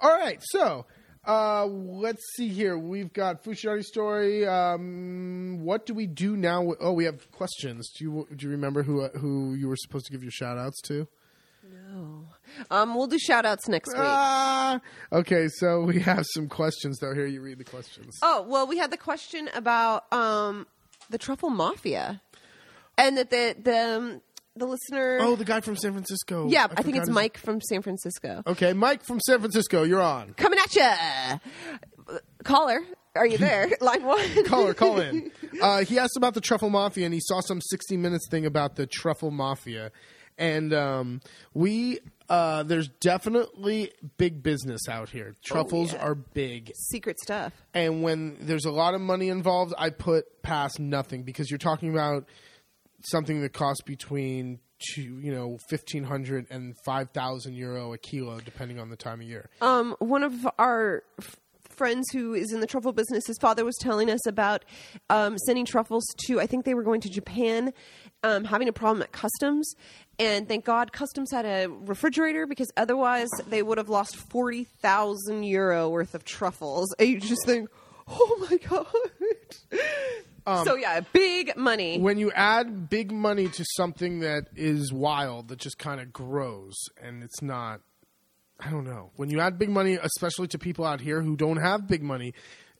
All 0.00 0.10
right, 0.10 0.42
so 0.42 0.86
uh, 1.24 1.66
let's 1.66 2.22
see 2.34 2.48
here. 2.48 2.76
We've 2.76 3.12
got 3.12 3.44
Fushinari 3.44 3.84
story. 3.84 4.46
Um, 4.46 5.60
what 5.62 5.86
do 5.86 5.94
we 5.94 6.06
do 6.06 6.36
now? 6.36 6.74
Oh, 6.80 6.92
we 6.92 7.04
have 7.04 7.30
questions. 7.30 7.90
Do 7.96 8.04
you 8.04 8.28
do 8.34 8.46
you 8.46 8.50
remember 8.50 8.82
who 8.82 9.02
uh, 9.02 9.10
who 9.10 9.54
you 9.54 9.68
were 9.68 9.76
supposed 9.76 10.06
to 10.06 10.12
give 10.12 10.22
your 10.22 10.32
shout 10.32 10.58
outs 10.58 10.80
to? 10.82 11.06
No. 11.72 12.26
Um, 12.70 12.94
we'll 12.94 13.06
do 13.06 13.18
shout 13.18 13.44
outs 13.46 13.68
next 13.68 13.88
week. 13.92 14.02
Ah, 14.02 14.80
okay, 15.12 15.48
so 15.48 15.80
we 15.82 16.00
have 16.00 16.24
some 16.34 16.48
questions 16.48 16.98
though. 16.98 17.14
Here, 17.14 17.26
you 17.26 17.40
read 17.40 17.58
the 17.58 17.64
questions. 17.64 18.18
Oh 18.22 18.44
well, 18.48 18.66
we 18.66 18.78
had 18.78 18.90
the 18.90 18.96
question 18.96 19.48
about 19.54 20.12
um, 20.12 20.66
the 21.10 21.18
truffle 21.18 21.50
mafia, 21.50 22.20
and 22.98 23.16
that 23.16 23.30
the 23.30 23.56
the 23.60 23.96
um, 23.96 24.20
the 24.56 24.66
listener. 24.66 25.18
Oh, 25.20 25.36
the 25.36 25.44
guy 25.44 25.60
from 25.60 25.76
San 25.76 25.92
Francisco. 25.92 26.48
yeah, 26.48 26.64
I, 26.64 26.82
think 26.82 26.86
forgot 26.86 26.98
it's 26.98 27.08
his- 27.08 27.14
Mike 27.14 27.38
from 27.38 27.60
San 27.60 27.82
Francisco. 27.82 28.42
Okay, 28.46 28.72
Mike 28.72 29.04
from 29.04 29.20
San 29.20 29.40
Francisco, 29.40 29.82
you're 29.82 30.02
on. 30.02 30.34
Coming 30.34 30.58
at 30.58 30.74
you, 30.76 32.20
caller. 32.44 32.80
Are 33.16 33.26
you 33.26 33.38
there? 33.38 33.70
Line 33.80 34.02
one. 34.04 34.44
Caller, 34.44 34.74
call 34.74 34.98
in. 35.00 35.30
Uh, 35.62 35.84
he 35.84 36.00
asked 36.00 36.16
about 36.16 36.34
the 36.34 36.40
truffle 36.40 36.68
mafia, 36.68 37.04
and 37.04 37.14
he 37.14 37.20
saw 37.22 37.38
some 37.40 37.60
60 37.60 37.96
Minutes 37.96 38.26
thing 38.28 38.44
about 38.44 38.74
the 38.74 38.88
truffle 38.88 39.30
mafia, 39.30 39.92
and 40.38 40.72
um, 40.72 41.20
we 41.52 42.00
uh, 42.28 42.62
there's 42.62 42.88
definitely 43.00 43.92
big 44.16 44.42
business 44.42 44.88
out 44.88 45.10
here. 45.10 45.34
Truffles 45.44 45.92
yeah. 45.92 46.04
are 46.04 46.14
big, 46.14 46.72
Secret 46.74 47.18
stuff. 47.20 47.52
and 47.74 48.02
when 48.02 48.36
there's 48.40 48.64
a 48.64 48.70
lot 48.70 48.94
of 48.94 49.00
money 49.00 49.28
involved, 49.28 49.74
I 49.76 49.90
put 49.90 50.42
past 50.42 50.78
nothing 50.80 51.22
because 51.22 51.50
you're 51.50 51.58
talking 51.58 51.90
about 51.92 52.28
something 53.04 53.42
that 53.42 53.52
costs 53.52 53.82
between 53.82 54.60
two, 54.94 55.20
you 55.20 55.32
know, 55.32 55.58
fifteen 55.68 56.04
hundred 56.04 56.46
and 56.50 56.74
five 56.84 57.10
thousand 57.10 57.54
euro 57.54 57.92
a 57.92 57.98
kilo, 57.98 58.40
depending 58.40 58.78
on 58.78 58.90
the 58.90 58.96
time 58.96 59.20
of 59.20 59.26
year. 59.26 59.50
Um, 59.60 59.94
one 59.98 60.22
of 60.22 60.34
our 60.58 61.02
f- 61.18 61.36
friends 61.68 62.06
who 62.12 62.34
is 62.34 62.52
in 62.52 62.60
the 62.60 62.66
truffle 62.66 62.92
business, 62.92 63.26
his 63.26 63.38
father 63.38 63.64
was 63.64 63.76
telling 63.80 64.10
us 64.10 64.26
about 64.26 64.64
um, 65.10 65.36
sending 65.38 65.64
truffles 65.64 66.04
to. 66.26 66.40
I 66.40 66.46
think 66.46 66.64
they 66.64 66.74
were 66.74 66.82
going 66.82 67.00
to 67.02 67.10
Japan, 67.10 67.72
um, 68.22 68.44
having 68.44 68.68
a 68.68 68.72
problem 68.72 69.02
at 69.02 69.12
customs, 69.12 69.74
and 70.18 70.46
thank 70.48 70.64
God 70.64 70.92
customs 70.92 71.30
had 71.30 71.44
a 71.44 71.66
refrigerator 71.68 72.46
because 72.46 72.70
otherwise 72.76 73.28
they 73.48 73.62
would 73.62 73.78
have 73.78 73.88
lost 73.88 74.16
forty 74.16 74.64
thousand 74.64 75.44
euro 75.44 75.88
worth 75.88 76.14
of 76.14 76.24
truffles. 76.24 76.94
And 76.98 77.08
you 77.08 77.20
just 77.20 77.44
think, 77.44 77.68
oh 78.08 78.46
my 78.50 78.56
god. 78.58 78.86
Um, 80.46 80.64
so 80.66 80.74
yeah, 80.76 81.00
big 81.12 81.56
money. 81.56 81.98
when 81.98 82.18
you 82.18 82.30
add 82.32 82.90
big 82.90 83.10
money 83.10 83.48
to 83.48 83.64
something 83.76 84.20
that 84.20 84.48
is 84.54 84.92
wild 84.92 85.48
that 85.48 85.58
just 85.58 85.78
kind 85.78 86.00
of 86.02 86.12
grows 86.12 86.74
and 87.02 87.22
it's 87.22 87.40
not 87.40 87.80
i 88.60 88.70
don't 88.70 88.84
know 88.84 89.10
when 89.16 89.30
you 89.30 89.40
add 89.40 89.58
big 89.58 89.70
money 89.70 89.98
especially 90.00 90.46
to 90.48 90.58
people 90.58 90.84
out 90.84 91.00
here 91.00 91.22
who 91.22 91.34
don't 91.34 91.56
have 91.56 91.88
big 91.88 92.02
money 92.02 92.34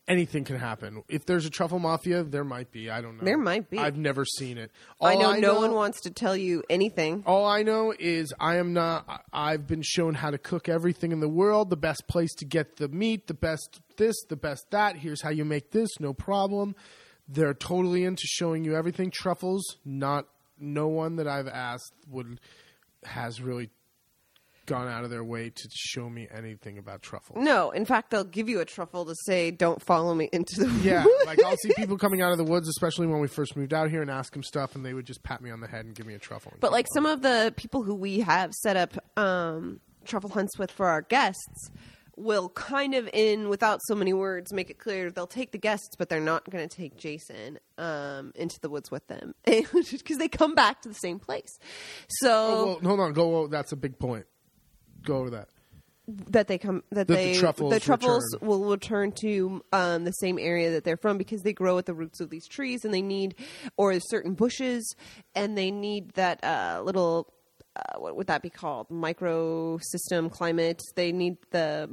anything 0.07 0.43
can 0.43 0.55
happen 0.57 1.03
if 1.09 1.25
there's 1.25 1.45
a 1.45 1.49
truffle 1.49 1.79
mafia 1.79 2.23
there 2.23 2.43
might 2.43 2.71
be 2.71 2.89
i 2.91 3.01
don't 3.01 3.17
know 3.17 3.23
There 3.23 3.37
might 3.37 3.69
be. 3.69 3.79
i've 3.79 3.97
never 3.97 4.23
seen 4.23 4.57
it 4.57 4.71
I 5.01 5.13
All 5.15 5.19
know 5.19 5.39
no 5.39 5.59
one 5.59 5.73
wants 5.73 6.01
to 6.01 6.11
tell 6.11 6.35
you 6.37 6.63
anything. 6.69 7.23
all 7.25 7.45
I 7.45 7.63
know 7.63 7.93
is 7.97 8.33
I 8.39 8.55
am 8.57 8.73
not. 8.73 9.25
I've 9.33 9.67
been 9.67 9.81
shown 9.83 10.13
how 10.15 10.31
to 10.31 10.37
cook 10.37 10.69
everything 10.69 11.11
in 11.11 11.19
the 11.19 11.27
world. 11.29 11.69
The 11.69 11.75
best 11.77 12.07
place 12.07 12.33
to 12.35 12.45
get 12.45 12.77
the 12.77 12.87
meat, 12.87 13.27
the 13.27 13.33
best 13.33 13.81
this, 13.97 14.15
the 14.29 14.35
best 14.35 14.71
that. 14.71 14.95
Here's 14.97 15.21
how 15.21 15.29
you 15.31 15.43
make 15.45 15.71
this. 15.71 15.89
No 15.99 16.13
problem. 16.13 16.75
They're 17.27 17.53
totally 17.53 18.03
into 18.05 18.23
showing 18.25 18.63
you 18.63 18.75
everything. 18.75 19.11
Truffles, 19.11 19.63
not 19.83 20.27
no 20.59 20.87
one 20.87 21.17
that 21.17 21.27
I've 21.27 21.47
asked 21.47 21.93
would 22.09 22.39
has 23.03 23.41
really 23.41 23.69
gone 24.65 24.87
out 24.87 25.03
of 25.03 25.09
their 25.09 25.23
way 25.23 25.49
to 25.49 25.69
show 25.73 26.09
me 26.09 26.27
anything 26.33 26.77
about 26.77 27.01
truffles. 27.01 27.37
No, 27.41 27.71
in 27.71 27.85
fact, 27.85 28.11
they'll 28.11 28.23
give 28.23 28.49
you 28.49 28.59
a 28.59 28.65
truffle 28.65 29.05
to 29.05 29.15
say, 29.25 29.51
"Don't 29.51 29.81
follow 29.81 30.13
me 30.13 30.29
into 30.31 30.61
the 30.61 30.65
woods. 30.65 30.83
Yeah, 30.85 31.03
woods." 31.05 31.25
like 31.25 31.43
I'll 31.43 31.57
see 31.57 31.71
people 31.75 31.97
coming 31.97 32.21
out 32.21 32.31
of 32.31 32.37
the 32.37 32.43
woods, 32.43 32.67
especially 32.67 33.07
when 33.07 33.19
we 33.19 33.27
first 33.27 33.55
moved 33.55 33.73
out 33.73 33.89
here, 33.89 34.01
and 34.01 34.11
ask 34.11 34.33
them 34.33 34.43
stuff, 34.43 34.75
and 34.75 34.85
they 34.85 34.93
would 34.93 35.05
just 35.05 35.23
pat 35.23 35.41
me 35.41 35.51
on 35.51 35.59
the 35.61 35.67
head 35.67 35.85
and 35.85 35.95
give 35.95 36.05
me 36.05 36.13
a 36.13 36.19
truffle. 36.19 36.53
But 36.59 36.71
like 36.71 36.87
some 36.93 37.05
of 37.05 37.21
the 37.21 37.53
people 37.55 37.83
who 37.83 37.95
we 37.95 38.19
have 38.21 38.53
set 38.53 38.75
up 38.77 38.93
um, 39.17 39.79
truffle 40.05 40.29
hunts 40.29 40.57
with 40.57 40.71
for 40.71 40.87
our 40.87 41.01
guests 41.01 41.69
will 42.17 42.47
kind 42.47 42.93
of 42.95 43.09
in 43.11 43.49
without 43.49 43.81
so 43.87 43.93
many 43.93 44.13
words 44.13 44.53
make 44.53 44.69
it 44.69 44.77
clear 44.79 45.11
they'll 45.11 45.27
take 45.27 45.51
the 45.51 45.57
guests 45.57 45.97
but 45.97 46.07
they're 46.07 46.21
not 46.21 46.49
going 46.49 46.65
to 46.65 46.73
take 46.73 46.95
jason 46.95 47.59
um, 47.77 48.31
into 48.35 48.57
the 48.61 48.69
woods 48.69 48.89
with 48.89 49.05
them 49.07 49.35
because 49.45 50.17
they 50.17 50.29
come 50.29 50.55
back 50.55 50.81
to 50.81 50.87
the 50.87 50.95
same 50.95 51.19
place 51.19 51.59
so 52.07 52.31
Oh, 52.31 52.65
well, 52.65 52.79
hold 52.85 52.99
on, 53.01 53.11
go. 53.11 53.35
oh, 53.35 53.47
that's 53.47 53.73
a 53.73 53.75
big 53.75 53.99
point. 53.99 54.25
Go 55.05 55.17
over 55.17 55.29
that. 55.31 55.47
that 56.07 56.47
they 56.47 56.57
come 56.57 56.83
that 56.91 57.07
That 57.07 57.07
the 57.07 57.13
they 57.13 57.35
truffles 57.35 57.73
the 57.73 57.79
truffles 57.79 58.23
return. 58.33 58.47
will 58.47 58.65
return 58.69 59.11
to 59.21 59.63
um, 59.73 60.03
the 60.05 60.11
same 60.11 60.37
area 60.37 60.71
that 60.71 60.83
they're 60.83 60.97
from 60.97 61.17
because 61.17 61.41
they 61.41 61.53
grow 61.53 61.77
at 61.77 61.85
the 61.85 61.93
roots 61.95 62.19
of 62.19 62.29
these 62.29 62.47
trees 62.47 62.85
and 62.85 62.93
they 62.93 63.01
need 63.01 63.35
or 63.77 63.99
certain 63.99 64.33
bushes 64.33 64.95
and 65.33 65.57
they 65.57 65.71
need 65.71 66.11
that 66.11 66.43
uh, 66.43 66.81
little 66.83 67.33
uh, 67.75 67.99
what 67.99 68.15
would 68.15 68.27
that 68.27 68.41
be 68.43 68.49
called 68.49 68.87
microsystem 68.89 70.31
climate 70.31 70.81
they 70.95 71.11
need 71.11 71.37
the 71.51 71.89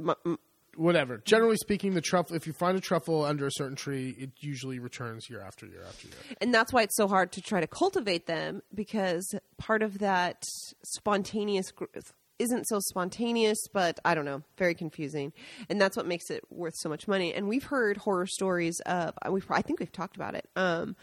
whatever. 0.75 1.19
Generally 1.25 1.57
speaking, 1.57 1.93
the 1.93 2.01
truffle. 2.01 2.35
If 2.35 2.47
you 2.47 2.53
find 2.53 2.75
a 2.77 2.81
truffle 2.81 3.23
under 3.25 3.45
a 3.45 3.51
certain 3.51 3.75
tree, 3.75 4.15
it 4.17 4.31
usually 4.39 4.79
returns 4.79 5.29
year 5.29 5.39
after 5.41 5.65
year 5.67 5.83
after 5.87 6.07
year. 6.07 6.17
and 6.41 6.53
that's 6.53 6.73
why 6.73 6.81
it's 6.81 6.95
so 6.95 7.07
hard 7.07 7.31
to 7.33 7.41
try 7.41 7.61
to 7.61 7.67
cultivate 7.67 8.25
them 8.25 8.61
because 8.73 9.35
part 9.57 9.83
of 9.83 9.99
that 9.99 10.43
spontaneous 10.83 11.71
growth 11.71 12.13
isn't 12.39 12.65
so 12.67 12.79
spontaneous 12.79 13.57
but 13.73 13.99
i 14.05 14.13
don't 14.15 14.25
know 14.25 14.41
very 14.57 14.73
confusing 14.73 15.31
and 15.69 15.79
that's 15.79 15.95
what 15.95 16.05
makes 16.05 16.29
it 16.29 16.43
worth 16.49 16.75
so 16.77 16.89
much 16.89 17.07
money 17.07 17.33
and 17.33 17.47
we've 17.47 17.65
heard 17.65 17.97
horror 17.97 18.25
stories 18.25 18.79
of 18.85 19.13
we've, 19.29 19.45
i 19.49 19.61
think 19.61 19.79
we've 19.79 19.91
talked 19.91 20.15
about 20.15 20.35
it 20.35 20.49
um, 20.55 20.95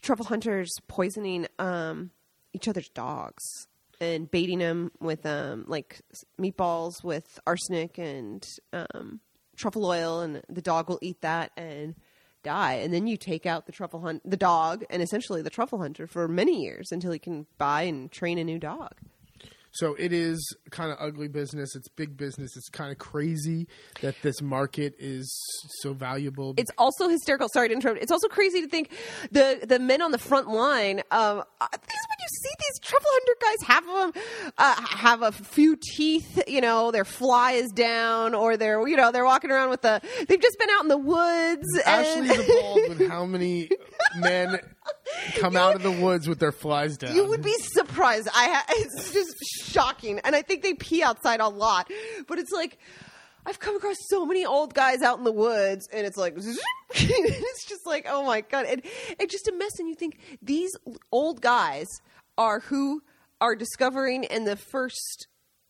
truffle 0.00 0.26
hunters 0.26 0.76
poisoning 0.88 1.46
um, 1.58 2.10
each 2.52 2.68
other's 2.68 2.88
dogs 2.90 3.66
and 4.00 4.30
baiting 4.30 4.58
them 4.58 4.90
with 5.00 5.26
um, 5.26 5.64
like 5.68 6.00
meatballs 6.40 7.04
with 7.04 7.38
arsenic 7.46 7.98
and 7.98 8.46
um, 8.72 9.20
truffle 9.56 9.84
oil, 9.84 10.20
and 10.20 10.42
the 10.48 10.62
dog 10.62 10.88
will 10.88 10.98
eat 11.02 11.20
that 11.20 11.52
and 11.56 11.94
die. 12.42 12.74
And 12.74 12.92
then 12.92 13.06
you 13.06 13.16
take 13.16 13.44
out 13.44 13.66
the 13.66 13.72
truffle 13.72 14.00
hunt, 14.00 14.22
the 14.28 14.36
dog, 14.36 14.84
and 14.90 15.02
essentially 15.02 15.42
the 15.42 15.50
truffle 15.50 15.78
hunter 15.78 16.06
for 16.06 16.26
many 16.26 16.62
years 16.62 16.90
until 16.90 17.12
he 17.12 17.18
can 17.18 17.46
buy 17.58 17.82
and 17.82 18.10
train 18.10 18.38
a 18.38 18.44
new 18.44 18.58
dog. 18.58 18.94
So 19.72 19.94
it 19.94 20.12
is 20.12 20.38
kind 20.70 20.90
of 20.90 20.98
ugly 21.00 21.28
business. 21.28 21.76
It's 21.76 21.88
big 21.88 22.16
business. 22.16 22.56
It's 22.56 22.68
kind 22.68 22.90
of 22.90 22.98
crazy 22.98 23.68
that 24.00 24.16
this 24.22 24.42
market 24.42 24.94
is 24.98 25.32
so 25.80 25.92
valuable. 25.92 26.54
It's 26.56 26.70
also 26.76 27.08
hysterical. 27.08 27.48
Sorry 27.52 27.68
to 27.68 27.74
interrupt. 27.74 28.02
It's 28.02 28.10
also 28.10 28.28
crazy 28.28 28.62
to 28.62 28.68
think 28.68 28.90
the 29.30 29.60
the 29.62 29.78
men 29.78 30.02
on 30.02 30.10
the 30.10 30.18
front 30.18 30.48
line. 30.48 30.98
Um, 31.10 31.42
uh, 31.60 31.66
these 31.72 32.04
when 32.08 32.18
you 32.18 32.28
see 32.42 32.50
these 32.58 32.80
truffle 32.82 33.08
hunter 33.12 33.36
guys, 33.40 33.66
half 33.68 33.88
of 33.88 34.14
them 34.14 34.22
uh, 34.58 34.82
have 34.96 35.22
a 35.22 35.30
few 35.32 35.76
teeth. 35.94 36.42
You 36.48 36.60
know, 36.60 36.90
their 36.90 37.04
fly 37.04 37.52
is 37.52 37.70
down, 37.70 38.34
or 38.34 38.56
they're 38.56 38.86
you 38.88 38.96
know 38.96 39.12
they're 39.12 39.24
walking 39.24 39.50
around 39.50 39.70
with 39.70 39.82
the. 39.82 40.00
They've 40.28 40.40
just 40.40 40.58
been 40.58 40.70
out 40.70 40.82
in 40.82 40.88
the 40.88 40.98
woods. 40.98 41.66
and- 41.86 42.26
Ashley's 42.26 42.48
involved 42.48 42.88
with 42.88 43.08
how 43.08 43.24
many 43.24 43.68
men 44.16 44.58
come 45.36 45.56
out 45.56 45.76
of 45.76 45.82
the 45.82 45.90
woods 45.90 46.28
with 46.28 46.38
their 46.38 46.52
flies 46.52 46.96
down. 46.96 47.14
You 47.14 47.26
would 47.26 47.42
be 47.42 47.54
surprised. 47.72 48.28
I 48.28 48.48
ha- 48.48 48.64
it's 48.70 49.12
just 49.12 49.34
shocking, 49.72 50.20
and 50.24 50.34
I 50.36 50.42
think 50.42 50.62
they 50.62 50.74
pee 50.74 51.02
outside 51.02 51.40
a 51.40 51.48
lot. 51.48 51.90
But 52.26 52.38
it's 52.38 52.52
like 52.52 52.78
I've 53.46 53.58
come 53.58 53.76
across 53.76 53.96
so 54.08 54.26
many 54.26 54.44
old 54.44 54.74
guys 54.74 55.02
out 55.02 55.18
in 55.18 55.24
the 55.24 55.32
woods, 55.32 55.88
and 55.92 56.06
it's 56.06 56.16
like 56.16 56.34
it's 56.94 57.64
just 57.66 57.86
like 57.86 58.06
oh 58.08 58.24
my 58.24 58.42
god, 58.42 58.66
and 58.66 58.82
it's 59.18 59.32
just 59.32 59.48
a 59.48 59.52
mess. 59.52 59.78
And 59.78 59.88
you 59.88 59.94
think 59.94 60.18
these 60.42 60.70
old 61.12 61.40
guys 61.40 61.86
are 62.36 62.60
who 62.60 63.02
are 63.40 63.54
discovering 63.54 64.26
and 64.26 64.46
the 64.46 64.56
first 64.56 65.26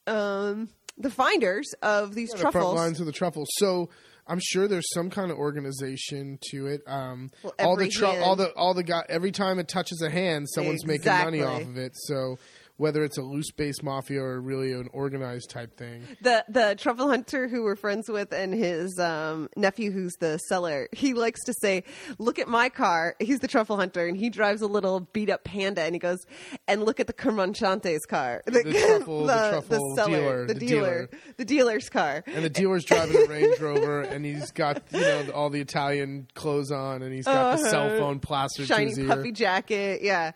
um, 0.07 0.68
the 0.98 1.11
finders 1.11 1.72
of 1.83 2.14
these 2.14 2.31
the 2.31 2.38
front 2.38 2.53
truffles. 2.53 2.74
lines 2.74 3.00
of 3.00 3.07
the 3.07 3.12
truffles. 3.12 3.48
So 3.59 3.90
I'm 4.30 4.38
sure 4.40 4.68
there's 4.68 4.88
some 4.94 5.10
kind 5.10 5.30
of 5.30 5.36
organization 5.38 6.38
to 6.50 6.66
it. 6.68 6.82
Um, 6.86 7.30
Well, 7.42 7.52
all 7.58 7.76
the 7.76 7.82
hand- 8.12 8.22
all 8.22 8.36
the 8.36 8.50
all 8.54 8.74
the 8.74 8.82
guy 8.84 9.02
every 9.08 9.32
time 9.32 9.58
it 9.58 9.66
touches 9.68 10.00
a 10.02 10.08
hand, 10.10 10.48
someone's 10.54 10.86
making 10.86 11.04
money 11.24 11.42
off 11.42 11.62
of 11.62 11.76
it. 11.76 11.92
So 11.96 12.38
whether 12.81 13.04
it's 13.04 13.18
a 13.18 13.22
loose 13.22 13.50
base 13.50 13.83
mafia 13.83 14.22
or 14.22 14.40
really 14.40 14.72
an 14.72 14.88
organized 14.92 15.50
type 15.50 15.76
thing. 15.76 16.02
The 16.22 16.44
the 16.48 16.74
truffle 16.78 17.08
hunter 17.08 17.46
who 17.46 17.62
we're 17.62 17.76
friends 17.76 18.08
with 18.08 18.33
and 18.33 18.54
his 18.54 18.98
um, 18.98 19.48
nephew 19.56 19.90
who's 19.90 20.14
the 20.18 20.38
seller, 20.48 20.88
he 20.92 21.12
likes 21.12 21.40
to 21.44 21.52
say, 21.60 21.85
"Look 22.18 22.38
at 22.38 22.48
my 22.48 22.70
car." 22.70 23.14
He's 23.20 23.40
the 23.40 23.48
truffle 23.48 23.76
hunter, 23.76 24.06
and 24.06 24.16
he 24.16 24.31
drives 24.31 24.62
a 24.62 24.66
little 24.66 25.00
beat 25.12 25.28
up 25.28 25.44
Panda, 25.44 25.83
and 25.83 25.94
he 25.94 25.98
goes, 25.98 26.18
"And 26.66 26.83
look 26.85 27.00
at 27.00 27.06
the 27.06 27.12
commerciante's 27.12 28.06
car, 28.06 28.42
The 28.46 28.62
truffle- 28.88 29.26
the 29.26 29.50
truffle 29.50 29.94
seller, 29.96 30.10
dealer, 30.10 30.46
the, 30.46 30.54
the 30.54 30.60
dealer, 30.60 31.06
dealer. 31.06 31.10
the 31.37 31.44
dealer's 31.44 31.88
car." 31.90 32.24
And 32.26 32.42
the 32.44 32.50
dealer's 32.50 32.85
driving 32.85 33.16
a 33.16 33.26
Range 33.26 33.60
Rover, 33.60 34.00
and 34.00 34.24
he's 34.24 34.50
got 34.52 34.83
you 34.92 35.00
know 35.00 35.31
all 35.35 35.50
the 35.50 35.60
Italian 35.60 36.28
clothes 36.35 36.70
on, 36.72 37.02
and 37.02 37.12
he's 37.14 37.26
got 37.26 37.58
the 37.58 37.68
cell 37.68 37.90
phone 37.98 38.20
plastered 38.20 38.66
to 38.68 38.72
Uh-huh. 38.72 38.81
shiny 38.81 38.88
his 38.90 38.98
ear. 39.00 39.08
puffy 39.08 39.33
jacket. 39.33 40.00
Yeah. 40.02 40.33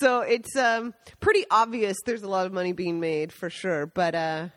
So 0.00 0.20
it's 0.22 0.56
um, 0.56 0.92
pretty 1.20 1.44
obvious 1.50 1.83
there's 2.04 2.22
a 2.22 2.28
lot 2.28 2.46
of 2.46 2.52
money 2.52 2.72
being 2.72 3.00
made 3.00 3.32
for 3.32 3.50
sure. 3.50 3.86
But 3.86 4.14
uh, 4.14 4.48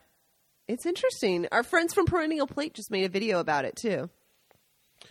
it's 0.67 0.85
interesting. 0.85 1.47
Our 1.51 1.63
friends 1.63 1.93
from 1.93 2.05
Perennial 2.05 2.47
Plate 2.47 2.73
just 2.73 2.91
made 2.91 3.05
a 3.05 3.09
video 3.09 3.39
about 3.39 3.65
it 3.65 3.75
too. 3.75 4.09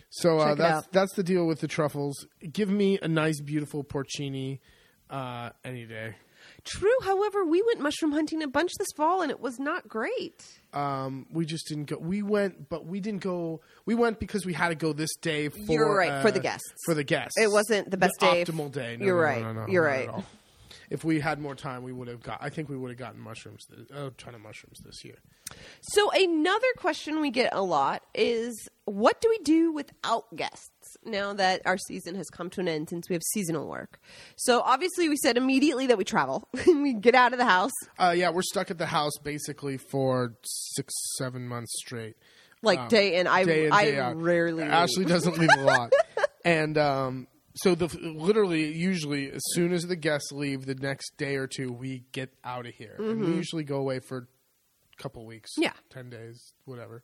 So 0.09 0.39
uh, 0.39 0.55
that's 0.55 0.87
that's 0.87 1.13
the 1.13 1.23
deal 1.23 1.47
with 1.47 1.59
the 1.61 1.67
truffles. 1.67 2.27
Give 2.51 2.69
me 2.69 2.99
a 3.01 3.07
nice, 3.07 3.39
beautiful 3.41 3.83
porcini 3.83 4.59
uh, 5.09 5.51
any 5.63 5.85
day. 5.85 6.15
True. 6.63 6.95
However, 7.03 7.45
we 7.45 7.61
went 7.61 7.79
mushroom 7.81 8.11
hunting 8.11 8.43
a 8.43 8.47
bunch 8.47 8.71
this 8.77 8.87
fall 8.95 9.21
and 9.21 9.31
it 9.31 9.39
was 9.39 9.59
not 9.59 9.87
great. 9.87 10.45
Um, 10.73 11.25
we 11.31 11.45
just 11.45 11.67
didn't 11.67 11.85
go. 11.85 11.97
We 11.97 12.21
went, 12.21 12.69
but 12.69 12.85
we 12.85 12.99
didn't 12.99 13.21
go. 13.21 13.61
We 13.85 13.95
went 13.95 14.19
because 14.19 14.45
we 14.45 14.53
had 14.53 14.69
to 14.69 14.75
go 14.75 14.93
this 14.93 15.15
day 15.17 15.49
for 15.49 15.57
You're 15.71 15.95
right, 15.95 16.21
for 16.21 16.29
uh, 16.29 16.31
the 16.31 16.39
guests. 16.39 16.67
For 16.85 16.93
the 16.93 17.03
guests, 17.03 17.37
It 17.37 17.51
wasn't 17.51 17.89
the 17.89 17.97
best 17.97 18.13
day 18.19 18.43
optimal 18.43 18.71
day. 18.71 18.97
No, 18.97 19.05
You're 19.05 19.15
no, 19.15 19.21
right. 19.21 19.55
no, 19.55 19.67
You're 19.67 19.83
right. 19.83 20.09
If 20.89 21.03
we 21.03 21.19
had 21.19 21.39
more 21.39 21.53
time, 21.55 21.83
we 21.83 21.91
would 21.91 22.07
have 22.07 22.21
got. 22.23 22.37
I 22.41 22.49
think 22.49 22.69
we 22.69 22.77
would 22.77 22.89
have 22.89 22.97
gotten 22.97 23.19
mushrooms. 23.19 23.65
Th- 23.65 23.87
a 23.91 24.11
ton 24.11 24.35
of 24.35 24.41
mushrooms 24.41 24.79
this 24.85 25.03
year. 25.03 25.15
So 25.81 26.09
another 26.11 26.67
question 26.77 27.19
we 27.21 27.29
get 27.31 27.53
a 27.53 27.61
lot 27.61 28.03
is 28.13 28.67
what 28.85 29.19
do 29.21 29.29
we 29.29 29.37
do 29.39 29.71
without 29.71 30.33
guests 30.35 30.97
now 31.05 31.33
that 31.33 31.61
our 31.65 31.77
season 31.77 32.15
has 32.15 32.29
come 32.29 32.49
to 32.51 32.61
an 32.61 32.67
end 32.67 32.89
since 32.89 33.09
we 33.09 33.13
have 33.15 33.23
seasonal 33.33 33.67
work? 33.67 33.99
So 34.37 34.61
obviously 34.61 35.09
we 35.09 35.17
said 35.17 35.35
immediately 35.37 35.87
that 35.87 35.97
we 35.97 36.03
travel. 36.03 36.47
we 36.67 36.93
get 36.93 37.15
out 37.15 37.33
of 37.33 37.39
the 37.39 37.45
house. 37.45 37.71
Uh, 37.99 38.13
yeah, 38.15 38.29
we're 38.29 38.41
stuck 38.41 38.71
at 38.71 38.77
the 38.77 38.85
house 38.85 39.13
basically 39.23 39.77
for 39.77 40.35
six, 40.43 40.93
seven 41.17 41.47
months 41.47 41.73
straight. 41.79 42.15
Like 42.63 42.79
Um, 42.79 42.87
day 42.87 43.15
and 43.17 43.27
I 43.27 43.43
day 43.43 43.65
in, 43.67 43.71
I 43.71 43.85
day 43.85 43.99
out. 43.99 44.17
rarely. 44.21 44.63
Ashley 44.63 45.03
leave. 45.03 45.09
doesn't 45.09 45.37
leave 45.37 45.49
a 45.57 45.61
lot, 45.61 45.93
and 46.45 46.75
um, 46.77 47.27
so 47.57 47.75
the 47.75 47.87
literally 48.01 48.71
usually 48.73 49.31
as 49.31 49.41
soon 49.53 49.73
as 49.73 49.83
the 49.87 49.95
guests 49.95 50.31
leave, 50.31 50.65
the 50.65 50.75
next 50.75 51.17
day 51.17 51.35
or 51.35 51.47
two 51.47 51.71
we 51.71 52.03
get 52.11 52.31
out 52.43 52.65
of 52.65 52.73
here, 52.73 52.95
and 52.97 53.21
we 53.21 53.27
usually 53.35 53.63
go 53.63 53.77
away 53.77 53.99
for 53.99 54.27
a 54.97 55.01
couple 55.01 55.25
weeks, 55.25 55.51
Mm-hmm. 55.53 55.63
Yeah. 55.63 55.73
ten 55.89 56.09
days, 56.09 56.53
whatever. 56.65 57.03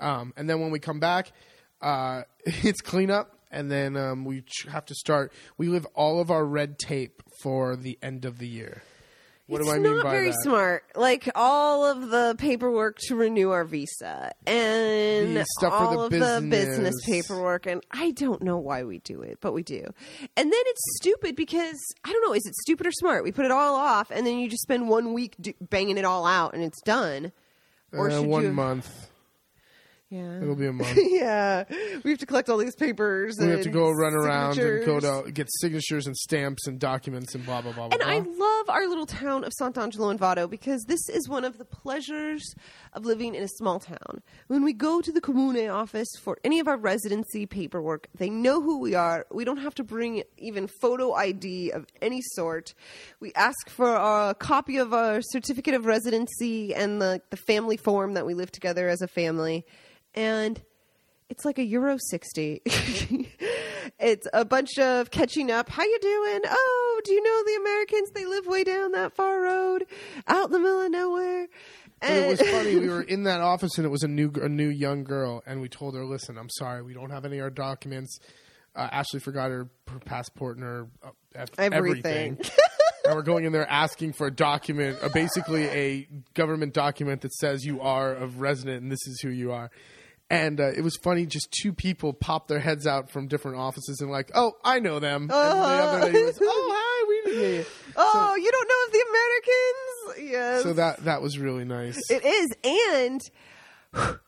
Um, 0.00 0.32
and 0.36 0.48
then 0.50 0.60
when 0.60 0.70
we 0.70 0.78
come 0.80 1.00
back, 1.00 1.32
uh, 1.80 2.22
it's 2.44 2.80
cleanup, 2.80 3.38
and 3.50 3.70
then 3.70 3.96
um, 3.96 4.24
we 4.24 4.42
have 4.70 4.84
to 4.86 4.94
start. 4.94 5.32
We 5.56 5.68
live 5.68 5.86
all 5.94 6.20
of 6.20 6.30
our 6.30 6.44
red 6.44 6.78
tape 6.78 7.22
for 7.42 7.76
the 7.76 7.98
end 8.02 8.24
of 8.24 8.38
the 8.38 8.48
year. 8.48 8.82
What 9.46 9.60
it's 9.60 9.68
do 9.68 9.74
I 9.76 9.78
mean 9.78 9.96
not 9.96 10.04
by 10.04 10.10
very 10.12 10.30
that? 10.30 10.42
smart. 10.42 10.84
Like 10.96 11.28
all 11.34 11.84
of 11.84 12.08
the 12.08 12.34
paperwork 12.38 12.98
to 13.08 13.14
renew 13.14 13.50
our 13.50 13.64
visa 13.64 14.32
and 14.46 15.36
The 15.36 15.44
stuff 15.58 15.72
for 15.72 15.78
all 15.84 15.92
the 15.92 16.04
of 16.04 16.10
the 16.10 16.48
business 16.48 16.50
business. 16.50 16.94
paperwork, 17.04 17.66
and 17.66 17.84
I 17.90 18.12
don't 18.12 18.40
know 18.42 18.56
why 18.56 18.84
we 18.84 19.00
do 19.00 19.20
it, 19.20 19.38
but 19.42 19.52
we 19.52 19.62
do. 19.62 19.82
And 20.36 20.50
then 20.50 20.60
it's 20.64 20.82
stupid 20.96 21.36
because 21.36 21.78
I 22.04 22.10
don't 22.12 22.24
know. 22.26 22.32
Is 22.32 22.46
it 22.46 22.54
stupid 22.56 22.86
or 22.86 22.92
smart? 22.92 23.22
We 23.22 23.32
put 23.32 23.44
it 23.44 23.50
all 23.50 23.74
off, 23.76 24.10
and 24.10 24.26
then 24.26 24.38
you 24.38 24.48
just 24.48 24.62
spend 24.62 24.88
one 24.88 25.12
week 25.12 25.34
do- 25.40 25.52
banging 25.60 25.98
it 25.98 26.04
all 26.06 26.24
out, 26.24 26.54
and 26.54 26.62
it's 26.62 26.80
done. 26.82 27.30
Or 27.92 28.08
Uh, 28.08 28.20
should 28.20 28.26
one 28.26 28.42
you? 28.44 28.52
month. 28.52 29.10
Yeah. 30.14 30.42
It'll 30.42 30.54
be 30.54 30.68
a 30.68 30.72
month. 30.72 30.96
yeah, 31.10 31.64
we 32.04 32.10
have 32.10 32.20
to 32.20 32.26
collect 32.26 32.48
all 32.48 32.56
these 32.56 32.76
papers. 32.76 33.36
We 33.40 33.48
have 33.48 33.62
to 33.62 33.68
go 33.68 33.90
run 33.90 34.14
around 34.14 34.56
and 34.58 34.86
go 34.86 35.00
signatures. 35.00 35.24
to 35.24 35.32
get 35.32 35.48
signatures 35.60 36.06
and 36.06 36.16
stamps 36.16 36.68
and 36.68 36.78
documents 36.78 37.34
and 37.34 37.44
blah 37.44 37.62
blah 37.62 37.72
blah 37.72 37.88
blah. 37.88 37.98
And 37.98 38.08
I 38.08 38.20
blah. 38.20 38.32
love 38.38 38.70
our 38.70 38.86
little 38.86 39.06
town 39.06 39.42
of 39.42 39.52
Sant'Angelo 39.60 40.12
in 40.12 40.18
Vado 40.18 40.46
because 40.46 40.84
this 40.84 41.08
is 41.08 41.28
one 41.28 41.44
of 41.44 41.58
the 41.58 41.64
pleasures 41.64 42.54
of 42.92 43.04
living 43.04 43.34
in 43.34 43.42
a 43.42 43.48
small 43.48 43.80
town. 43.80 44.22
When 44.46 44.62
we 44.62 44.72
go 44.72 45.00
to 45.00 45.10
the 45.10 45.20
Comune 45.20 45.68
office 45.68 46.08
for 46.22 46.38
any 46.44 46.60
of 46.60 46.68
our 46.68 46.76
residency 46.76 47.44
paperwork, 47.46 48.06
they 48.16 48.30
know 48.30 48.62
who 48.62 48.78
we 48.78 48.94
are. 48.94 49.26
We 49.32 49.44
don't 49.44 49.56
have 49.56 49.74
to 49.76 49.84
bring 49.84 50.22
even 50.38 50.68
photo 50.68 51.12
ID 51.12 51.72
of 51.72 51.86
any 52.00 52.20
sort. 52.22 52.72
We 53.18 53.32
ask 53.34 53.68
for 53.68 53.92
a 53.92 54.36
copy 54.38 54.76
of 54.76 54.94
our 54.94 55.22
certificate 55.22 55.74
of 55.74 55.86
residency 55.86 56.72
and 56.72 57.02
the, 57.02 57.20
the 57.30 57.36
family 57.36 57.76
form 57.76 58.14
that 58.14 58.26
we 58.26 58.34
live 58.34 58.52
together 58.52 58.88
as 58.88 59.02
a 59.02 59.08
family. 59.08 59.66
And 60.14 60.62
it's 61.28 61.44
like 61.44 61.58
a 61.58 61.64
Euro 61.64 61.96
60. 61.98 62.62
it's 63.98 64.26
a 64.32 64.44
bunch 64.44 64.78
of 64.78 65.10
catching 65.10 65.50
up. 65.50 65.68
How 65.68 65.82
you 65.84 65.98
doing? 66.00 66.40
Oh, 66.46 67.00
do 67.04 67.12
you 67.12 67.22
know 67.22 67.42
the 67.44 67.60
Americans? 67.60 68.10
They 68.10 68.26
live 68.26 68.46
way 68.46 68.64
down 68.64 68.92
that 68.92 69.12
far 69.14 69.40
road, 69.42 69.86
out 70.28 70.46
in 70.46 70.52
the 70.52 70.58
middle 70.58 70.82
of 70.82 70.90
nowhere. 70.90 71.46
But 72.00 72.10
it 72.10 72.28
was 72.28 72.40
funny. 72.48 72.76
We 72.78 72.88
were 72.88 73.02
in 73.08 73.24
that 73.24 73.40
office 73.40 73.78
and 73.78 73.86
it 73.86 73.90
was 73.90 74.02
a 74.02 74.08
new 74.08 74.30
a 74.42 74.48
new 74.48 74.68
young 74.68 75.04
girl, 75.04 75.42
and 75.46 75.60
we 75.60 75.68
told 75.68 75.94
her, 75.94 76.04
"Listen, 76.04 76.36
I'm 76.36 76.50
sorry, 76.50 76.82
we 76.82 76.92
don't 76.92 77.10
have 77.10 77.24
any 77.24 77.38
of 77.38 77.44
our 77.44 77.50
documents. 77.50 78.18
Uh, 78.76 78.88
Ashley 78.90 79.20
forgot 79.20 79.50
her, 79.50 79.68
her 79.88 80.00
passport 80.00 80.56
and 80.56 80.64
her 80.64 80.88
uh, 81.02 81.10
Everything. 81.58 81.72
everything." 81.72 82.38
and 83.06 83.14
we're 83.14 83.22
going 83.22 83.44
in 83.44 83.52
there 83.52 83.68
asking 83.70 84.12
for 84.12 84.26
a 84.26 84.30
document, 84.30 84.98
uh, 85.02 85.08
basically 85.08 85.64
a 85.64 86.08
government 86.34 86.74
document 86.74 87.22
that 87.22 87.32
says 87.32 87.64
you 87.64 87.80
are 87.80 88.14
a 88.14 88.26
resident 88.26 88.82
and 88.82 88.92
this 88.92 89.06
is 89.06 89.20
who 89.20 89.30
you 89.30 89.52
are. 89.52 89.70
And 90.30 90.60
uh, 90.60 90.72
it 90.74 90.80
was 90.80 90.96
funny. 90.96 91.26
Just 91.26 91.54
two 91.62 91.72
people 91.72 92.12
popped 92.12 92.48
their 92.48 92.58
heads 92.58 92.86
out 92.86 93.10
from 93.10 93.28
different 93.28 93.58
offices 93.58 94.00
and 94.00 94.10
like, 94.10 94.30
"Oh, 94.34 94.52
I 94.64 94.78
know 94.78 94.98
them." 94.98 95.22
And 95.22 95.30
the 95.30 95.34
other 95.36 96.06
lady 96.06 96.24
was, 96.24 96.38
"Oh, 96.40 96.70
hi, 96.74 97.04
we 97.08 97.56
you." 97.56 97.64
oh, 97.96 98.34
you 98.36 98.50
don't 98.50 98.68
know 98.68 98.84
of 98.86 98.92
the 98.92 99.04
Americans? 99.10 100.32
Yes. 100.32 100.62
So 100.62 100.72
that 100.72 101.04
that 101.04 101.22
was 101.22 101.38
really 101.38 101.64
nice. 101.64 101.98
It 102.10 102.24
is, 102.24 102.50
and 102.64 103.20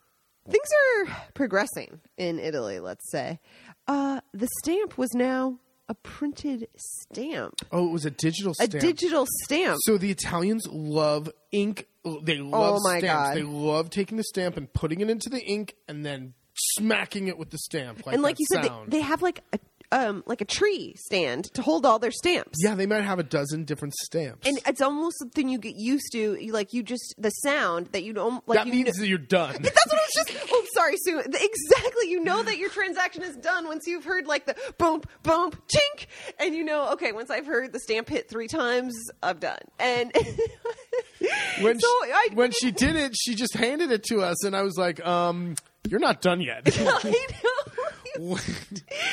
things 0.47 0.67
are 1.07 1.17
progressing 1.33 1.99
in 2.15 2.39
Italy. 2.39 2.79
Let's 2.79 3.09
say 3.09 3.39
uh, 3.87 4.21
the 4.33 4.47
stamp 4.61 4.97
was 4.97 5.13
now 5.13 5.59
a 5.89 5.93
printed 5.95 6.67
stamp, 6.75 7.55
oh, 7.71 7.87
it 7.87 7.91
was 7.91 8.05
a 8.05 8.11
digital 8.11 8.53
stamp. 8.53 8.73
a 8.73 8.79
digital 8.79 9.25
stamp. 9.43 9.77
So 9.83 9.97
the 9.97 10.11
Italians 10.11 10.67
love 10.67 11.29
ink. 11.51 11.87
They 12.21 12.39
oh 12.39 12.45
love 12.45 12.75
Oh 12.77 12.79
my 12.83 12.99
stamps. 12.99 13.29
God. 13.29 13.35
They 13.37 13.43
love 13.43 13.89
taking 13.89 14.17
the 14.17 14.23
stamp 14.23 14.57
and 14.57 14.71
putting 14.71 15.01
it 15.01 15.09
into 15.09 15.29
the 15.29 15.39
ink 15.41 15.75
and 15.87 16.05
then 16.05 16.33
smacking 16.55 17.27
it 17.27 17.37
with 17.37 17.49
the 17.51 17.57
stamp. 17.57 18.05
Like 18.05 18.13
and 18.13 18.23
like 18.23 18.39
you 18.39 18.45
said, 18.51 18.63
they, 18.63 18.71
they 18.87 19.01
have 19.01 19.21
like 19.21 19.41
a 19.53 19.59
um, 19.91 20.23
like 20.25 20.41
a 20.41 20.45
tree 20.45 20.93
stand 20.97 21.45
to 21.53 21.61
hold 21.61 21.85
all 21.85 21.99
their 21.99 22.11
stamps. 22.11 22.57
yeah, 22.63 22.75
they 22.75 22.85
might 22.85 23.03
have 23.03 23.19
a 23.19 23.23
dozen 23.23 23.63
different 23.63 23.93
stamps. 23.95 24.47
And 24.47 24.59
it's 24.67 24.81
almost 24.81 25.17
something 25.19 25.47
you 25.47 25.59
get 25.59 25.75
used 25.77 26.11
to. 26.11 26.35
You, 26.35 26.51
like 26.51 26.73
you 26.73 26.83
just 26.83 27.15
the 27.17 27.29
sound 27.29 27.87
that 27.87 28.03
you 28.03 28.13
don't 28.13 28.45
like. 28.47 28.57
that 28.57 28.67
you 28.67 28.73
means 28.73 28.89
kn- 28.91 29.01
that 29.01 29.07
you're 29.07 29.17
done. 29.17 29.55
That's 29.61 29.85
what 29.85 29.95
I 29.95 30.01
was 30.01 30.27
just. 30.27 30.47
Oh, 30.51 30.65
sorry, 30.73 30.95
Sue. 30.97 31.19
Exactly. 31.19 32.09
You 32.09 32.23
know 32.23 32.43
that 32.43 32.57
your 32.57 32.69
transaction 32.69 33.23
is 33.23 33.35
done 33.37 33.67
once 33.67 33.87
you've 33.87 34.03
heard 34.05 34.27
like 34.27 34.45
the 34.45 34.55
boom, 34.77 35.01
boom, 35.23 35.51
chink, 35.51 36.07
and 36.39 36.53
you 36.53 36.63
know, 36.63 36.91
okay, 36.93 37.11
once 37.11 37.29
I've 37.29 37.45
heard 37.45 37.71
the 37.71 37.79
stamp 37.79 38.09
hit 38.09 38.29
three 38.29 38.47
times, 38.47 38.93
I'm 39.23 39.37
done. 39.39 39.59
And 39.79 40.11
when 41.61 41.79
so 41.79 41.87
she, 42.05 42.11
I, 42.11 42.27
when 42.33 42.51
she 42.59 42.71
did 42.71 42.95
it, 42.95 43.15
she 43.17 43.35
just 43.35 43.53
handed 43.55 43.91
it 43.91 44.03
to 44.05 44.21
us, 44.21 44.43
and 44.43 44.55
I 44.55 44.61
was 44.63 44.77
like, 44.77 45.05
um, 45.05 45.55
"You're 45.89 45.99
not 45.99 46.21
done 46.21 46.41
yet." 46.41 46.63
I 46.79 47.27
know. 47.43 47.83
You, 48.19 48.37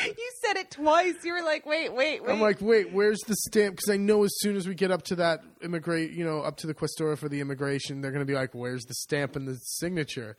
you 0.07 0.31
said 0.43 0.57
it 0.57 0.71
twice. 0.71 1.15
You 1.25 1.35
were 1.35 1.43
like, 1.43 1.67
wait, 1.67 1.93
wait, 1.93 2.23
wait. 2.23 2.33
I'm 2.33 2.41
like, 2.41 2.61
wait, 2.61 2.93
where's 2.93 3.21
the 3.27 3.35
stamp? 3.37 3.77
Because 3.77 3.91
I 3.91 3.99
know 3.99 4.25
as 4.25 4.31
soon 4.39 4.57
as 4.57 4.67
we 4.67 4.75
get 4.75 4.91
up 4.91 5.03
to 5.05 5.17
that 5.17 5.41
immigrate, 5.63 6.13
you 6.13 6.25
know, 6.25 6.41
up 6.41 6.57
to 6.59 6.67
the 6.67 6.75
questura 6.75 7.19
for 7.19 7.29
the 7.29 7.41
immigration, 7.41 8.01
they're 8.01 8.13
going 8.13 8.27
to 8.27 8.31
be 8.31 8.35
like, 8.35 8.55
where's 8.55 8.85
the 8.85 8.95
stamp 8.95 9.37
and 9.37 9.47
the 9.47 9.57
signature? 9.57 10.37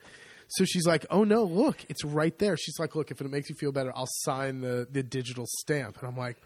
So 0.48 0.64
she's 0.64 0.86
like, 0.86 1.06
oh 1.10 1.24
no, 1.24 1.44
look, 1.44 1.84
it's 1.88 2.04
right 2.04 2.36
there. 2.38 2.56
She's 2.56 2.78
like, 2.78 2.94
look, 2.94 3.10
if 3.10 3.20
it 3.20 3.30
makes 3.30 3.48
you 3.50 3.56
feel 3.56 3.72
better, 3.72 3.92
I'll 3.94 4.08
sign 4.08 4.60
the 4.60 4.86
the 4.90 5.02
digital 5.02 5.44
stamp. 5.60 5.98
And 5.98 6.08
I'm 6.08 6.16
like, 6.16 6.36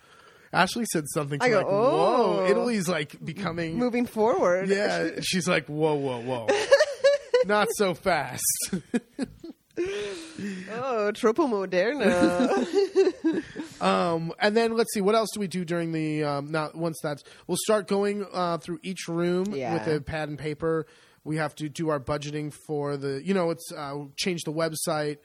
Ashley 0.53 0.85
said 0.93 1.05
something 1.13 1.39
to 1.39 1.45
I 1.45 1.51
go, 1.51 1.57
like, 1.59 1.67
whoa, 1.67 2.41
"Oh." 2.41 2.51
Italy's 2.51 2.89
like 2.89 3.23
becoming. 3.25 3.77
moving 3.77 4.07
forward. 4.07 4.69
Yeah, 4.69 5.21
she's 5.23 5.47
like, 5.47 5.67
whoa, 5.67 5.95
whoa, 5.95 6.21
whoa, 6.21 6.47
not 7.47 7.69
so 7.77 7.95
fast. 7.95 8.45
Oh, 10.73 11.11
troppo 11.13 11.47
moderna. 11.47 12.67
Um, 13.81 14.33
and 14.39 14.55
then 14.55 14.77
let's 14.77 14.93
see 14.93 15.01
what 15.01 15.15
else 15.15 15.31
do 15.33 15.41
we 15.41 15.47
do 15.49 15.65
during 15.65 15.93
the 15.93 16.23
um, 16.23 16.51
now 16.51 16.71
once 16.75 16.99
that's 17.03 17.23
we'll 17.47 17.57
start 17.65 17.89
going 17.89 18.27
uh, 18.31 18.59
through 18.59 18.79
each 18.83 19.09
room 19.09 19.55
Yeah. 19.55 19.73
with 19.73 19.87
a 19.87 20.01
pad 20.03 20.29
and 20.29 20.39
paper. 20.39 20.85
We 21.25 21.37
have 21.37 21.55
to 21.57 21.71
do 21.71 21.89
our 21.89 21.99
budgeting 21.99 22.53
for 22.67 22.99
the 22.99 23.23
you 23.25 23.33
know 23.33 23.49
it's 23.51 23.73
uh, 23.75 23.97
change 24.17 24.43
the 24.45 24.53
website. 24.53 25.17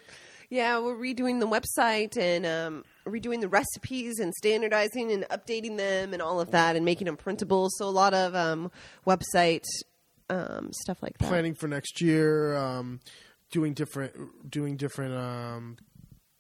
Yeah, 0.50 0.80
we're 0.80 0.96
redoing 0.96 1.42
the 1.42 1.48
website 1.48 2.16
and 2.18 2.46
um, 2.46 2.86
redoing 3.06 3.42
the 3.42 3.50
recipes 3.50 4.20
and 4.20 4.34
standardizing 4.36 5.12
and 5.12 5.24
updating 5.26 5.76
them 5.76 6.14
and 6.14 6.22
all 6.22 6.40
of 6.40 6.52
that 6.52 6.78
and 6.78 6.86
making 6.86 7.06
them 7.06 7.18
printable. 7.18 7.68
So 7.72 7.86
a 7.86 7.90
lot 7.90 8.14
of 8.14 8.36
um, 8.36 8.72
website 9.06 9.66
um, 10.30 10.72
stuff 10.72 11.02
like 11.04 11.18
that. 11.18 11.28
Planning 11.28 11.56
for 11.56 11.68
next 11.68 12.00
year, 12.00 12.56
um, 12.56 13.02
doing 13.52 13.74
different, 13.74 14.50
doing 14.50 14.78
different, 14.78 15.14
um, 15.16 15.78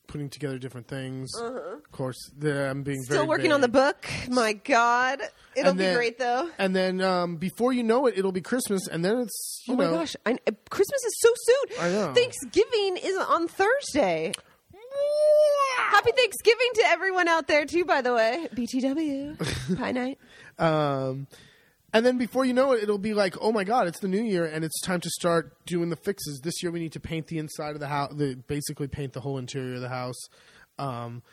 putting 0.08 0.30
together 0.30 0.58
different 0.60 0.88
things. 0.88 1.30
Of 1.39 1.91
course, 1.91 2.18
the, 2.38 2.70
I'm 2.70 2.84
being 2.84 2.99
Uh-huh. 2.99 3.14
Still 3.16 3.28
working 3.28 3.51
on 3.51 3.62
the 3.62 3.68
book. 3.68 4.08
My 4.30 4.53
God, 4.53 5.20
it'll 5.56 5.70
And 5.72 5.78
be 5.78 5.86
then- 5.86 5.95
great 5.95 6.18
though. 6.20 6.49
And 6.58 6.76
then 6.76 7.01
um, 7.01 7.38
before 7.38 7.74
you 7.74 7.84
know 7.84 8.06
it, 8.06 8.18
it'll 8.18 8.32
be 8.32 8.41
Christmas, 8.41 8.88
and 8.88 9.03
then 9.03 9.18
it's 9.20 9.64
you 9.68 9.74
Oh 9.74 9.78
my 9.78 9.86
know. 9.86 9.91
gosh, 9.93 10.16
I, 10.26 10.38
Christmas 10.70 11.03
is 11.03 11.16
so 11.20 11.30
soon. 11.36 11.80
I 11.82 11.89
know. 11.91 12.14
Thanksgiving 12.14 12.97
is 13.03 13.18
on 13.18 13.47
Thursday. 13.47 14.32
Happy 15.78 16.12
Thanksgiving 16.16 16.68
to 16.76 16.84
everyone 16.88 17.28
out 17.28 17.47
there 17.47 17.66
too. 17.66 17.86
By 17.86 18.01
the 18.01 18.14
way, 18.14 18.47
BTW 18.53 19.78
Pie 19.78 19.91
Night. 19.93 20.20
Um, 20.58 21.28
and 21.96 22.06
then 22.06 22.18
before 22.18 22.43
you 22.43 22.54
know 22.54 22.74
it, 22.74 22.84
it'll 22.84 22.98
be 22.98 23.14
like, 23.14 23.36
oh 23.41 23.52
my 23.54 23.64
god, 23.64 23.88
it's 23.88 24.00
the 24.00 24.08
new 24.08 24.22
year, 24.22 24.46
and 24.46 24.66
it's 24.66 24.80
time 24.82 25.00
to 25.00 25.10
start 25.10 25.66
doing 25.66 25.89
the 25.89 25.96
fixes. 25.96 26.41
This 26.43 26.62
year, 26.62 26.72
we 26.72 26.80
need 26.80 26.91
to 26.91 27.00
paint 27.00 27.28
the 27.28 27.38
inside 27.38 27.72
of 27.72 27.80
the 27.80 27.88
house, 27.88 28.14
the, 28.14 28.36
basically 28.48 28.88
paint 28.88 29.14
the 29.14 29.22
whole 29.22 29.38
interior 29.38 29.76
of 29.76 29.82
the 29.82 29.89
house. 29.89 30.20
Um, 30.78 31.24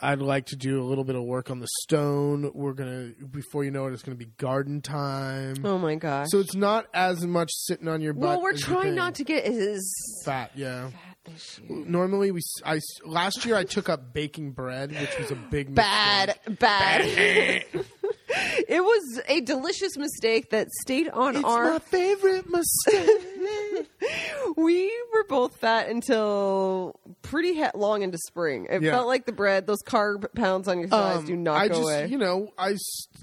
I'd 0.00 0.20
like 0.20 0.46
to 0.46 0.56
do 0.56 0.80
a 0.80 0.84
little 0.84 1.04
bit 1.04 1.16
of 1.16 1.24
work 1.24 1.50
on 1.50 1.58
the 1.58 1.68
stone. 1.82 2.50
We're 2.54 2.72
gonna, 2.72 3.10
before 3.30 3.64
you 3.64 3.70
know 3.70 3.86
it, 3.86 3.92
it's 3.92 4.02
gonna 4.02 4.14
be 4.16 4.28
garden 4.38 4.80
time. 4.80 5.56
Oh 5.64 5.76
my 5.78 5.96
gosh. 5.96 6.28
So 6.30 6.38
it's 6.38 6.54
not 6.54 6.86
as 6.94 7.26
much 7.26 7.50
sitting 7.52 7.88
on 7.88 8.00
your 8.00 8.14
butt. 8.14 8.22
well, 8.22 8.42
we're 8.42 8.56
trying 8.56 8.94
not 8.94 9.16
to 9.16 9.24
get 9.24 9.44
as 9.44 9.84
fat. 10.24 10.52
Yeah. 10.54 10.88
fat 10.90 11.16
this 11.26 11.58
year. 11.68 11.84
Normally, 11.86 12.30
we 12.30 12.40
I 12.64 12.78
last 13.04 13.44
year 13.44 13.54
I 13.56 13.64
took 13.64 13.88
up 13.90 14.14
baking 14.14 14.52
bread, 14.52 14.92
which 14.92 15.18
was 15.18 15.30
a 15.30 15.34
big 15.36 15.74
Bad, 15.74 16.38
mistake. 16.48 16.58
bad. 16.58 17.64
it 18.68 18.82
was 18.82 19.20
a 19.28 19.40
delicious 19.42 19.96
mistake 19.96 20.50
that 20.50 20.68
stayed 20.82 21.08
on 21.08 21.36
It's 21.36 21.44
our 21.44 21.72
my 21.72 21.78
favorite 21.78 22.46
mistake. 22.50 23.88
we 24.56 24.90
were 25.12 25.24
both 25.28 25.56
fat 25.56 25.88
until 25.88 26.98
pretty 27.22 27.60
long 27.74 28.02
into 28.02 28.18
spring. 28.26 28.66
It 28.70 28.82
Yeah. 28.82 28.92
felt 28.92 29.06
like 29.06 29.26
the 29.26 29.32
bread; 29.32 29.66
those 29.66 29.82
carb 29.82 30.26
pounds 30.34 30.68
on 30.68 30.78
your 30.78 30.88
thighs 30.88 31.18
Um, 31.18 31.26
do 31.26 31.36
not 31.36 31.56
I 31.56 31.68
go 31.68 31.74
just, 31.74 31.82
away. 31.84 32.06
you 32.08 32.18
know, 32.18 32.52
I 32.58 32.76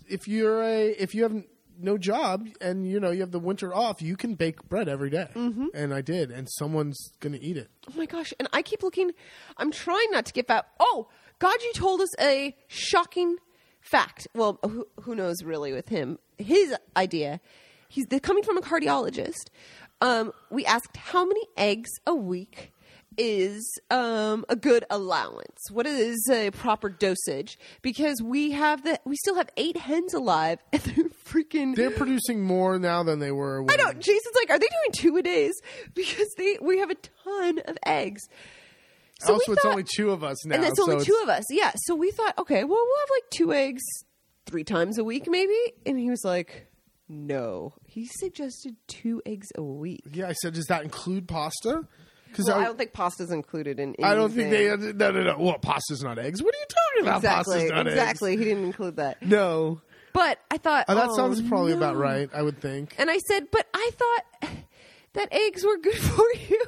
if 0.07 0.27
you're 0.27 0.61
a 0.61 0.87
if 0.89 1.13
you 1.15 1.23
have 1.23 1.33
no 1.81 1.97
job 1.97 2.45
and 2.59 2.85
you 2.85 2.99
know 2.99 3.09
you 3.11 3.21
have 3.21 3.31
the 3.31 3.39
winter 3.39 3.73
off, 3.73 4.01
you 4.01 4.17
can 4.17 4.35
bake 4.35 4.67
bread 4.67 4.89
every 4.89 5.09
day. 5.09 5.27
Mm-hmm. 5.33 5.67
and 5.73 5.93
I 5.93 6.01
did, 6.01 6.31
and 6.31 6.47
someone's 6.57 6.99
gonna 7.19 7.39
eat 7.41 7.57
it. 7.57 7.69
oh 7.89 7.93
my 7.97 8.05
gosh! 8.05 8.33
And 8.39 8.47
I 8.53 8.61
keep 8.61 8.83
looking. 8.83 9.11
I'm 9.57 9.71
trying 9.71 10.11
not 10.11 10.25
to 10.25 10.33
get 10.33 10.47
fat. 10.47 10.67
Oh, 10.79 11.07
God, 11.39 11.55
you 11.61 11.71
told 11.73 12.01
us 12.01 12.09
a 12.19 12.55
shocking 12.67 13.37
fact. 13.89 14.27
Well, 14.33 14.59
who, 14.63 14.87
who 15.01 15.15
knows 15.15 15.43
really 15.43 15.73
with 15.73 15.89
him? 15.89 16.19
His 16.37 16.75
idea. 16.95 17.39
He's 17.87 18.05
the, 18.07 18.19
coming 18.19 18.43
from 18.43 18.57
a 18.57 18.61
cardiologist. 18.61 19.49
Um, 20.01 20.31
we 20.49 20.65
asked 20.65 20.95
how 20.95 21.25
many 21.25 21.45
eggs 21.57 21.89
a 22.05 22.15
week 22.15 22.71
is 23.17 23.79
um, 23.91 24.45
a 24.47 24.55
good 24.55 24.85
allowance. 24.89 25.69
What 25.71 25.85
is 25.85 26.29
a 26.31 26.51
proper 26.51 26.89
dosage? 26.89 27.59
Because 27.81 28.21
we 28.21 28.51
have 28.51 28.83
the 28.83 28.99
we 29.05 29.17
still 29.17 29.35
have 29.35 29.49
eight 29.57 29.75
hens 29.75 30.13
alive, 30.13 30.59
and 30.73 30.81
they're 30.81 31.09
freaking. 31.25 31.75
They're 31.75 31.91
producing 31.91 32.41
more 32.41 32.79
now 32.79 33.03
than 33.03 33.19
they 33.19 33.31
were. 33.31 33.61
When, 33.61 33.79
I 33.79 33.83
know. 33.83 33.93
Jason's 33.93 34.35
like, 34.35 34.49
are 34.49 34.59
they 34.59 34.67
doing 34.67 34.91
two 34.93 35.17
a 35.17 35.21
days? 35.21 35.53
Because 35.93 36.29
they 36.37 36.57
we 36.61 36.79
have 36.79 36.91
a 36.91 36.95
ton 37.25 37.59
of 37.65 37.77
eggs. 37.85 38.29
So 39.19 39.27
we 39.29 39.33
also, 39.33 39.51
it's 39.53 39.61
thought- 39.61 39.71
only 39.71 39.83
two 39.83 40.11
of 40.11 40.23
us 40.23 40.45
now, 40.45 40.55
and 40.55 40.65
it's 40.65 40.77
so 40.77 40.83
only 40.83 40.95
it's- 40.95 41.07
two 41.07 41.19
of 41.23 41.29
us. 41.29 41.45
Yeah. 41.49 41.71
So 41.85 41.95
we 41.95 42.11
thought, 42.11 42.37
okay, 42.39 42.63
well, 42.63 42.83
we'll 42.85 42.99
have 42.99 43.09
like 43.11 43.29
two 43.31 43.53
eggs 43.53 43.83
three 44.45 44.63
times 44.63 44.97
a 44.97 45.03
week, 45.03 45.27
maybe. 45.27 45.57
And 45.85 45.99
he 45.99 46.09
was 46.09 46.23
like, 46.23 46.67
no. 47.07 47.73
He 47.85 48.05
suggested 48.19 48.75
two 48.87 49.21
eggs 49.25 49.47
a 49.55 49.63
week. 49.63 50.03
Yeah, 50.11 50.27
I 50.29 50.33
said, 50.33 50.53
does 50.53 50.65
that 50.67 50.83
include 50.83 51.27
pasta? 51.27 51.85
Because 52.29 52.45
Well, 52.45 52.57
I, 52.57 52.61
I, 52.61 52.63
don't 52.65 52.77
think 52.77 52.93
pasta's 52.93 53.31
included 53.31 53.79
in. 53.79 53.95
I 54.03 54.13
don't 54.13 54.31
think 54.31 54.51
they. 54.51 54.67
No, 54.67 55.11
no, 55.11 55.23
no. 55.23 55.37
What 55.37 55.61
pasta's 55.63 56.03
not 56.03 56.19
eggs? 56.19 56.43
What 56.43 56.53
are 56.53 56.57
you 56.59 56.65
talking 56.69 57.07
about? 57.07 57.17
exactly 57.17 57.55
Pasta's 57.55 57.71
not 57.71 57.87
eggs. 57.87 57.95
exactly. 57.95 58.37
He 58.37 58.43
didn't 58.43 58.65
include 58.65 58.95
that. 58.97 59.21
No, 59.23 59.81
But 60.13 60.39
I 60.51 60.57
thought 60.57 60.85
oh, 60.87 60.95
that 60.95 61.09
oh, 61.09 61.15
sounds 61.15 61.41
probably 61.41 61.73
about 61.73 61.97
right. 61.97 62.29
I 62.33 62.41
would 62.43 62.61
think. 62.61 62.93
And 62.99 63.09
I 63.09 63.17
said, 63.17 63.47
but 63.51 63.67
I 63.73 63.89
thought 63.93 64.51
that 65.13 65.27
eggs 65.31 65.63
were 65.63 65.77
good 65.77 65.97
for 65.97 66.25
you. 66.49 66.63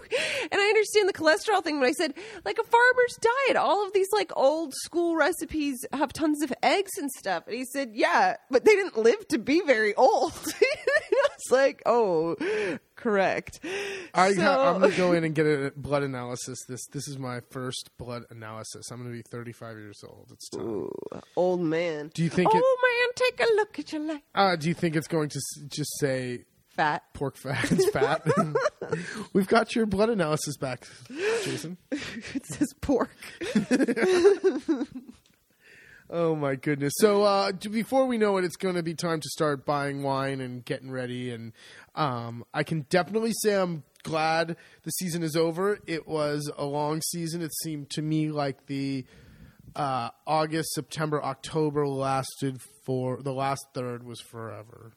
And 0.52 0.60
I 0.62 0.66
understand 0.68 1.08
the 1.10 1.14
cholesterol 1.14 1.64
thing, 1.64 1.80
but 1.80 1.88
I 1.88 1.92
said, 1.92 2.14
like 2.46 2.58
a 2.58 2.64
farmer's 2.64 3.18
diet, 3.48 3.58
all 3.58 3.86
of 3.86 3.94
these 3.94 4.10
like 4.14 4.32
old 4.36 4.74
school 4.74 5.16
recipes 5.16 5.86
have 5.94 6.14
tons 6.14 6.42
of 6.42 6.52
eggs 6.64 6.92
and 6.98 7.10
stuff. 7.12 7.44
And 7.48 7.56
he 7.56 7.66
said, 7.66 7.92
yeah, 7.94 8.36
but 8.50 8.66
they 8.66 8.76
didn't 8.76 8.98
live 8.98 9.28
to 9.30 9.38
be 9.38 9.62
very 9.66 9.94
old. 9.96 10.34
I 10.46 11.28
was 11.38 11.52
like, 11.52 11.82
oh, 11.86 12.36
correct. 12.96 13.60
I, 14.14 14.34
so... 14.34 14.42
I'm 14.62 14.80
gonna 14.82 14.96
go 14.96 15.12
in 15.14 15.24
and 15.24 15.34
get 15.36 15.46
a 15.46 15.72
blood 15.76 16.04
analysis. 16.04 16.60
This 16.68 16.86
this 16.88 17.08
is 17.08 17.18
my 17.18 17.40
first 17.52 17.90
blood 17.98 18.24
analysis. 18.30 18.92
I'm 18.92 19.00
gonna 19.00 19.12
be 19.12 19.24
35 19.24 19.78
years 19.78 20.04
old. 20.08 20.28
It's 20.32 20.50
time. 20.50 20.62
Ooh, 20.62 20.92
old 21.36 21.62
man. 21.62 22.12
Do 22.14 22.24
you 22.24 22.30
think 22.30 22.50
Oh 22.54 22.58
it- 22.58 22.62
man, 22.62 23.10
take 23.38 23.48
a 23.48 23.52
look 23.56 23.80
at 23.80 23.92
your 23.92 24.02
life. 24.02 24.22
Uh, 24.36 24.56
do 24.56 24.68
you 24.68 24.74
think 24.74 24.96
it's 24.96 25.08
going 25.08 25.30
to 25.30 25.40
just 25.68 25.92
say 26.00 26.46
Fat. 26.76 27.04
pork 27.14 27.36
fat? 27.38 27.72
It's 27.72 27.90
fat. 27.92 28.26
We've 29.34 29.48
got 29.48 29.76
your 29.76 29.86
blood 29.86 30.10
analysis 30.10 30.58
back, 30.58 30.88
Jason. 31.44 31.78
It 32.34 32.46
says 32.46 32.74
pork. 32.82 33.16
Oh 36.14 36.36
my 36.36 36.56
goodness! 36.56 36.92
So 36.98 37.24
uh, 37.24 37.52
d- 37.54 37.70
before 37.70 38.06
we 38.06 38.18
know 38.18 38.36
it, 38.38 38.44
it's 38.44 38.58
going 38.58 38.76
to 38.76 38.84
be 38.84 38.94
time 38.94 39.22
to 39.22 39.30
start 39.30 39.66
buying 39.66 40.04
wine 40.04 40.42
and 40.42 40.64
getting 40.66 40.92
ready. 40.92 41.32
And 41.32 41.54
um, 41.96 42.44
I 42.54 42.64
can 42.64 42.82
definitely 42.90 43.32
say 43.42 43.56
I'm 43.56 43.84
glad 44.04 44.58
the 44.84 44.90
season 44.92 45.24
is 45.24 45.38
over. 45.38 45.80
It 45.88 46.10
was 46.10 46.52
a 46.58 46.66
long 46.66 47.02
season. 47.02 47.42
It 47.42 47.52
seemed 47.64 47.92
to 47.92 48.02
me 48.02 48.30
like 48.30 48.66
the 48.66 49.06
uh, 49.76 50.10
August, 50.28 50.74
September, 50.74 51.24
October 51.24 51.88
lasted 51.88 52.62
for 52.86 53.22
the 53.22 53.34
last 53.34 53.66
third 53.74 54.04
was 54.04 54.20
forever. 54.22 54.92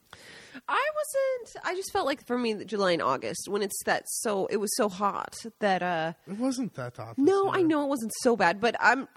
I 0.68 0.88
wasn't. 0.96 1.66
I 1.66 1.74
just 1.74 1.92
felt 1.92 2.06
like 2.06 2.26
for 2.26 2.38
me, 2.38 2.64
July 2.64 2.92
and 2.92 3.02
August, 3.02 3.48
when 3.48 3.62
it's 3.62 3.82
that 3.84 4.04
so, 4.06 4.46
it 4.46 4.56
was 4.56 4.74
so 4.76 4.88
hot 4.88 5.34
that. 5.60 5.82
uh 5.82 6.12
It 6.26 6.38
wasn't 6.38 6.74
that 6.74 6.96
hot. 6.96 7.18
No, 7.18 7.44
year. 7.44 7.54
I 7.56 7.62
know 7.62 7.84
it 7.84 7.88
wasn't 7.88 8.12
so 8.20 8.36
bad, 8.36 8.60
but 8.60 8.74
I'm 8.80 9.08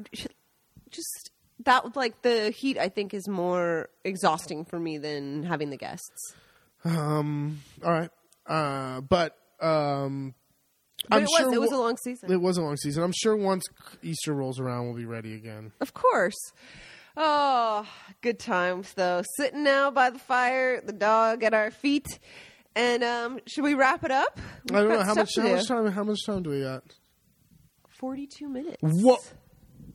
just 0.89 1.31
that 1.65 1.95
like 1.95 2.21
the 2.21 2.51
heat. 2.51 2.77
I 2.77 2.89
think 2.89 3.13
is 3.13 3.27
more 3.27 3.89
exhausting 4.03 4.65
for 4.65 4.79
me 4.79 4.97
than 4.97 5.43
having 5.43 5.69
the 5.69 5.77
guests. 5.77 6.33
Um. 6.83 7.61
All 7.83 7.91
right. 7.91 8.11
Uh. 8.45 9.01
But 9.01 9.37
um. 9.61 10.33
I'm 11.11 11.19
it 11.19 11.29
was. 11.29 11.37
sure 11.37 11.53
it 11.53 11.61
was 11.61 11.71
a 11.71 11.77
long 11.77 11.97
season. 11.97 12.31
It 12.31 12.41
was 12.41 12.57
a 12.57 12.61
long 12.61 12.77
season. 12.77 13.03
I'm 13.03 13.13
sure 13.15 13.35
once 13.35 13.63
Easter 14.03 14.33
rolls 14.33 14.59
around, 14.59 14.85
we'll 14.87 14.95
be 14.95 15.05
ready 15.05 15.33
again. 15.33 15.71
Of 15.79 15.93
course. 15.93 16.37
Oh, 17.15 17.87
good 18.21 18.39
times 18.39 18.93
though. 18.93 19.23
Sitting 19.37 19.63
now 19.63 19.89
by 19.89 20.09
the 20.09 20.19
fire, 20.19 20.81
the 20.81 20.93
dog 20.93 21.43
at 21.43 21.53
our 21.53 21.71
feet. 21.71 22.19
And 22.75 23.03
um, 23.03 23.39
should 23.47 23.63
we 23.63 23.73
wrap 23.73 24.03
it 24.03 24.11
up? 24.11 24.39
I 24.69 24.73
don't 24.81 24.89
know 24.89 25.03
how 25.03 25.15
much. 25.15 25.31
How 25.35 25.41
do. 25.41 25.55
much 25.55 25.67
time? 25.67 25.87
How 25.87 26.03
much 26.03 26.19
time 26.25 26.43
do 26.43 26.51
we 26.51 26.61
got? 26.61 26.83
Forty-two 27.89 28.47
minutes. 28.47 28.77
Whoa! 28.81 29.17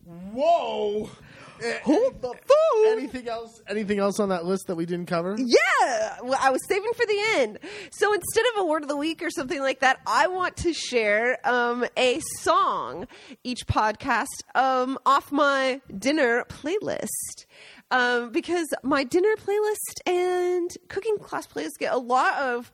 Whoa! 0.05 1.11
Hold 1.85 2.21
the 2.21 2.35
phone. 2.35 2.99
Anything 2.99 3.29
else? 3.29 3.63
Anything 3.69 3.99
else 3.99 4.19
on 4.21 4.31
that 4.31 4.45
list 4.45 4.67
that 4.67 4.77
we 4.77 4.87
didn't 4.87 5.07
cover? 5.07 5.37
Yeah, 5.39 6.19
well, 6.23 6.39
I 6.41 6.51
was 6.51 6.61
saving 6.67 6.93
for 6.95 7.07
the 7.07 7.23
end. 7.37 7.59
So 7.91 8.13
instead 8.13 8.45
of 8.55 8.63
a 8.63 8.65
word 8.65 8.83
of 8.83 8.89
the 8.89 8.97
week 8.97 9.23
or 9.23 9.31
something 9.31 9.61
like 9.61 9.81
that, 9.81 10.01
I 10.07 10.27
want 10.29 10.57
to 10.59 10.73
share 10.73 11.39
um, 11.45 11.85
a 11.97 12.21
song 12.41 13.07
each 13.45 13.67
podcast 13.67 14.27
um, 14.55 14.99
off 15.07 15.31
my 15.33 15.81
dinner 15.97 16.45
playlist. 16.49 17.47
Um, 17.91 18.31
because 18.33 18.69
my 18.83 19.05
dinner 19.05 19.35
playlist 19.37 20.01
and 20.07 20.71
cooking 20.89 21.19
class 21.19 21.47
playlist 21.47 21.79
get 21.79 21.93
a 21.93 21.99
lot 21.99 22.35
of 22.39 22.73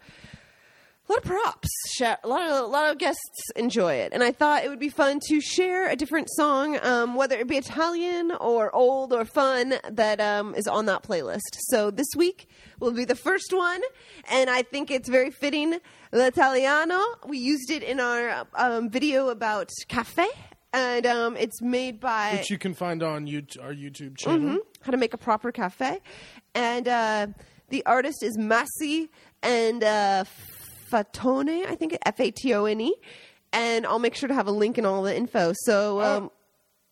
a 1.08 1.12
lot 1.12 1.18
of 1.18 1.24
props. 1.24 1.68
A 2.00 2.18
lot 2.24 2.42
of 2.42 2.64
a 2.64 2.66
lot 2.66 2.90
of 2.90 2.98
guests 2.98 3.50
enjoy 3.56 3.94
it, 3.94 4.12
and 4.12 4.22
I 4.22 4.30
thought 4.30 4.64
it 4.64 4.68
would 4.68 4.78
be 4.78 4.88
fun 4.88 5.20
to 5.28 5.40
share 5.40 5.88
a 5.88 5.96
different 5.96 6.28
song, 6.30 6.78
um, 6.82 7.14
whether 7.14 7.36
it 7.38 7.48
be 7.48 7.56
Italian 7.56 8.32
or 8.32 8.74
old 8.74 9.12
or 9.12 9.24
fun, 9.24 9.74
that 9.90 10.20
um, 10.20 10.54
is 10.54 10.66
on 10.68 10.86
that 10.86 11.02
playlist. 11.02 11.56
So 11.68 11.90
this 11.90 12.08
week 12.16 12.48
will 12.78 12.92
be 12.92 13.04
the 13.04 13.16
first 13.16 13.52
one, 13.52 13.80
and 14.30 14.48
I 14.50 14.62
think 14.62 14.90
it's 14.90 15.08
very 15.08 15.30
fitting. 15.30 15.78
L'Italiano. 16.12 17.02
We 17.26 17.38
used 17.38 17.70
it 17.70 17.82
in 17.82 18.00
our 18.00 18.46
um, 18.54 18.88
video 18.88 19.28
about 19.28 19.70
cafe, 19.88 20.26
and 20.72 21.04
um, 21.04 21.36
it's 21.36 21.60
made 21.60 22.00
by 22.00 22.32
Which 22.34 22.50
you 22.50 22.58
can 22.58 22.74
find 22.74 23.02
on 23.02 23.26
YouTube, 23.26 23.62
our 23.62 23.74
YouTube 23.74 24.16
channel. 24.16 24.58
how 24.82 24.92
to 24.92 24.96
make 24.96 25.14
a 25.14 25.18
proper 25.18 25.52
cafe. 25.52 26.00
And 26.54 26.88
uh, 26.88 27.26
the 27.68 27.84
artist 27.86 28.22
is 28.22 28.38
Masi 28.38 29.08
and 29.42 29.84
uh, 29.84 30.24
Fatone, 30.90 31.66
I 31.66 31.74
think 31.74 31.96
F 32.04 32.20
A 32.20 32.30
T 32.30 32.54
O 32.54 32.64
N 32.64 32.80
E. 32.80 32.94
and 33.52 33.86
I'll 33.86 33.98
make 33.98 34.14
sure 34.14 34.28
to 34.28 34.34
have 34.34 34.46
a 34.46 34.52
link 34.52 34.78
in 34.78 34.84
all 34.86 35.02
the 35.02 35.16
info. 35.16 35.52
So 35.64 36.00
um, 36.00 36.30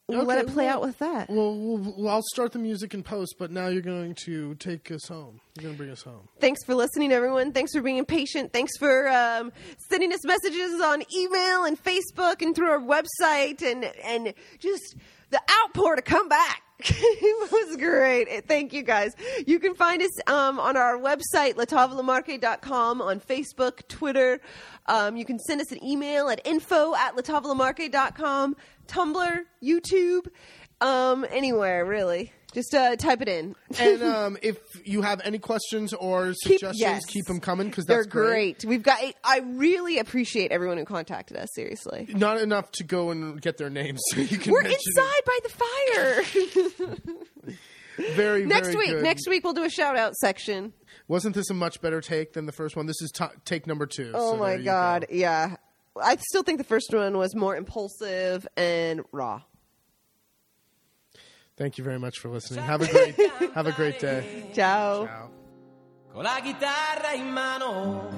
we'll 0.08 0.24
let 0.24 0.38
Oh, 0.38 0.40
it 0.42 0.46
play 0.48 0.66
well- 0.66 0.76
out 0.76 0.82
with 0.82 0.98
that. 0.98 1.28
Well, 1.28 1.54
well, 1.56 1.94
well, 1.98 2.08
I'll 2.14 2.22
start 2.32 2.52
the 2.52 2.58
music 2.58 2.94
in 2.94 3.02
post, 3.02 3.34
but 3.38 3.50
now 3.50 3.68
you're 3.68 3.82
going 3.82 4.14
to 4.26 4.54
take 4.56 4.90
us 4.90 5.06
home. 5.08 5.40
You're 5.56 5.62
going 5.64 5.74
to 5.74 5.78
bring 5.78 5.90
us 5.90 6.02
home. 6.02 6.28
Thanks 6.40 6.64
for 6.64 6.74
listening, 6.74 7.12
everyone. 7.12 7.52
Thanks 7.52 7.72
for 7.72 7.82
being 7.82 8.04
patient. 8.04 8.52
Thanks 8.52 8.76
for 8.78 9.08
um, 9.08 9.52
sending 9.90 10.12
us 10.12 10.24
messages 10.24 10.80
on 10.80 11.02
email 11.14 11.64
and 11.64 11.82
Facebook 11.82 12.40
and 12.42 12.54
through 12.54 12.70
our 12.70 12.80
website 12.80 13.62
and 13.62 13.84
and 14.04 14.32
just 14.58 14.96
the 15.30 15.40
outpour 15.64 15.96
to 15.96 16.02
come 16.02 16.28
back. 16.28 16.62
It 16.78 17.52
was 17.52 17.76
great. 17.76 18.46
Thank 18.46 18.72
you 18.72 18.82
guys. 18.82 19.14
You 19.46 19.58
can 19.58 19.74
find 19.74 20.02
us 20.02 20.10
um, 20.26 20.60
on 20.60 20.76
our 20.76 20.98
website, 20.98 21.54
latavolamarche.com, 21.54 23.00
on 23.00 23.20
Facebook, 23.20 23.86
Twitter. 23.88 24.40
Um, 24.86 25.16
you 25.16 25.24
can 25.24 25.38
send 25.38 25.60
us 25.60 25.72
an 25.72 25.82
email 25.82 26.28
at 26.28 26.40
info 26.44 26.94
at 26.94 27.16
latavolamarche.com, 27.16 28.56
Tumblr, 28.88 29.38
YouTube, 29.62 30.26
um, 30.80 31.26
anywhere, 31.30 31.84
really. 31.86 32.32
Just 32.56 32.74
uh, 32.74 32.96
type 32.96 33.20
it 33.20 33.28
in. 33.28 33.54
And 33.78 34.02
um, 34.02 34.38
if 34.40 34.56
you 34.82 35.02
have 35.02 35.20
any 35.24 35.38
questions 35.38 35.92
or 35.92 36.28
Keep- 36.28 36.36
suggestions, 36.60 36.80
yes. 36.80 37.04
keep 37.04 37.26
them 37.26 37.38
coming 37.38 37.68
because 37.68 37.84
They're 37.84 38.06
great. 38.06 38.60
great. 38.60 38.64
We've 38.64 38.82
got. 38.82 38.98
I 39.22 39.40
really 39.44 39.98
appreciate 39.98 40.52
everyone 40.52 40.78
who 40.78 40.86
contacted 40.86 41.36
us. 41.36 41.50
Seriously, 41.54 42.08
Not 42.14 42.40
enough 42.40 42.70
to 42.72 42.84
go 42.84 43.10
and 43.10 43.38
get 43.42 43.58
their 43.58 43.68
names, 43.68 44.00
so 44.10 44.20
you 44.20 44.38
can. 44.38 44.52
we're 44.52 44.62
inside 44.62 45.22
by 45.26 45.38
the 45.42 45.50
fire. 45.50 46.24
Very 48.14 48.44
next 48.44 48.68
very 48.68 48.76
week, 48.78 48.90
good. 48.90 49.02
next 49.02 49.28
week 49.28 49.44
we'll 49.44 49.54
do 49.54 49.64
a 49.64 49.70
shout 49.70 49.96
out 49.96 50.14
section. 50.16 50.72
Wasn't 51.08 51.34
this 51.34 51.50
a 51.50 51.54
much 51.54 51.80
better 51.80 52.00
take 52.00 52.32
than 52.34 52.46
the 52.46 52.52
first 52.52 52.76
one? 52.76 52.86
This 52.86 53.00
is 53.00 53.10
t- 53.10 53.24
take 53.44 53.66
number 53.66 53.86
two. 53.86 54.12
Oh 54.14 54.32
so 54.32 54.36
my 54.38 54.58
god, 54.58 55.06
go. 55.08 55.14
yeah. 55.14 55.56
I 56.02 56.16
still 56.16 56.42
think 56.42 56.58
the 56.58 56.64
first 56.64 56.92
one 56.92 57.16
was 57.16 57.34
more 57.34 57.56
impulsive 57.56 58.46
and 58.56 59.02
raw. 59.12 59.42
Thank 61.56 61.78
you 61.78 61.84
very 61.84 61.98
much 61.98 62.18
for 62.18 62.28
listening. 62.28 62.64
Have 62.64 62.82
a 62.82 62.86
great 62.86 63.16
have 63.54 63.66
a 63.66 63.72
great 63.72 63.98
day. 63.98 64.50
Ciao. 64.52 65.06
Ciao. 65.06 65.36
con 66.16 66.24
la 66.24 66.40
chitarra 66.42 67.12
in 67.12 67.28
mano. 67.28 68.08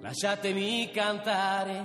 Lasciatemi 0.00 0.90
cantare, 0.92 1.84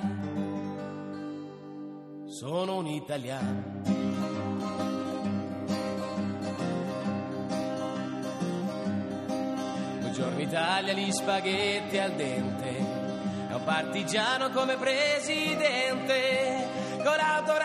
sono 2.25 2.77
un 2.77 2.87
italiano. 2.87 3.83
Buongiorno 9.99 10.41
Italia, 10.41 10.93
gli 10.93 11.11
spaghetti 11.11 11.99
al 11.99 12.13
dente, 12.13 12.77
è 13.47 13.53
un 13.53 13.63
partigiano 13.63 14.49
come 14.49 14.75
presidente, 14.75 16.67
con 17.03 17.15
l'autoradio 17.15 17.64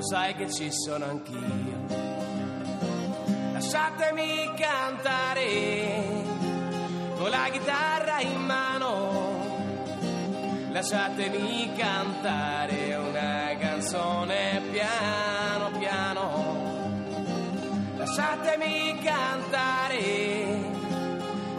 lo 0.00 0.06
sai 0.06 0.34
che 0.34 0.50
ci 0.50 0.70
sono 0.72 1.04
anch'io. 1.04 1.78
Lasciatemi 3.52 4.50
cantare 4.56 6.24
con 7.16 7.28
la 7.28 7.48
chitarra 7.52 8.20
in 8.20 8.40
mano. 8.46 9.28
Lasciatemi 10.72 11.72
cantare 11.76 12.94
una 12.94 13.54
canzone 13.58 14.62
piano 14.70 15.70
piano. 15.78 16.78
Lasciatemi 17.96 18.98
cantare 19.02 19.98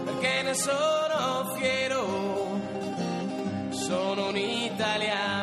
perché 0.04 0.42
ne 0.42 0.54
sono 0.56 1.54
fiero. 1.56 2.60
Sono 3.70 4.30
un 4.30 4.38
italiano, 4.38 5.41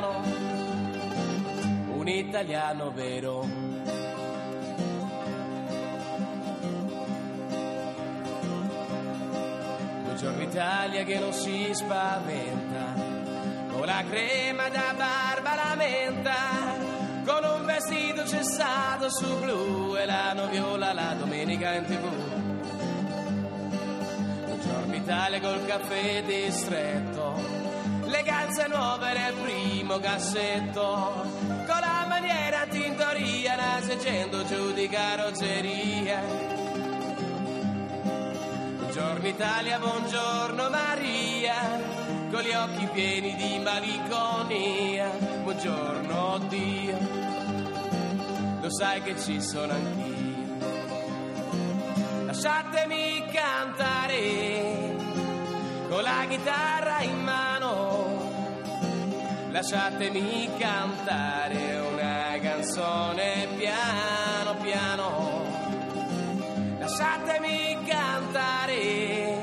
un 2.09 2.15
italiano 2.15 2.91
vero. 2.91 3.47
Buongiorno 10.03 10.43
Italia 10.43 11.05
che 11.05 11.19
non 11.19 11.33
si 11.33 11.69
spaventa, 11.73 12.95
con 13.71 13.85
la 13.85 14.03
crema 14.09 14.69
da 14.71 14.95
barba 14.97 15.55
la 15.55 15.75
menta, 15.77 16.35
con 17.27 17.45
un 17.45 17.67
vestito 17.67 18.27
cessato 18.27 19.11
su 19.11 19.39
blu 19.41 19.95
e 19.97 20.07
la 20.07 20.33
noviola 20.33 20.93
la 20.95 21.15
domenica 21.17 21.75
in 21.75 21.85
tv. 21.85 22.07
Buongiorno 24.47 24.95
Italia 24.95 25.41
col 25.41 25.67
caffè 25.67 26.23
distretto, 26.25 27.35
le 28.07 28.23
calze 28.23 28.67
nuove 28.67 29.13
nel 29.13 29.35
primo 29.35 29.99
cassetto, 29.99 31.27
con 31.67 31.81
la 31.81 31.98
maniera 32.21 32.66
tintoria, 32.66 33.55
nascendo 33.55 34.45
giù 34.45 34.73
di 34.73 34.89
carrozzeria. 34.89 36.21
Buongiorno 38.79 39.27
Italia, 39.29 39.79
buongiorno 39.79 40.69
Maria, 40.69 41.55
con 42.31 42.41
gli 42.41 42.53
occhi 42.53 42.89
pieni 42.93 43.37
di 43.37 43.61
malinconia. 43.61 45.11
Buongiorno 45.43 46.39
Dio, 46.49 46.99
lo 48.61 48.71
sai 48.71 49.03
che 49.03 49.16
ci 49.19 49.41
sono 49.41 49.73
anch'io. 49.73 50.16
Lasciatemi 52.27 53.27
cantare 53.33 54.97
con 55.89 56.03
la 56.03 56.25
chitarra 56.29 57.01
in 57.03 57.23
mano. 57.23 58.27
Lasciatemi 59.51 60.51
cantare 60.59 61.68
una 61.68 61.68
canzone 62.69 63.49
piano 63.57 64.55
piano. 64.61 65.43
Lasciatemi 66.79 67.79
cantare 67.87 69.39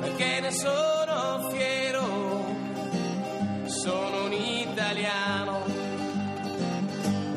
perché 0.00 0.40
ne 0.40 0.50
sono 0.52 1.48
fiero. 1.50 2.44
Sono 3.64 4.24
un 4.26 4.32
italiano, 4.32 5.64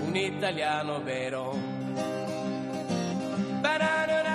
un 0.05 0.15
italiano 0.15 1.01
vero. 1.01 1.57
Ba-da-da-da-da-da-bow. 3.61 4.34